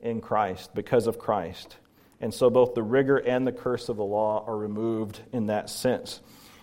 in 0.00 0.20
Christ 0.20 0.74
because 0.74 1.06
of 1.06 1.18
Christ. 1.18 1.76
And 2.20 2.32
so 2.32 2.50
both 2.50 2.74
the 2.74 2.82
rigor 2.82 3.16
and 3.16 3.46
the 3.46 3.52
curse 3.52 3.88
of 3.88 3.96
the 3.96 4.04
law 4.04 4.44
are 4.46 4.56
removed 4.56 5.20
in 5.32 5.46
that 5.46 5.68
sense. 5.68 6.20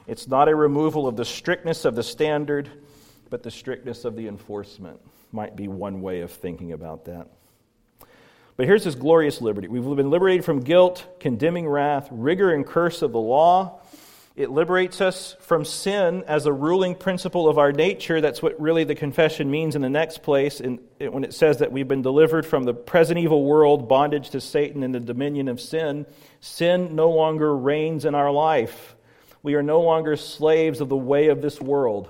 It's 0.07 0.27
not 0.27 0.47
a 0.47 0.55
removal 0.55 1.07
of 1.07 1.15
the 1.15 1.25
strictness 1.25 1.85
of 1.85 1.95
the 1.95 2.03
standard, 2.03 2.69
but 3.29 3.43
the 3.43 3.51
strictness 3.51 4.05
of 4.05 4.15
the 4.15 4.27
enforcement. 4.27 4.99
Might 5.31 5.55
be 5.55 5.67
one 5.67 6.01
way 6.01 6.21
of 6.21 6.31
thinking 6.31 6.71
about 6.71 7.05
that. 7.05 7.27
But 8.57 8.65
here's 8.65 8.83
this 8.83 8.95
glorious 8.95 9.41
liberty. 9.41 9.67
We've 9.67 9.83
been 9.95 10.09
liberated 10.09 10.45
from 10.45 10.59
guilt, 10.59 11.05
condemning 11.19 11.67
wrath, 11.67 12.07
rigor 12.11 12.51
and 12.51 12.65
curse 12.65 13.01
of 13.01 13.11
the 13.11 13.19
law. 13.19 13.79
It 14.35 14.49
liberates 14.49 15.01
us 15.01 15.35
from 15.41 15.65
sin 15.65 16.23
as 16.25 16.45
a 16.45 16.53
ruling 16.53 16.95
principle 16.95 17.49
of 17.49 17.57
our 17.57 17.73
nature. 17.73 18.21
That's 18.21 18.41
what 18.41 18.59
really 18.61 18.85
the 18.85 18.95
confession 18.95 19.51
means 19.51 19.75
in 19.75 19.81
the 19.81 19.89
next 19.89 20.23
place 20.23 20.61
in, 20.61 20.79
when 20.99 21.25
it 21.25 21.33
says 21.33 21.57
that 21.57 21.73
we've 21.73 21.87
been 21.87 22.01
delivered 22.01 22.45
from 22.45 22.63
the 22.63 22.73
present 22.73 23.19
evil 23.19 23.43
world, 23.43 23.89
bondage 23.89 24.29
to 24.29 24.39
Satan, 24.39 24.83
and 24.83 24.95
the 24.95 25.01
dominion 25.01 25.49
of 25.49 25.59
sin. 25.59 26.05
Sin 26.39 26.95
no 26.95 27.09
longer 27.09 27.55
reigns 27.55 28.05
in 28.05 28.15
our 28.15 28.31
life. 28.31 28.95
We 29.43 29.55
are 29.55 29.63
no 29.63 29.81
longer 29.81 30.15
slaves 30.15 30.79
of 30.79 30.87
the 30.87 30.95
way 30.95 31.27
of 31.27 31.41
this 31.41 31.59
world. 31.59 32.09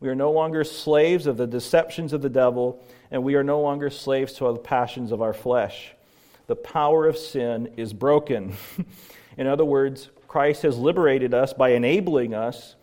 We 0.00 0.08
are 0.08 0.14
no 0.16 0.32
longer 0.32 0.64
slaves 0.64 1.26
of 1.26 1.36
the 1.36 1.46
deceptions 1.46 2.12
of 2.12 2.20
the 2.20 2.30
devil, 2.30 2.82
and 3.12 3.22
we 3.22 3.36
are 3.36 3.44
no 3.44 3.60
longer 3.60 3.90
slaves 3.90 4.32
to 4.34 4.52
the 4.52 4.58
passions 4.58 5.12
of 5.12 5.22
our 5.22 5.34
flesh. 5.34 5.92
The 6.48 6.56
power 6.56 7.06
of 7.06 7.16
sin 7.16 7.74
is 7.76 7.92
broken. 7.92 8.54
in 9.36 9.46
other 9.46 9.64
words, 9.64 10.08
Christ 10.30 10.62
has 10.62 10.78
liberated 10.78 11.34
us 11.34 11.52
by 11.52 11.70
enabling 11.70 12.34
us 12.34 12.76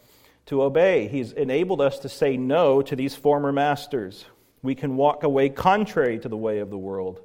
to 0.48 0.62
obey. 0.62 1.08
He's 1.08 1.32
enabled 1.32 1.80
us 1.80 1.98
to 2.00 2.10
say 2.10 2.36
no 2.36 2.82
to 2.82 2.94
these 2.94 3.16
former 3.16 3.54
masters. 3.54 4.26
We 4.62 4.76
can 4.76 4.98
walk 4.98 5.24
away 5.24 5.48
contrary 5.48 6.20
to 6.20 6.28
the 6.28 6.36
way 6.36 6.60
of 6.60 6.70
the 6.70 6.78
world. 6.78 7.22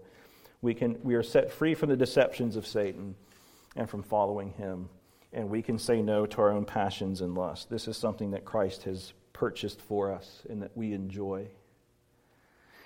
We, 0.60 0.74
can, 0.74 0.96
we 1.02 1.16
are 1.16 1.24
set 1.24 1.50
free 1.50 1.74
from 1.74 1.88
the 1.88 1.96
deceptions 1.96 2.54
of 2.54 2.68
Satan 2.68 3.16
and 3.74 3.90
from 3.90 4.04
following 4.04 4.52
him. 4.52 4.90
And 5.32 5.50
we 5.50 5.60
can 5.60 5.76
say 5.76 6.00
no 6.00 6.24
to 6.24 6.40
our 6.40 6.52
own 6.52 6.66
passions 6.66 7.20
and 7.20 7.34
lusts. 7.34 7.64
This 7.64 7.88
is 7.88 7.96
something 7.96 8.30
that 8.30 8.44
Christ 8.44 8.84
has 8.84 9.14
purchased 9.32 9.80
for 9.80 10.12
us 10.12 10.42
and 10.48 10.62
that 10.62 10.76
we 10.76 10.92
enjoy. 10.92 11.48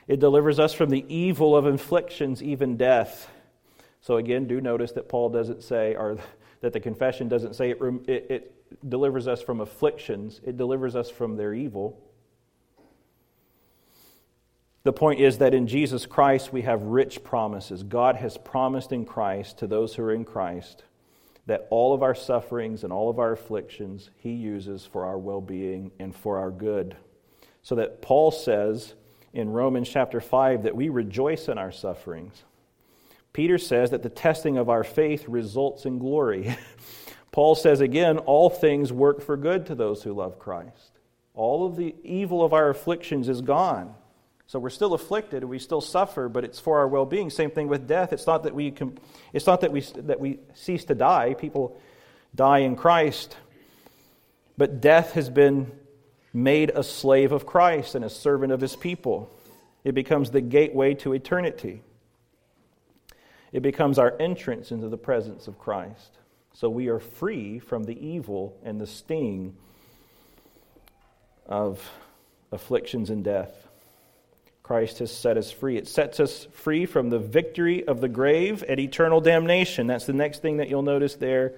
It 0.08 0.20
delivers 0.20 0.58
us 0.58 0.72
from 0.72 0.88
the 0.88 1.04
evil 1.14 1.54
of 1.54 1.66
inflictions, 1.66 2.42
even 2.42 2.78
death. 2.78 3.28
So, 4.00 4.16
again, 4.16 4.46
do 4.46 4.58
notice 4.62 4.92
that 4.92 5.10
Paul 5.10 5.28
doesn't 5.28 5.62
say, 5.62 5.96
or 5.96 6.16
that 6.60 6.72
the 6.72 6.80
confession 6.80 7.28
doesn't 7.28 7.54
say 7.54 7.70
it, 7.70 7.78
it, 8.06 8.26
it 8.30 8.88
delivers 8.88 9.28
us 9.28 9.42
from 9.42 9.60
afflictions, 9.60 10.40
it 10.44 10.56
delivers 10.56 10.96
us 10.96 11.10
from 11.10 11.36
their 11.36 11.54
evil. 11.54 12.02
The 14.84 14.92
point 14.92 15.20
is 15.20 15.38
that 15.38 15.52
in 15.52 15.66
Jesus 15.66 16.06
Christ 16.06 16.52
we 16.52 16.62
have 16.62 16.82
rich 16.82 17.24
promises. 17.24 17.82
God 17.82 18.16
has 18.16 18.38
promised 18.38 18.92
in 18.92 19.04
Christ 19.04 19.58
to 19.58 19.66
those 19.66 19.94
who 19.94 20.04
are 20.04 20.12
in 20.12 20.24
Christ 20.24 20.84
that 21.46 21.66
all 21.70 21.94
of 21.94 22.02
our 22.02 22.14
sufferings 22.14 22.84
and 22.84 22.92
all 22.92 23.08
of 23.08 23.18
our 23.18 23.32
afflictions 23.32 24.10
He 24.16 24.32
uses 24.32 24.84
for 24.84 25.04
our 25.04 25.18
well 25.18 25.40
being 25.40 25.90
and 25.98 26.14
for 26.14 26.38
our 26.38 26.50
good. 26.50 26.96
So 27.62 27.74
that 27.76 28.02
Paul 28.02 28.30
says 28.30 28.94
in 29.32 29.50
Romans 29.50 29.88
chapter 29.88 30.20
5 30.20 30.64
that 30.64 30.76
we 30.76 30.88
rejoice 30.88 31.48
in 31.48 31.58
our 31.58 31.72
sufferings. 31.72 32.44
Peter 33.36 33.58
says 33.58 33.90
that 33.90 34.02
the 34.02 34.08
testing 34.08 34.56
of 34.56 34.70
our 34.70 34.82
faith 34.82 35.28
results 35.28 35.84
in 35.84 35.98
glory. 35.98 36.56
Paul 37.32 37.54
says 37.54 37.82
again, 37.82 38.16
all 38.16 38.48
things 38.48 38.90
work 38.94 39.20
for 39.20 39.36
good 39.36 39.66
to 39.66 39.74
those 39.74 40.02
who 40.02 40.14
love 40.14 40.38
Christ. 40.38 40.98
All 41.34 41.66
of 41.66 41.76
the 41.76 41.94
evil 42.02 42.42
of 42.42 42.54
our 42.54 42.70
afflictions 42.70 43.28
is 43.28 43.42
gone. 43.42 43.94
So 44.46 44.58
we're 44.58 44.70
still 44.70 44.94
afflicted, 44.94 45.44
we 45.44 45.58
still 45.58 45.82
suffer, 45.82 46.30
but 46.30 46.44
it's 46.44 46.58
for 46.58 46.78
our 46.78 46.88
well-being. 46.88 47.28
Same 47.28 47.50
thing 47.50 47.68
with 47.68 47.86
death. 47.86 48.14
It's 48.14 48.26
not 48.26 48.44
that 48.44 48.54
we 48.54 48.72
it's 49.34 49.46
not 49.46 49.60
that 49.60 49.70
we 49.70 49.82
that 49.82 50.18
we 50.18 50.38
cease 50.54 50.86
to 50.86 50.94
die. 50.94 51.34
People 51.34 51.78
die 52.34 52.60
in 52.60 52.74
Christ, 52.74 53.36
but 54.56 54.80
death 54.80 55.12
has 55.12 55.28
been 55.28 55.70
made 56.32 56.72
a 56.74 56.82
slave 56.82 57.32
of 57.32 57.44
Christ 57.44 57.96
and 57.96 58.02
a 58.02 58.08
servant 58.08 58.50
of 58.50 58.62
his 58.62 58.76
people. 58.76 59.30
It 59.84 59.92
becomes 59.92 60.30
the 60.30 60.40
gateway 60.40 60.94
to 60.94 61.12
eternity. 61.12 61.82
It 63.56 63.62
becomes 63.62 63.98
our 63.98 64.14
entrance 64.20 64.70
into 64.70 64.90
the 64.90 64.98
presence 64.98 65.48
of 65.48 65.58
Christ. 65.58 66.18
So 66.52 66.68
we 66.68 66.88
are 66.88 66.98
free 66.98 67.58
from 67.58 67.84
the 67.84 67.98
evil 68.06 68.54
and 68.62 68.78
the 68.78 68.86
sting 68.86 69.56
of 71.46 71.90
afflictions 72.52 73.08
and 73.08 73.24
death. 73.24 73.66
Christ 74.62 74.98
has 74.98 75.10
set 75.10 75.38
us 75.38 75.50
free. 75.50 75.78
It 75.78 75.88
sets 75.88 76.20
us 76.20 76.46
free 76.52 76.84
from 76.84 77.08
the 77.08 77.18
victory 77.18 77.82
of 77.88 78.02
the 78.02 78.10
grave 78.10 78.62
and 78.68 78.78
eternal 78.78 79.22
damnation. 79.22 79.86
That's 79.86 80.04
the 80.04 80.12
next 80.12 80.42
thing 80.42 80.58
that 80.58 80.68
you'll 80.68 80.82
notice 80.82 81.14
there. 81.14 81.54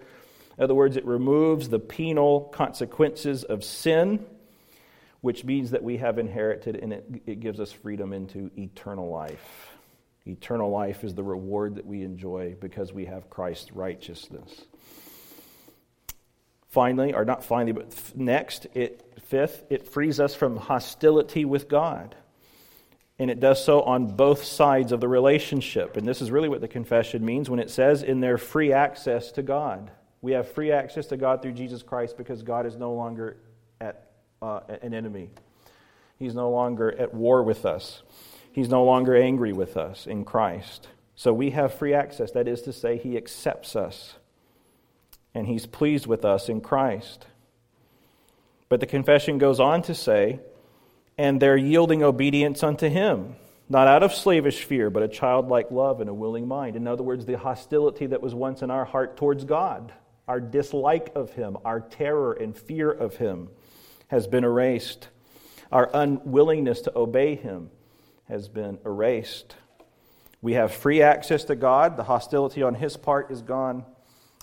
In 0.57 0.63
other 0.63 0.77
words, 0.77 0.97
it 0.97 1.05
removes 1.05 1.69
the 1.69 1.81
penal 1.81 2.43
consequences 2.43 3.43
of 3.43 3.65
sin, 3.65 4.25
which 5.21 5.43
means 5.43 5.73
that 5.73 5.83
we 5.83 5.97
have 5.97 6.21
inherited 6.21 6.77
and 6.77 6.93
it, 6.93 7.23
it 7.27 7.41
gives 7.41 7.59
us 7.59 7.73
freedom 7.73 8.13
into 8.13 8.53
eternal 8.57 9.11
life. 9.11 9.68
Eternal 10.29 10.71
life 10.71 11.05
is 11.05 11.15
the 11.15 11.23
reward 11.23 11.77
that 11.77 11.87
we 11.87 12.03
enjoy 12.03 12.57
because 12.61 12.93
we 12.93 13.07
have 13.07 13.31
Christ's 13.31 13.73
righteousness. 13.73 14.65
Finally, 16.69 17.15
or 17.15 17.25
not 17.25 17.43
finally, 17.43 17.73
but 17.73 17.95
next, 18.15 18.67
it, 18.75 19.03
fifth, 19.27 19.65
it 19.71 19.89
frees 19.89 20.21
us 20.21 20.35
from 20.35 20.57
hostility 20.57 21.45
with 21.45 21.69
God. 21.69 22.15
And 23.19 23.31
it 23.31 23.41
does 23.41 23.65
so 23.65 23.83
on 23.83 24.07
both 24.07 24.45
sides 24.45 24.93
of 24.93 25.01
the 25.01 25.09
relationship. 25.09 25.97
And 25.97 26.07
this 26.07 26.21
is 26.21 26.31
really 26.31 26.49
what 26.49 26.61
the 26.61 26.69
confession 26.69 27.25
means 27.25 27.51
when 27.51 27.59
it 27.59 27.71
says 27.71 28.03
in 28.03 28.21
their 28.21 28.39
free 28.39 28.73
access 28.73 29.33
to 29.33 29.43
God. 29.43 29.91
We 30.21 30.33
have 30.33 30.53
free 30.53 30.71
access 30.71 31.07
to 31.07 31.17
God 31.17 31.43
through 31.43 31.53
Jesus 31.53 31.83
Christ 31.83 32.17
because 32.17 32.43
God 32.43 32.67
is 32.67 32.77
no 32.77 32.93
longer 32.93 33.39
at, 33.81 34.11
uh, 34.43 34.61
an 34.83 34.95
enemy. 34.95 35.31
He's 36.19 36.35
no 36.35 36.51
longer 36.51 36.93
at 36.99 37.15
war 37.15 37.43
with 37.43 37.65
us. 37.65 38.03
He's 38.59 38.69
no 38.69 38.83
longer 38.83 39.15
angry 39.15 39.53
with 39.53 39.77
us 39.77 40.05
in 40.05 40.25
Christ. 40.25 40.89
So 41.15 41.33
we 41.33 41.51
have 41.51 41.75
free 41.75 41.95
access. 41.95 42.33
That 42.33 42.49
is 42.49 42.63
to 42.63 42.73
say, 42.73 42.99
He 42.99 43.17
accepts 43.17 43.77
us 43.77 44.17
and 45.33 45.47
He's 45.47 45.65
pleased 45.65 46.09
with 46.09 46.25
us 46.25 46.49
in 46.49 46.61
Christ. 46.61 47.27
But 48.69 48.81
the 48.81 48.87
confession 48.87 49.39
goes 49.39 49.61
on 49.61 49.83
to 49.83 49.95
say, 49.95 50.41
and 51.17 51.41
they're 51.41 51.57
yielding 51.57 52.03
obedience 52.03 52.65
unto 52.65 52.89
Him, 52.89 53.37
not 53.69 53.87
out 53.87 54.03
of 54.03 54.13
slavish 54.13 54.65
fear, 54.65 54.91
but 54.91 55.05
a 55.05 55.09
childlike 55.09 55.71
love 55.71 56.01
and 56.01 56.11
a 56.11 56.15
willing 56.15 56.49
mind. 56.49 56.75
In 56.75 56.89
other 56.89 57.05
words, 57.05 57.27
the 57.27 57.39
hostility 57.39 58.07
that 58.07 58.23
was 58.23 58.35
once 58.35 58.61
in 58.61 58.73
our 58.73 58.85
heart 58.85 59.17
towards 59.17 59.45
God, 59.45 59.93
our 60.27 60.41
dislike 60.41 61.13
of 61.15 61.33
Him, 61.35 61.59
our 61.65 61.79
terror 61.79 62.33
and 62.33 62.57
fear 62.57 62.91
of 62.91 63.19
Him 63.19 63.51
has 64.09 64.27
been 64.27 64.43
erased. 64.43 65.07
Our 65.71 65.89
unwillingness 65.95 66.81
to 66.81 66.99
obey 66.99 67.37
Him 67.37 67.71
has 68.29 68.49
been 68.49 68.79
erased. 68.85 69.57
We 70.41 70.53
have 70.53 70.73
free 70.73 71.03
access 71.03 71.45
to 71.45 71.57
God, 71.57 71.97
the 71.97 72.05
hostility 72.05 72.63
on 72.63 72.75
His 72.75 72.97
part 72.97 73.31
is 73.31 73.43
gone, 73.43 73.85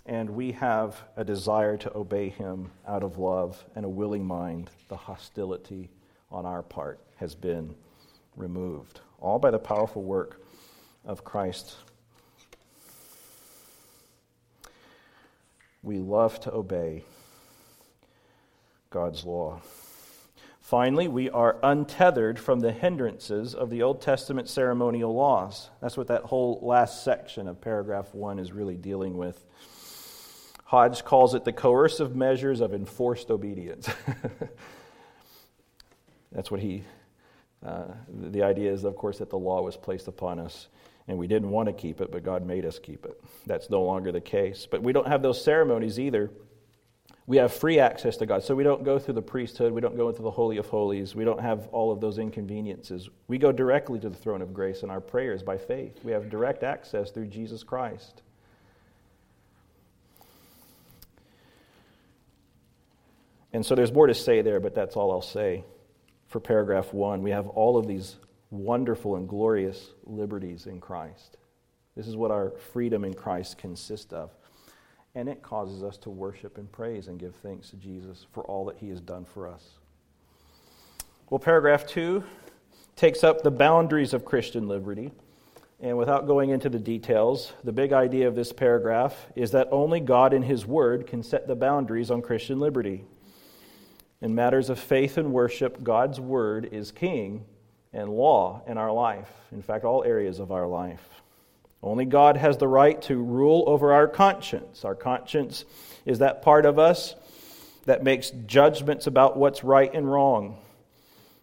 and 0.06 0.32
we 0.32 0.52
have 0.54 1.02
a 1.16 1.24
desire 1.24 1.78
to 1.78 1.98
obey 1.98 2.30
Him 2.30 2.72
out 2.88 3.04
of 3.04 3.18
love 3.18 3.64
and 3.76 3.86
a 3.86 3.90
willing 3.90 4.26
mind. 4.26 4.70
The 4.90 4.98
hostility 4.98 5.90
on 6.32 6.46
our 6.46 6.64
part 6.64 7.00
has 7.18 7.36
been 7.36 7.76
removed, 8.36 9.00
all 9.20 9.40
by 9.40 9.52
the 9.52 9.60
powerful 9.60 10.04
work 10.04 10.42
of 11.06 11.24
Christ. 11.24 11.76
We 15.82 16.00
love 16.00 16.40
to 16.42 16.52
obey 16.52 17.04
God's 18.90 19.24
law. 19.24 19.62
Finally, 20.66 21.08
we 21.08 21.30
are 21.30 21.60
untethered 21.62 22.40
from 22.40 22.60
the 22.60 22.72
hindrances 22.72 23.54
of 23.54 23.70
the 23.70 23.84
Old 23.84 24.02
Testament 24.02 24.50
ceremonial 24.50 25.14
laws. 25.14 25.70
That's 25.80 25.96
what 25.96 26.08
that 26.08 26.24
whole 26.24 26.58
last 26.64 27.04
section 27.04 27.48
of 27.48 27.62
paragraph 27.62 28.16
1 28.16 28.40
is 28.40 28.52
really 28.52 28.76
dealing 28.76 29.16
with. 29.16 29.46
Hodge 30.64 31.06
calls 31.06 31.36
it 31.36 31.46
the 31.46 31.54
coercive 31.54 32.16
measures 32.16 32.62
of 32.62 32.74
enforced 32.74 33.30
obedience. 33.30 33.88
That's 36.32 36.50
what 36.50 36.62
he, 36.62 36.82
uh, 37.64 37.84
the 38.10 38.42
idea 38.42 38.74
is, 38.74 38.86
of 38.86 38.96
course, 38.96 39.20
that 39.20 39.30
the 39.30 39.38
law 39.38 39.62
was 39.62 39.78
placed 39.78 40.08
upon 40.08 40.40
us 40.40 40.68
and 41.08 41.16
we 41.20 41.28
didn't 41.28 41.52
want 41.52 41.68
to 41.68 41.74
keep 41.74 42.02
it, 42.02 42.12
but 42.12 42.24
God 42.24 42.44
made 42.44 42.66
us 42.66 42.80
keep 42.80 43.06
it. 43.06 43.24
That's 43.46 43.70
no 43.70 43.84
longer 43.84 44.12
the 44.12 44.20
case. 44.20 44.68
But 44.70 44.82
we 44.82 44.94
don't 44.94 45.08
have 45.08 45.22
those 45.22 45.44
ceremonies 45.44 46.00
either. 46.00 46.32
We 47.28 47.38
have 47.38 47.52
free 47.54 47.80
access 47.80 48.18
to 48.18 48.26
God. 48.26 48.44
So 48.44 48.54
we 48.54 48.64
don't 48.64 48.84
go 48.84 49.00
through 49.00 49.16
the 49.16 49.22
priesthood. 49.22 49.74
We 49.74 49.82
don't 49.82 49.98
go 49.98 50.10
into 50.10 50.22
the 50.22 50.30
Holy 50.30 50.58
of 50.58 50.68
Holies. 50.68 51.16
We 51.16 51.26
don't 51.26 51.42
have 51.42 51.68
all 51.72 51.92
of 51.92 52.00
those 52.00 52.20
inconveniences. 52.20 53.10
We 53.28 53.40
go 53.40 53.52
directly 53.52 54.00
to 54.00 54.10
the 54.10 54.16
throne 54.16 54.44
of 54.44 54.54
grace 54.54 54.84
in 54.84 54.92
our 54.92 55.02
prayers 55.02 55.42
by 55.42 55.58
faith. 55.58 56.00
We 56.04 56.12
have 56.12 56.30
direct 56.30 56.64
access 56.64 57.10
through 57.10 57.28
Jesus 57.28 57.64
Christ. 57.64 58.22
And 63.54 63.66
so 63.66 63.74
there's 63.74 63.94
more 63.94 64.06
to 64.06 64.14
say 64.14 64.42
there, 64.42 64.60
but 64.60 64.76
that's 64.76 64.96
all 64.96 65.12
I'll 65.12 65.22
say 65.22 65.64
for 66.28 66.40
paragraph 66.40 66.94
one. 66.94 67.22
We 67.22 67.32
have 67.32 67.48
all 67.48 67.78
of 67.78 67.88
these 67.88 68.18
wonderful 68.52 69.16
and 69.16 69.28
glorious 69.28 69.92
liberties 70.04 70.68
in 70.68 70.80
Christ. 70.80 71.38
This 71.96 72.08
is 72.08 72.18
what 72.18 72.32
our 72.32 72.52
freedom 72.74 73.06
in 73.06 73.14
Christ 73.14 73.58
consists 73.58 74.12
of. 74.12 74.32
And 75.16 75.30
it 75.30 75.42
causes 75.42 75.82
us 75.82 75.98
to 76.00 76.10
worship 76.10 76.58
and 76.58 76.70
praise 76.72 77.08
and 77.08 77.18
give 77.18 77.34
thanks 77.36 77.70
to 77.70 77.78
Jesus 77.78 78.28
for 78.34 78.44
all 78.44 78.66
that 78.66 78.78
he 78.78 78.90
has 78.90 79.00
done 79.00 79.26
for 79.26 79.48
us. 79.48 79.64
Well, 81.30 81.40
paragraph 81.40 81.88
two 81.88 82.24
takes 82.96 83.24
up 83.24 83.42
the 83.42 83.52
boundaries 83.52 84.14
of 84.14 84.26
Christian 84.26 84.68
liberty. 84.68 85.12
And 85.82 85.98
without 85.98 86.28
going 86.28 86.52
into 86.52 86.70
the 86.70 86.80
details, 86.80 87.54
the 87.64 87.72
big 87.72 87.94
idea 87.94 88.28
of 88.28 88.36
this 88.36 88.54
paragraph 88.54 89.28
is 89.36 89.52
that 89.52 89.68
only 89.72 90.00
God 90.00 90.34
in 90.34 90.44
His 90.44 90.66
Word 90.66 91.08
can 91.08 91.24
set 91.24 91.48
the 91.48 91.56
boundaries 91.56 92.12
on 92.12 92.22
Christian 92.22 92.60
liberty. 92.60 93.04
In 94.22 94.36
matters 94.36 94.70
of 94.70 94.80
faith 94.80 95.18
and 95.18 95.34
worship, 95.34 95.84
God's 95.84 96.20
Word 96.20 96.70
is 96.72 96.92
king 96.92 97.46
and 97.92 98.10
law 98.10 98.62
in 98.68 98.78
our 98.78 98.92
life, 98.92 99.30
in 99.52 99.62
fact, 99.62 99.84
all 99.84 100.04
areas 100.04 100.40
of 100.40 100.52
our 100.52 100.68
life. 100.68 101.22
Only 101.86 102.06
God 102.06 102.36
has 102.36 102.58
the 102.58 102.68
right 102.68 103.00
to 103.04 103.16
rule 103.16 103.64
over 103.68 103.94
our 103.94 104.08
conscience. 104.08 104.84
Our 104.84 104.96
conscience 104.96 105.66
is 106.04 106.20
that 106.20 106.42
part 106.42 106.66
of 106.66 106.80
us 106.80 107.16
that 107.86 108.04
makes 108.04 108.32
judgments 108.48 109.06
about 109.06 109.38
what's 109.38 109.64
right 109.64 109.94
and 109.94 110.12
wrong. 110.12 110.58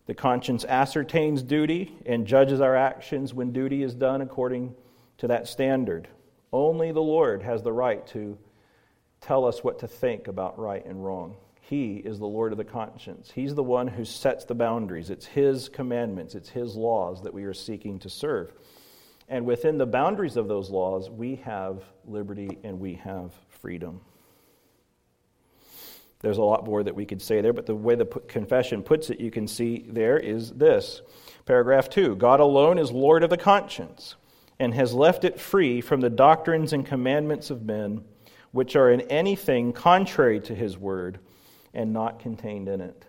The 0.06 0.14
conscience 0.14 0.64
ascertains 0.64 1.44
duty 1.44 1.96
and 2.04 2.26
judges 2.26 2.60
our 2.60 2.74
actions 2.74 3.32
when 3.32 3.52
duty 3.52 3.84
is 3.84 3.94
done 3.94 4.20
according 4.20 4.74
to 5.18 5.28
that 5.28 5.46
standard. 5.46 6.08
Only 6.52 6.90
the 6.90 7.00
Lord 7.00 7.42
has 7.42 7.62
the 7.62 7.72
right 7.72 8.04
to 8.08 8.36
tell 9.20 9.44
us 9.44 9.62
what 9.62 9.78
to 9.78 9.86
think 9.86 10.26
about 10.26 10.58
right 10.58 10.84
and 10.84 11.04
wrong. 11.04 11.36
He 11.60 11.98
is 11.98 12.18
the 12.18 12.26
Lord 12.26 12.50
of 12.50 12.58
the 12.58 12.64
conscience. 12.64 13.30
He's 13.32 13.54
the 13.54 13.62
one 13.62 13.86
who 13.86 14.04
sets 14.04 14.44
the 14.44 14.56
boundaries. 14.56 15.08
It's 15.08 15.24
His 15.24 15.68
commandments, 15.68 16.34
it's 16.34 16.48
His 16.48 16.74
laws 16.74 17.22
that 17.22 17.32
we 17.32 17.44
are 17.44 17.54
seeking 17.54 18.00
to 18.00 18.10
serve. 18.10 18.52
And 19.32 19.46
within 19.46 19.78
the 19.78 19.86
boundaries 19.86 20.36
of 20.36 20.46
those 20.46 20.68
laws, 20.68 21.08
we 21.08 21.36
have 21.36 21.82
liberty 22.06 22.58
and 22.64 22.78
we 22.78 22.96
have 22.96 23.32
freedom. 23.48 24.02
There's 26.20 26.36
a 26.36 26.42
lot 26.42 26.66
more 26.66 26.82
that 26.82 26.94
we 26.94 27.06
could 27.06 27.22
say 27.22 27.40
there, 27.40 27.54
but 27.54 27.64
the 27.64 27.74
way 27.74 27.94
the 27.94 28.04
confession 28.04 28.82
puts 28.82 29.08
it, 29.08 29.20
you 29.20 29.30
can 29.30 29.48
see 29.48 29.86
there 29.88 30.18
is 30.18 30.50
this. 30.50 31.00
Paragraph 31.46 31.88
2 31.88 32.16
God 32.16 32.40
alone 32.40 32.78
is 32.78 32.92
Lord 32.92 33.24
of 33.24 33.30
the 33.30 33.38
conscience 33.38 34.16
and 34.58 34.74
has 34.74 34.92
left 34.92 35.24
it 35.24 35.40
free 35.40 35.80
from 35.80 36.02
the 36.02 36.10
doctrines 36.10 36.74
and 36.74 36.84
commandments 36.84 37.48
of 37.48 37.62
men, 37.62 38.04
which 38.50 38.76
are 38.76 38.90
in 38.90 39.00
anything 39.00 39.72
contrary 39.72 40.40
to 40.40 40.54
his 40.54 40.76
word 40.76 41.20
and 41.72 41.94
not 41.94 42.18
contained 42.18 42.68
in 42.68 42.82
it. 42.82 43.06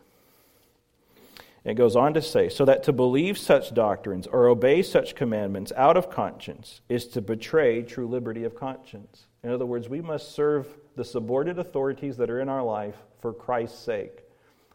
It 1.66 1.76
goes 1.76 1.95
on 1.95 2.14
to 2.16 2.22
say, 2.22 2.49
so 2.49 2.66
that 2.66 2.84
to 2.84 2.93
believe 2.93 3.38
such 3.38 3.74
doctrines 3.74 4.28
or 4.28 4.47
obey 4.47 4.82
such 4.82 5.16
commandments 5.16 5.72
out 5.78 5.95
of 5.95 6.09
conscience 6.09 6.82
is 6.89 7.07
to 7.09 7.22
betray 7.22 7.84
true 7.84 8.07
liberty 8.07 8.43
of 8.43 8.55
conscience. 8.55 9.28
In 9.43 9.49
other 9.49 9.66
words, 9.66 9.88
we 9.88 10.01
must 10.01 10.34
serve 10.34 10.68
the 10.95 11.05
subordinate 11.05 11.59
authorities 11.59 12.18
that 12.18 12.30
are 12.30 12.41
in 12.41 12.49
our 12.49 12.64
life 12.64 12.97
for 13.22 13.34
Christ's 13.34 13.80
sake, 13.80 14.24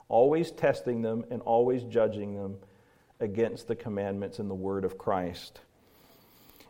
always 0.09 0.51
testing 0.51 1.03
them 1.03 1.25
and 1.31 1.43
always 1.43 1.85
judging 1.85 2.35
them 2.35 2.57
against 3.21 3.69
the 3.69 3.77
commandments 3.77 4.39
and 4.39 4.49
the 4.49 4.55
word 4.55 4.87
of 4.87 4.97
Christ. 4.97 5.61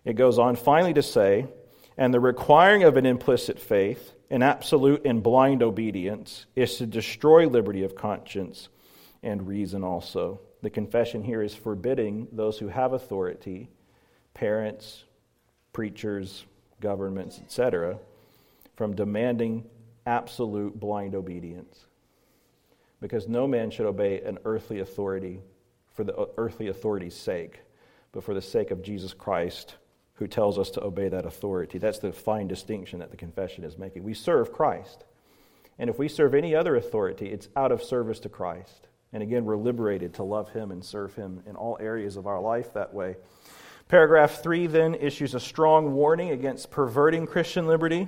It 0.05 0.14
goes 0.14 0.39
on 0.39 0.57
finally 0.57 0.95
to 0.95 1.03
say, 1.03 1.47
and 1.97 2.12
the 2.12 2.21
requiring 2.21 2.83
of 2.83 2.97
an 2.97 3.07
implicit 3.07 3.61
faith 3.61 4.14
an 4.31 4.43
absolute 4.43 5.07
and 5.07 5.23
blind 5.23 5.62
obedience 5.62 6.47
is 6.55 6.77
to 6.77 6.87
destroy 6.87 7.49
liberty 7.49 7.83
of 7.83 7.95
conscience 7.95 8.69
and 9.23 9.47
reason 9.47 9.85
also. 9.85 10.41
The 10.62 10.71
confession 10.71 11.23
here 11.23 11.43
is 11.43 11.55
forbidding 11.55 12.29
those 12.33 12.59
who 12.59 12.69
have 12.69 12.93
authority, 12.93 13.69
parents, 14.35 15.05
preachers, 15.73 16.45
governments, 16.81 17.39
etc., 17.39 17.99
from 18.77 18.95
demanding 18.95 19.64
absolute 20.07 20.79
blind 20.79 21.14
obedience. 21.14 21.87
Because 23.01 23.29
no 23.29 23.47
man 23.47 23.71
should 23.71 23.87
obey 23.87 24.21
an 24.23 24.39
earthly 24.45 24.81
authority 24.81 25.41
for 25.95 26.05
the 26.05 26.29
earthly 26.37 26.69
authority's 26.69 27.14
sake, 27.14 27.61
but 28.12 28.25
for 28.25 28.35
the 28.35 28.43
sake 28.43 28.71
of 28.71 28.83
Jesus 28.83 29.12
Christ 29.12 29.77
who 30.19 30.27
tells 30.27 30.59
us 30.59 30.71
to 30.71 30.83
obey 30.83 31.09
that 31.09 31.27
authority. 31.27 31.79
That's 31.79 32.01
the 32.01 32.12
fine 32.12 32.49
distinction 32.49 32.99
that 32.99 33.12
the 33.12 33.16
confession 33.16 33.62
is 33.62 33.79
making. 33.79 34.03
We 34.03 34.14
serve 34.14 34.53
Christ. 34.53 35.05
And 35.79 35.89
if 35.89 35.99
we 35.99 36.09
serve 36.09 36.35
any 36.35 36.57
other 36.57 36.75
authority, 36.75 37.29
it's 37.29 37.49
out 37.55 37.71
of 37.71 37.83
service 37.83 38.19
to 38.21 38.29
Christ. 38.29 38.89
And 39.13 39.23
again, 39.23 39.45
we're 39.45 39.57
liberated 39.57 40.15
to 40.15 40.23
love 40.23 40.51
Him 40.51 40.71
and 40.71 40.85
serve 40.85 41.15
Him 41.15 41.43
in 41.47 41.57
all 41.57 41.79
areas 41.81 42.17
of 42.17 42.27
our 42.27 42.41
life 42.41 42.75
that 42.75 42.93
way. 42.93 43.17
Paragraph 43.89 44.43
3 44.43 44.67
then 44.67 44.95
issues 44.95 45.35
a 45.35 45.41
strong 45.41 45.95
warning 45.95 46.31
against 46.31 46.71
perverting 46.71 47.27
Christian 47.27 47.67
liberty. 47.67 48.07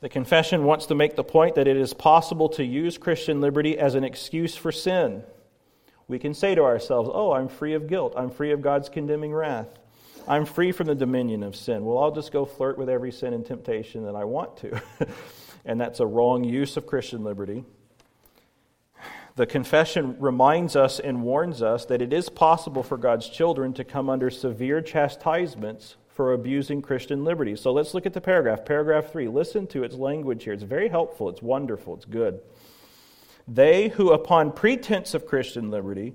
The 0.00 0.10
confession 0.10 0.64
wants 0.64 0.86
to 0.86 0.94
make 0.94 1.16
the 1.16 1.24
point 1.24 1.54
that 1.54 1.66
it 1.66 1.78
is 1.78 1.94
possible 1.94 2.50
to 2.50 2.64
use 2.64 2.98
Christian 2.98 3.40
liberty 3.40 3.78
as 3.78 3.94
an 3.94 4.04
excuse 4.04 4.54
for 4.54 4.70
sin. 4.70 5.22
We 6.08 6.18
can 6.18 6.34
say 6.34 6.54
to 6.54 6.62
ourselves, 6.62 7.08
Oh, 7.12 7.32
I'm 7.32 7.48
free 7.48 7.72
of 7.72 7.86
guilt. 7.86 8.12
I'm 8.16 8.30
free 8.30 8.52
of 8.52 8.60
God's 8.60 8.90
condemning 8.90 9.32
wrath. 9.32 9.68
I'm 10.28 10.44
free 10.44 10.72
from 10.72 10.88
the 10.88 10.94
dominion 10.94 11.42
of 11.42 11.56
sin. 11.56 11.84
Well, 11.84 11.98
I'll 11.98 12.14
just 12.14 12.32
go 12.32 12.44
flirt 12.44 12.76
with 12.76 12.88
every 12.88 13.12
sin 13.12 13.32
and 13.32 13.46
temptation 13.46 14.04
that 14.04 14.14
I 14.14 14.24
want 14.24 14.56
to. 14.58 14.80
and 15.64 15.80
that's 15.80 16.00
a 16.00 16.06
wrong 16.06 16.44
use 16.44 16.76
of 16.76 16.86
Christian 16.86 17.24
liberty. 17.24 17.64
The 19.36 19.46
confession 19.46 20.16
reminds 20.18 20.76
us 20.76 20.98
and 20.98 21.22
warns 21.22 21.62
us 21.62 21.84
that 21.86 22.00
it 22.00 22.10
is 22.10 22.30
possible 22.30 22.82
for 22.82 22.96
God's 22.96 23.28
children 23.28 23.74
to 23.74 23.84
come 23.84 24.08
under 24.08 24.30
severe 24.30 24.80
chastisements 24.80 25.96
for 26.08 26.32
abusing 26.32 26.80
Christian 26.80 27.22
liberty. 27.22 27.54
So 27.54 27.70
let's 27.70 27.92
look 27.92 28.06
at 28.06 28.14
the 28.14 28.20
paragraph. 28.22 28.64
Paragraph 28.64 29.12
3. 29.12 29.28
Listen 29.28 29.66
to 29.68 29.84
its 29.84 29.94
language 29.94 30.44
here. 30.44 30.54
It's 30.54 30.62
very 30.62 30.88
helpful, 30.88 31.28
it's 31.28 31.42
wonderful, 31.42 31.94
it's 31.94 32.06
good. 32.06 32.40
They 33.46 33.88
who, 33.90 34.10
upon 34.10 34.52
pretense 34.52 35.12
of 35.12 35.26
Christian 35.26 35.70
liberty, 35.70 36.14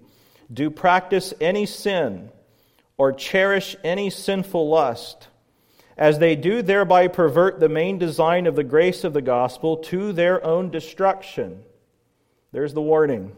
do 0.51 0.71
practice 0.71 1.31
any 1.39 1.67
sin 1.67 2.31
or 2.97 3.13
cherish 3.13 3.75
any 3.83 4.09
sinful 4.09 4.67
lust, 4.67 5.27
as 5.95 6.17
they 6.17 6.35
do 6.35 6.63
thereby 6.63 7.07
pervert 7.07 7.59
the 7.59 7.69
main 7.69 7.99
design 7.99 8.47
of 8.47 8.55
the 8.55 8.63
grace 8.63 9.03
of 9.03 9.13
the 9.13 9.21
gospel 9.21 9.77
to 9.77 10.11
their 10.11 10.43
own 10.43 10.71
destruction. 10.71 11.63
There's 12.51 12.73
the 12.73 12.81
warning. 12.81 13.31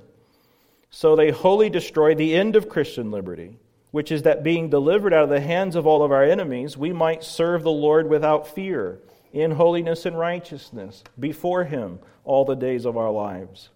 So 0.89 1.15
they 1.15 1.31
wholly 1.31 1.69
destroy 1.69 2.15
the 2.15 2.35
end 2.35 2.55
of 2.55 2.69
Christian 2.69 3.11
liberty, 3.11 3.57
which 3.91 4.11
is 4.11 4.23
that 4.23 4.43
being 4.43 4.69
delivered 4.69 5.13
out 5.13 5.23
of 5.23 5.29
the 5.29 5.39
hands 5.39 5.75
of 5.75 5.87
all 5.87 6.03
of 6.03 6.11
our 6.11 6.23
enemies, 6.23 6.77
we 6.77 6.93
might 6.93 7.23
serve 7.23 7.63
the 7.63 7.71
Lord 7.71 8.09
without 8.09 8.47
fear, 8.47 8.99
in 9.31 9.51
holiness 9.51 10.05
and 10.05 10.17
righteousness, 10.17 11.03
before 11.19 11.63
Him 11.63 11.99
all 12.23 12.45
the 12.45 12.55
days 12.55 12.85
of 12.85 12.97
our 12.97 13.11
lives. 13.11 13.69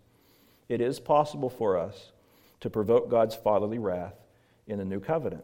It 0.70 0.82
is 0.82 1.00
possible 1.00 1.50
for 1.50 1.78
us 1.78 2.12
to 2.60 2.70
provoke 2.70 3.10
God's 3.10 3.36
fatherly 3.36 3.80
wrath 3.80 4.16
in 4.68 4.78
the 4.78 4.86
new 4.86 5.00
covenant. 5.00 5.44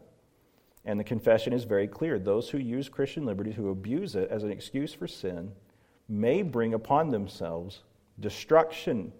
And 0.86 1.00
the 1.00 1.04
confession 1.04 1.54
is 1.54 1.64
very 1.64 1.88
clear. 1.88 2.20
Those 2.20 2.50
who 2.50 2.58
use 2.58 2.90
Christian 2.90 3.26
liberty, 3.26 3.52
who 3.52 3.70
abuse 3.70 4.16
it 4.16 4.30
as 4.30 4.44
an 4.44 4.52
excuse 4.52 4.94
for 4.94 5.08
sin, 5.08 5.54
may 6.10 6.42
bring 6.42 6.74
upon 6.74 7.10
themselves 7.10 7.82
destruction. 8.20 9.14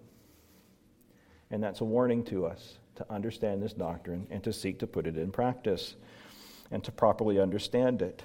And 1.54 1.62
that's 1.62 1.80
a 1.80 1.84
warning 1.84 2.24
to 2.24 2.46
us 2.46 2.78
to 2.96 3.06
understand 3.08 3.62
this 3.62 3.72
doctrine 3.72 4.26
and 4.28 4.42
to 4.42 4.52
seek 4.52 4.80
to 4.80 4.88
put 4.88 5.06
it 5.06 5.16
in 5.16 5.30
practice 5.30 5.94
and 6.72 6.82
to 6.82 6.90
properly 6.90 7.38
understand 7.38 8.02
it. 8.02 8.24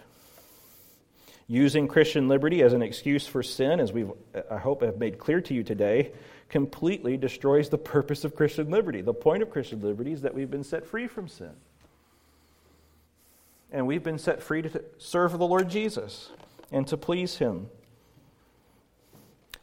Using 1.47 1.87
Christian 1.87 2.27
liberty 2.27 2.63
as 2.63 2.73
an 2.73 2.81
excuse 2.81 3.27
for 3.27 3.43
sin, 3.43 3.79
as 3.79 3.93
we 3.93 4.07
I 4.49 4.57
hope 4.57 4.81
have 4.81 4.97
made 4.97 5.19
clear 5.19 5.41
to 5.41 5.53
you 5.53 5.63
today, 5.63 6.11
completely 6.49 7.17
destroys 7.17 7.69
the 7.69 7.77
purpose 7.77 8.23
of 8.23 8.35
Christian 8.35 8.71
liberty. 8.71 9.01
The 9.01 9.13
point 9.13 9.43
of 9.43 9.51
Christian 9.51 9.79
liberty 9.79 10.11
is 10.11 10.23
that 10.23 10.33
we've 10.33 10.49
been 10.49 10.63
set 10.63 10.87
free 10.87 11.05
from 11.05 11.27
sin 11.27 11.51
and 13.71 13.85
we've 13.85 14.01
been 14.01 14.17
set 14.17 14.41
free 14.41 14.63
to 14.63 14.83
serve 14.97 15.37
the 15.37 15.45
Lord 15.45 15.69
Jesus 15.69 16.31
and 16.71 16.87
to 16.87 16.97
please 16.97 17.37
Him. 17.37 17.69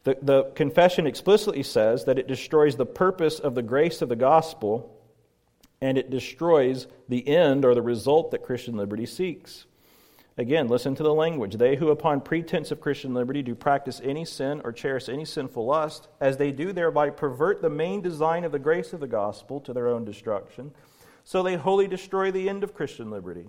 The, 0.07 0.17
the 0.23 0.45
confession 0.55 1.05
explicitly 1.05 1.65
says 1.65 2.05
that 2.05 2.17
it 2.17 2.29
destroys 2.29 2.77
the 2.77 2.87
purpose 2.87 3.41
of 3.41 3.57
the 3.57 3.63
grace 3.63 4.01
of 4.01 4.09
the 4.09 4.15
gospel 4.15 4.97
and 5.81 5.99
it 5.99 6.11
destroys 6.11 6.87
the 7.09 7.27
end 7.27 7.65
or 7.65 7.75
the 7.75 7.83
result 7.83 8.31
that 8.31 8.45
Christian 8.45 8.77
liberty 8.77 9.05
seeks. 9.05 9.67
Again, 10.39 10.69
listen 10.69 10.95
to 10.95 11.03
the 11.03 11.13
language. 11.13 11.57
They 11.57 11.75
who, 11.75 11.91
upon 11.91 12.21
pretense 12.21 12.71
of 12.71 12.81
Christian 12.81 13.15
liberty, 13.15 13.43
do 13.43 13.57
practice 13.57 14.01
any 14.05 14.25
sin 14.25 14.61
or 14.63 14.71
cherish 14.71 15.09
any 15.09 15.25
sinful 15.25 15.67
lust, 15.67 16.07
as 16.21 16.37
they 16.37 16.53
do 16.53 16.73
thereby 16.73 17.11
pervert 17.11 17.61
the 17.61 17.69
main 17.69 18.01
design 18.01 18.45
of 18.45 18.53
the 18.53 18.61
grace 18.61 18.93
of 18.93 19.01
the 19.01 19.09
gospel 19.09 19.59
to 19.63 19.73
their 19.73 19.89
own 19.89 20.05
destruction, 20.05 20.71
so 21.25 21.43
they 21.43 21.57
wholly 21.57 21.89
destroy 21.89 22.31
the 22.31 22.49
end 22.49 22.63
of 22.63 22.75
Christian 22.75 23.11
liberty. 23.11 23.49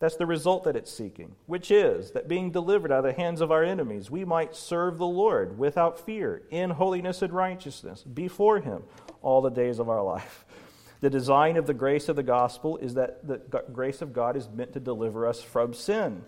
That's 0.00 0.16
the 0.16 0.26
result 0.26 0.64
that 0.64 0.76
it's 0.76 0.92
seeking, 0.92 1.34
which 1.46 1.70
is 1.72 2.12
that 2.12 2.28
being 2.28 2.52
delivered 2.52 2.92
out 2.92 3.04
of 3.04 3.04
the 3.04 3.20
hands 3.20 3.40
of 3.40 3.50
our 3.50 3.64
enemies, 3.64 4.10
we 4.10 4.24
might 4.24 4.54
serve 4.54 4.96
the 4.96 5.06
Lord 5.06 5.58
without 5.58 5.98
fear, 5.98 6.42
in 6.50 6.70
holiness 6.70 7.20
and 7.20 7.32
righteousness, 7.32 8.04
before 8.04 8.60
Him 8.60 8.84
all 9.22 9.42
the 9.42 9.50
days 9.50 9.78
of 9.78 9.88
our 9.88 10.02
life. 10.02 10.44
The 11.00 11.10
design 11.10 11.56
of 11.56 11.68
the 11.68 11.74
grace 11.74 12.08
of 12.08 12.16
the 12.16 12.24
gospel 12.24 12.76
is 12.78 12.94
that 12.94 13.24
the 13.24 13.40
grace 13.72 14.02
of 14.02 14.12
God 14.12 14.34
is 14.34 14.48
meant 14.48 14.72
to 14.72 14.80
deliver 14.80 15.28
us 15.28 15.40
from 15.40 15.72
sin. 15.72 16.24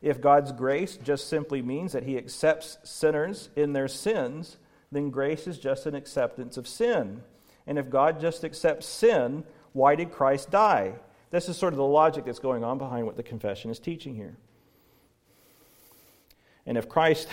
If 0.00 0.22
God's 0.22 0.50
grace 0.50 0.96
just 0.96 1.28
simply 1.28 1.60
means 1.60 1.92
that 1.92 2.04
He 2.04 2.16
accepts 2.16 2.78
sinners 2.84 3.50
in 3.54 3.74
their 3.74 3.86
sins, 3.86 4.56
then 4.90 5.10
grace 5.10 5.46
is 5.46 5.58
just 5.58 5.84
an 5.84 5.94
acceptance 5.94 6.56
of 6.56 6.66
sin. 6.66 7.22
And 7.66 7.78
if 7.78 7.90
God 7.90 8.18
just 8.18 8.44
accepts 8.44 8.86
sin, 8.86 9.44
why 9.74 9.94
did 9.94 10.10
Christ 10.10 10.50
die? 10.50 10.94
This 11.34 11.48
is 11.48 11.56
sort 11.56 11.72
of 11.72 11.78
the 11.78 11.84
logic 11.84 12.26
that's 12.26 12.38
going 12.38 12.62
on 12.62 12.78
behind 12.78 13.06
what 13.06 13.16
the 13.16 13.22
confession 13.24 13.68
is 13.68 13.80
teaching 13.80 14.14
here. 14.14 14.36
And 16.64 16.78
if 16.78 16.88
Christ, 16.88 17.26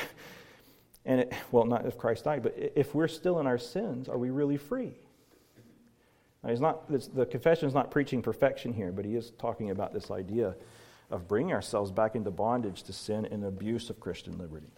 and 1.06 1.20
it, 1.22 1.34
well, 1.52 1.66
not 1.66 1.86
if 1.86 1.99
Christ 1.99 2.24
died, 2.24 2.41
but 2.41 2.56
if 2.58 2.95
we're 2.95 3.08
still 3.08 3.39
in 3.39 3.45
our 3.45 3.60
sins, 3.60 4.10
are 4.10 4.18
we 4.18 4.32
really 4.32 4.58
free? 4.58 4.93
Now, 6.43 6.49
he's 6.49 6.60
not, 6.60 6.89
the 6.89 7.28
confession 7.28 7.68
is 7.68 7.76
not 7.76 7.91
preaching 7.91 8.24
perfection 8.24 8.74
here, 8.74 8.91
but 8.91 9.06
he 9.06 9.16
is 9.16 9.34
talking 9.38 9.70
about 9.70 9.93
this 9.93 10.10
idea 10.10 10.56
of 11.12 11.28
bringing 11.28 11.54
ourselves 11.54 11.91
back 11.91 12.16
into 12.16 12.32
bondage 12.32 12.82
to 12.84 12.93
sin 12.93 13.28
and 13.28 13.45
abuse 13.45 13.91
of 13.91 13.99
Christian 13.99 14.36
liberty. 14.39 14.72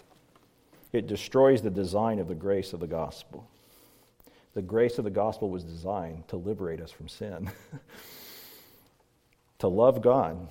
It 0.91 1.07
destroys 1.07 1.61
the 1.61 1.69
design 1.69 2.19
of 2.19 2.28
the 2.28 2.36
grace 2.36 2.74
of 2.74 2.82
the 2.82 2.88
gospel. 2.88 3.49
The 4.53 4.61
grace 4.61 4.97
of 4.97 5.05
the 5.05 5.11
gospel 5.11 5.49
was 5.49 5.63
designed 5.63 6.28
to 6.28 6.36
liberate 6.36 6.82
us 6.82 6.91
from 6.91 7.07
sin, 7.07 7.49
to 9.60 9.68
love 9.68 10.01
God, 10.01 10.47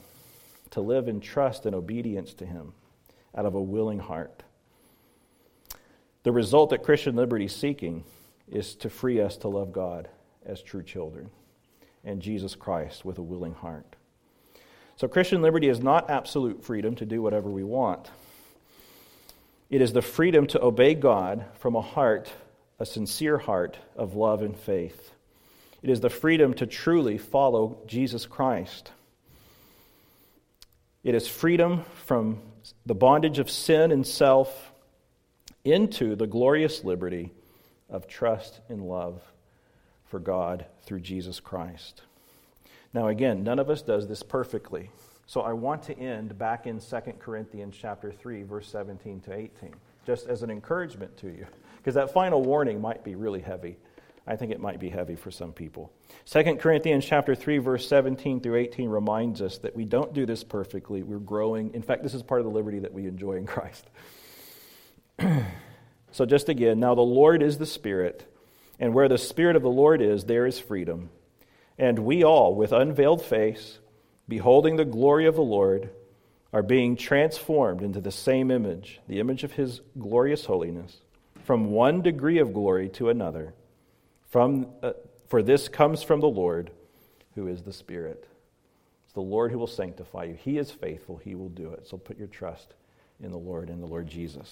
to 0.71 0.81
live 0.81 1.09
in 1.09 1.21
trust 1.21 1.67
and 1.67 1.75
obedience 1.75 2.35
to 2.35 2.47
Him 2.47 2.73
out 3.37 3.47
of 3.47 3.55
a 3.55 3.63
willing 3.63 3.99
heart. 3.99 4.43
The 6.23 6.33
result 6.33 6.71
that 6.71 6.83
Christian 6.83 7.17
liberty 7.17 7.47
is 7.47 7.55
seeking 7.57 8.05
is 8.51 8.75
to 8.77 8.91
free 8.91 9.21
us 9.21 9.37
to 9.39 9.49
love 9.49 9.73
God 9.73 10.09
as 10.45 10.63
true 10.63 10.83
children 10.83 11.31
and 12.05 12.21
Jesus 12.21 12.55
Christ 12.55 13.05
with 13.05 13.19
a 13.19 13.23
willing 13.23 13.55
heart. 13.55 13.97
So, 14.97 15.09
Christian 15.09 15.43
liberty 15.43 15.69
is 15.69 15.81
not 15.81 16.11
absolute 16.11 16.63
freedom 16.63 16.95
to 16.97 17.07
do 17.07 17.23
whatever 17.23 17.51
we 17.51 17.65
want. 17.65 18.11
It 19.71 19.81
is 19.81 19.93
the 19.93 20.03
freedom 20.03 20.47
to 20.49 20.63
obey 20.63 20.95
God 20.95 21.47
from 21.59 21.75
a 21.75 21.81
heart, 21.81 22.31
a 22.79 22.85
sincere 22.85 23.39
heart 23.39 23.79
of 23.97 24.15
love 24.15 24.43
and 24.43 24.57
faith. 24.57 25.13
It 25.83 25.91
is 25.91 26.01
the 26.01 26.11
freedom 26.11 26.55
to 26.55 26.67
truly 26.67 27.19
follow 27.19 27.79
Jesus 27.87 28.27
Christ. 28.27 28.93
It 31.03 31.15
is 31.15 31.27
freedom 31.27 31.85
from 32.05 32.41
the 32.87 32.95
bondage 32.95 33.41
of 33.41 33.51
sin 33.51 33.91
and 33.91 34.07
self 34.07 34.73
into 35.65 36.15
the 36.15 36.27
glorious 36.27 36.85
liberty 36.85 37.33
of 37.91 38.07
trust 38.07 38.61
and 38.69 38.83
love 38.83 39.21
for 40.07 40.21
God 40.21 40.67
through 40.85 41.01
Jesus 41.01 41.41
Christ. 41.41 42.03
Now 42.95 43.09
again, 43.09 43.43
none 43.43 43.59
of 43.59 43.71
us 43.71 43.83
does 43.83 44.07
this 44.07 44.23
perfectly. 44.23 44.91
So 45.27 45.41
I 45.41 45.53
want 45.53 45.83
to 45.85 45.99
end 45.99 46.39
back 46.39 46.67
in 46.67 46.79
2 46.79 46.97
Corinthians 47.19 47.77
chapter 47.81 48.13
3 48.13 48.43
verse 48.43 48.69
17 48.69 49.21
to 49.23 49.35
18 49.35 49.75
just 50.07 50.27
as 50.27 50.43
an 50.43 50.51
encouragement 50.51 51.17
to 51.17 51.29
you 51.29 51.47
because 51.77 51.95
that 51.95 52.13
final 52.13 52.43
warning 52.43 52.81
might 52.81 53.03
be 53.03 53.15
really 53.15 53.41
heavy. 53.41 53.77
I 54.27 54.37
think 54.37 54.53
it 54.53 54.61
might 54.61 54.79
be 54.79 54.89
heavy 54.89 55.17
for 55.17 55.31
some 55.31 55.53
people. 55.53 55.93
2 56.27 56.57
Corinthians 56.57 57.05
chapter 57.05 57.35
3 57.35 57.59
verse 57.59 57.89
17 57.89 58.41
through 58.41 58.57
18 58.57 58.89
reminds 58.89 59.43
us 59.43 59.59
that 59.59 59.75
we 59.75 59.85
don't 59.85 60.15
do 60.15 60.27
this 60.27 60.45
perfectly. 60.45 61.03
We're 61.03 61.19
growing. 61.19 61.75
In 61.75 61.83
fact, 61.83 62.03
this 62.03 62.15
is 62.15 62.23
part 62.23 62.41
of 62.41 62.45
the 62.45 62.53
liberty 62.53 62.81
that 62.81 62.93
we 62.93 63.07
enjoy 63.07 63.35
in 63.35 63.47
Christ. 63.47 63.85
so 66.13 66.25
just 66.25 66.49
again, 66.49 66.79
now 66.79 66.95
the 66.95 67.03
Lord 67.03 67.43
is 67.43 67.59
the 67.59 67.67
Spirit, 67.67 68.25
and 68.79 68.95
where 68.95 69.09
the 69.09 69.19
Spirit 69.19 69.57
of 69.57 69.63
the 69.63 69.69
Lord 69.69 70.01
is, 70.01 70.25
there 70.25 70.47
is 70.47 70.59
freedom. 70.59 71.11
And 71.77 72.01
we 72.01 72.23
all, 72.23 72.55
with 72.55 72.73
unveiled 72.73 73.25
face, 73.25 73.79
beholding 74.29 74.77
the 74.77 74.85
glory 74.85 75.27
of 75.27 75.35
the 75.35 75.43
Lord, 75.43 75.91
are 76.53 76.63
being 76.63 76.97
transformed 76.97 77.83
into 77.83 78.01
the 78.01 78.13
same 78.13 78.51
image, 78.51 79.01
the 79.09 79.21
image 79.21 79.43
of 79.43 79.53
His 79.53 79.81
glorious 79.99 80.45
holiness, 80.45 81.01
from 81.45 81.71
one 81.71 82.03
degree 82.03 82.39
of 82.39 82.53
glory 82.53 82.89
to 82.91 83.09
another. 83.09 83.55
From, 84.33 84.69
uh, 84.83 84.95
for 85.29 85.43
this 85.43 85.69
comes 85.69 86.03
from 86.03 86.21
the 86.21 86.29
Lord, 86.29 86.71
who 87.35 87.49
is 87.49 87.63
the 87.63 87.73
Spirit. 87.73 88.27
It's 89.05 89.13
the 89.13 89.21
Lord 89.21 89.53
who 89.53 89.59
will 89.59 89.67
sanctify 89.67 90.25
you. 90.25 90.35
He 90.35 90.57
is 90.57 90.71
faithful, 90.71 91.19
He 91.19 91.35
will 91.35 91.51
do 91.51 91.71
it. 91.75 91.87
So 91.87 91.99
put 91.99 92.17
your 92.17 92.29
trust 92.29 92.73
in 93.23 93.31
the 93.31 93.39
Lord 93.39 93.69
and 93.69 93.83
the 93.83 93.87
Lord 93.87 94.07
Jesus. 94.07 94.49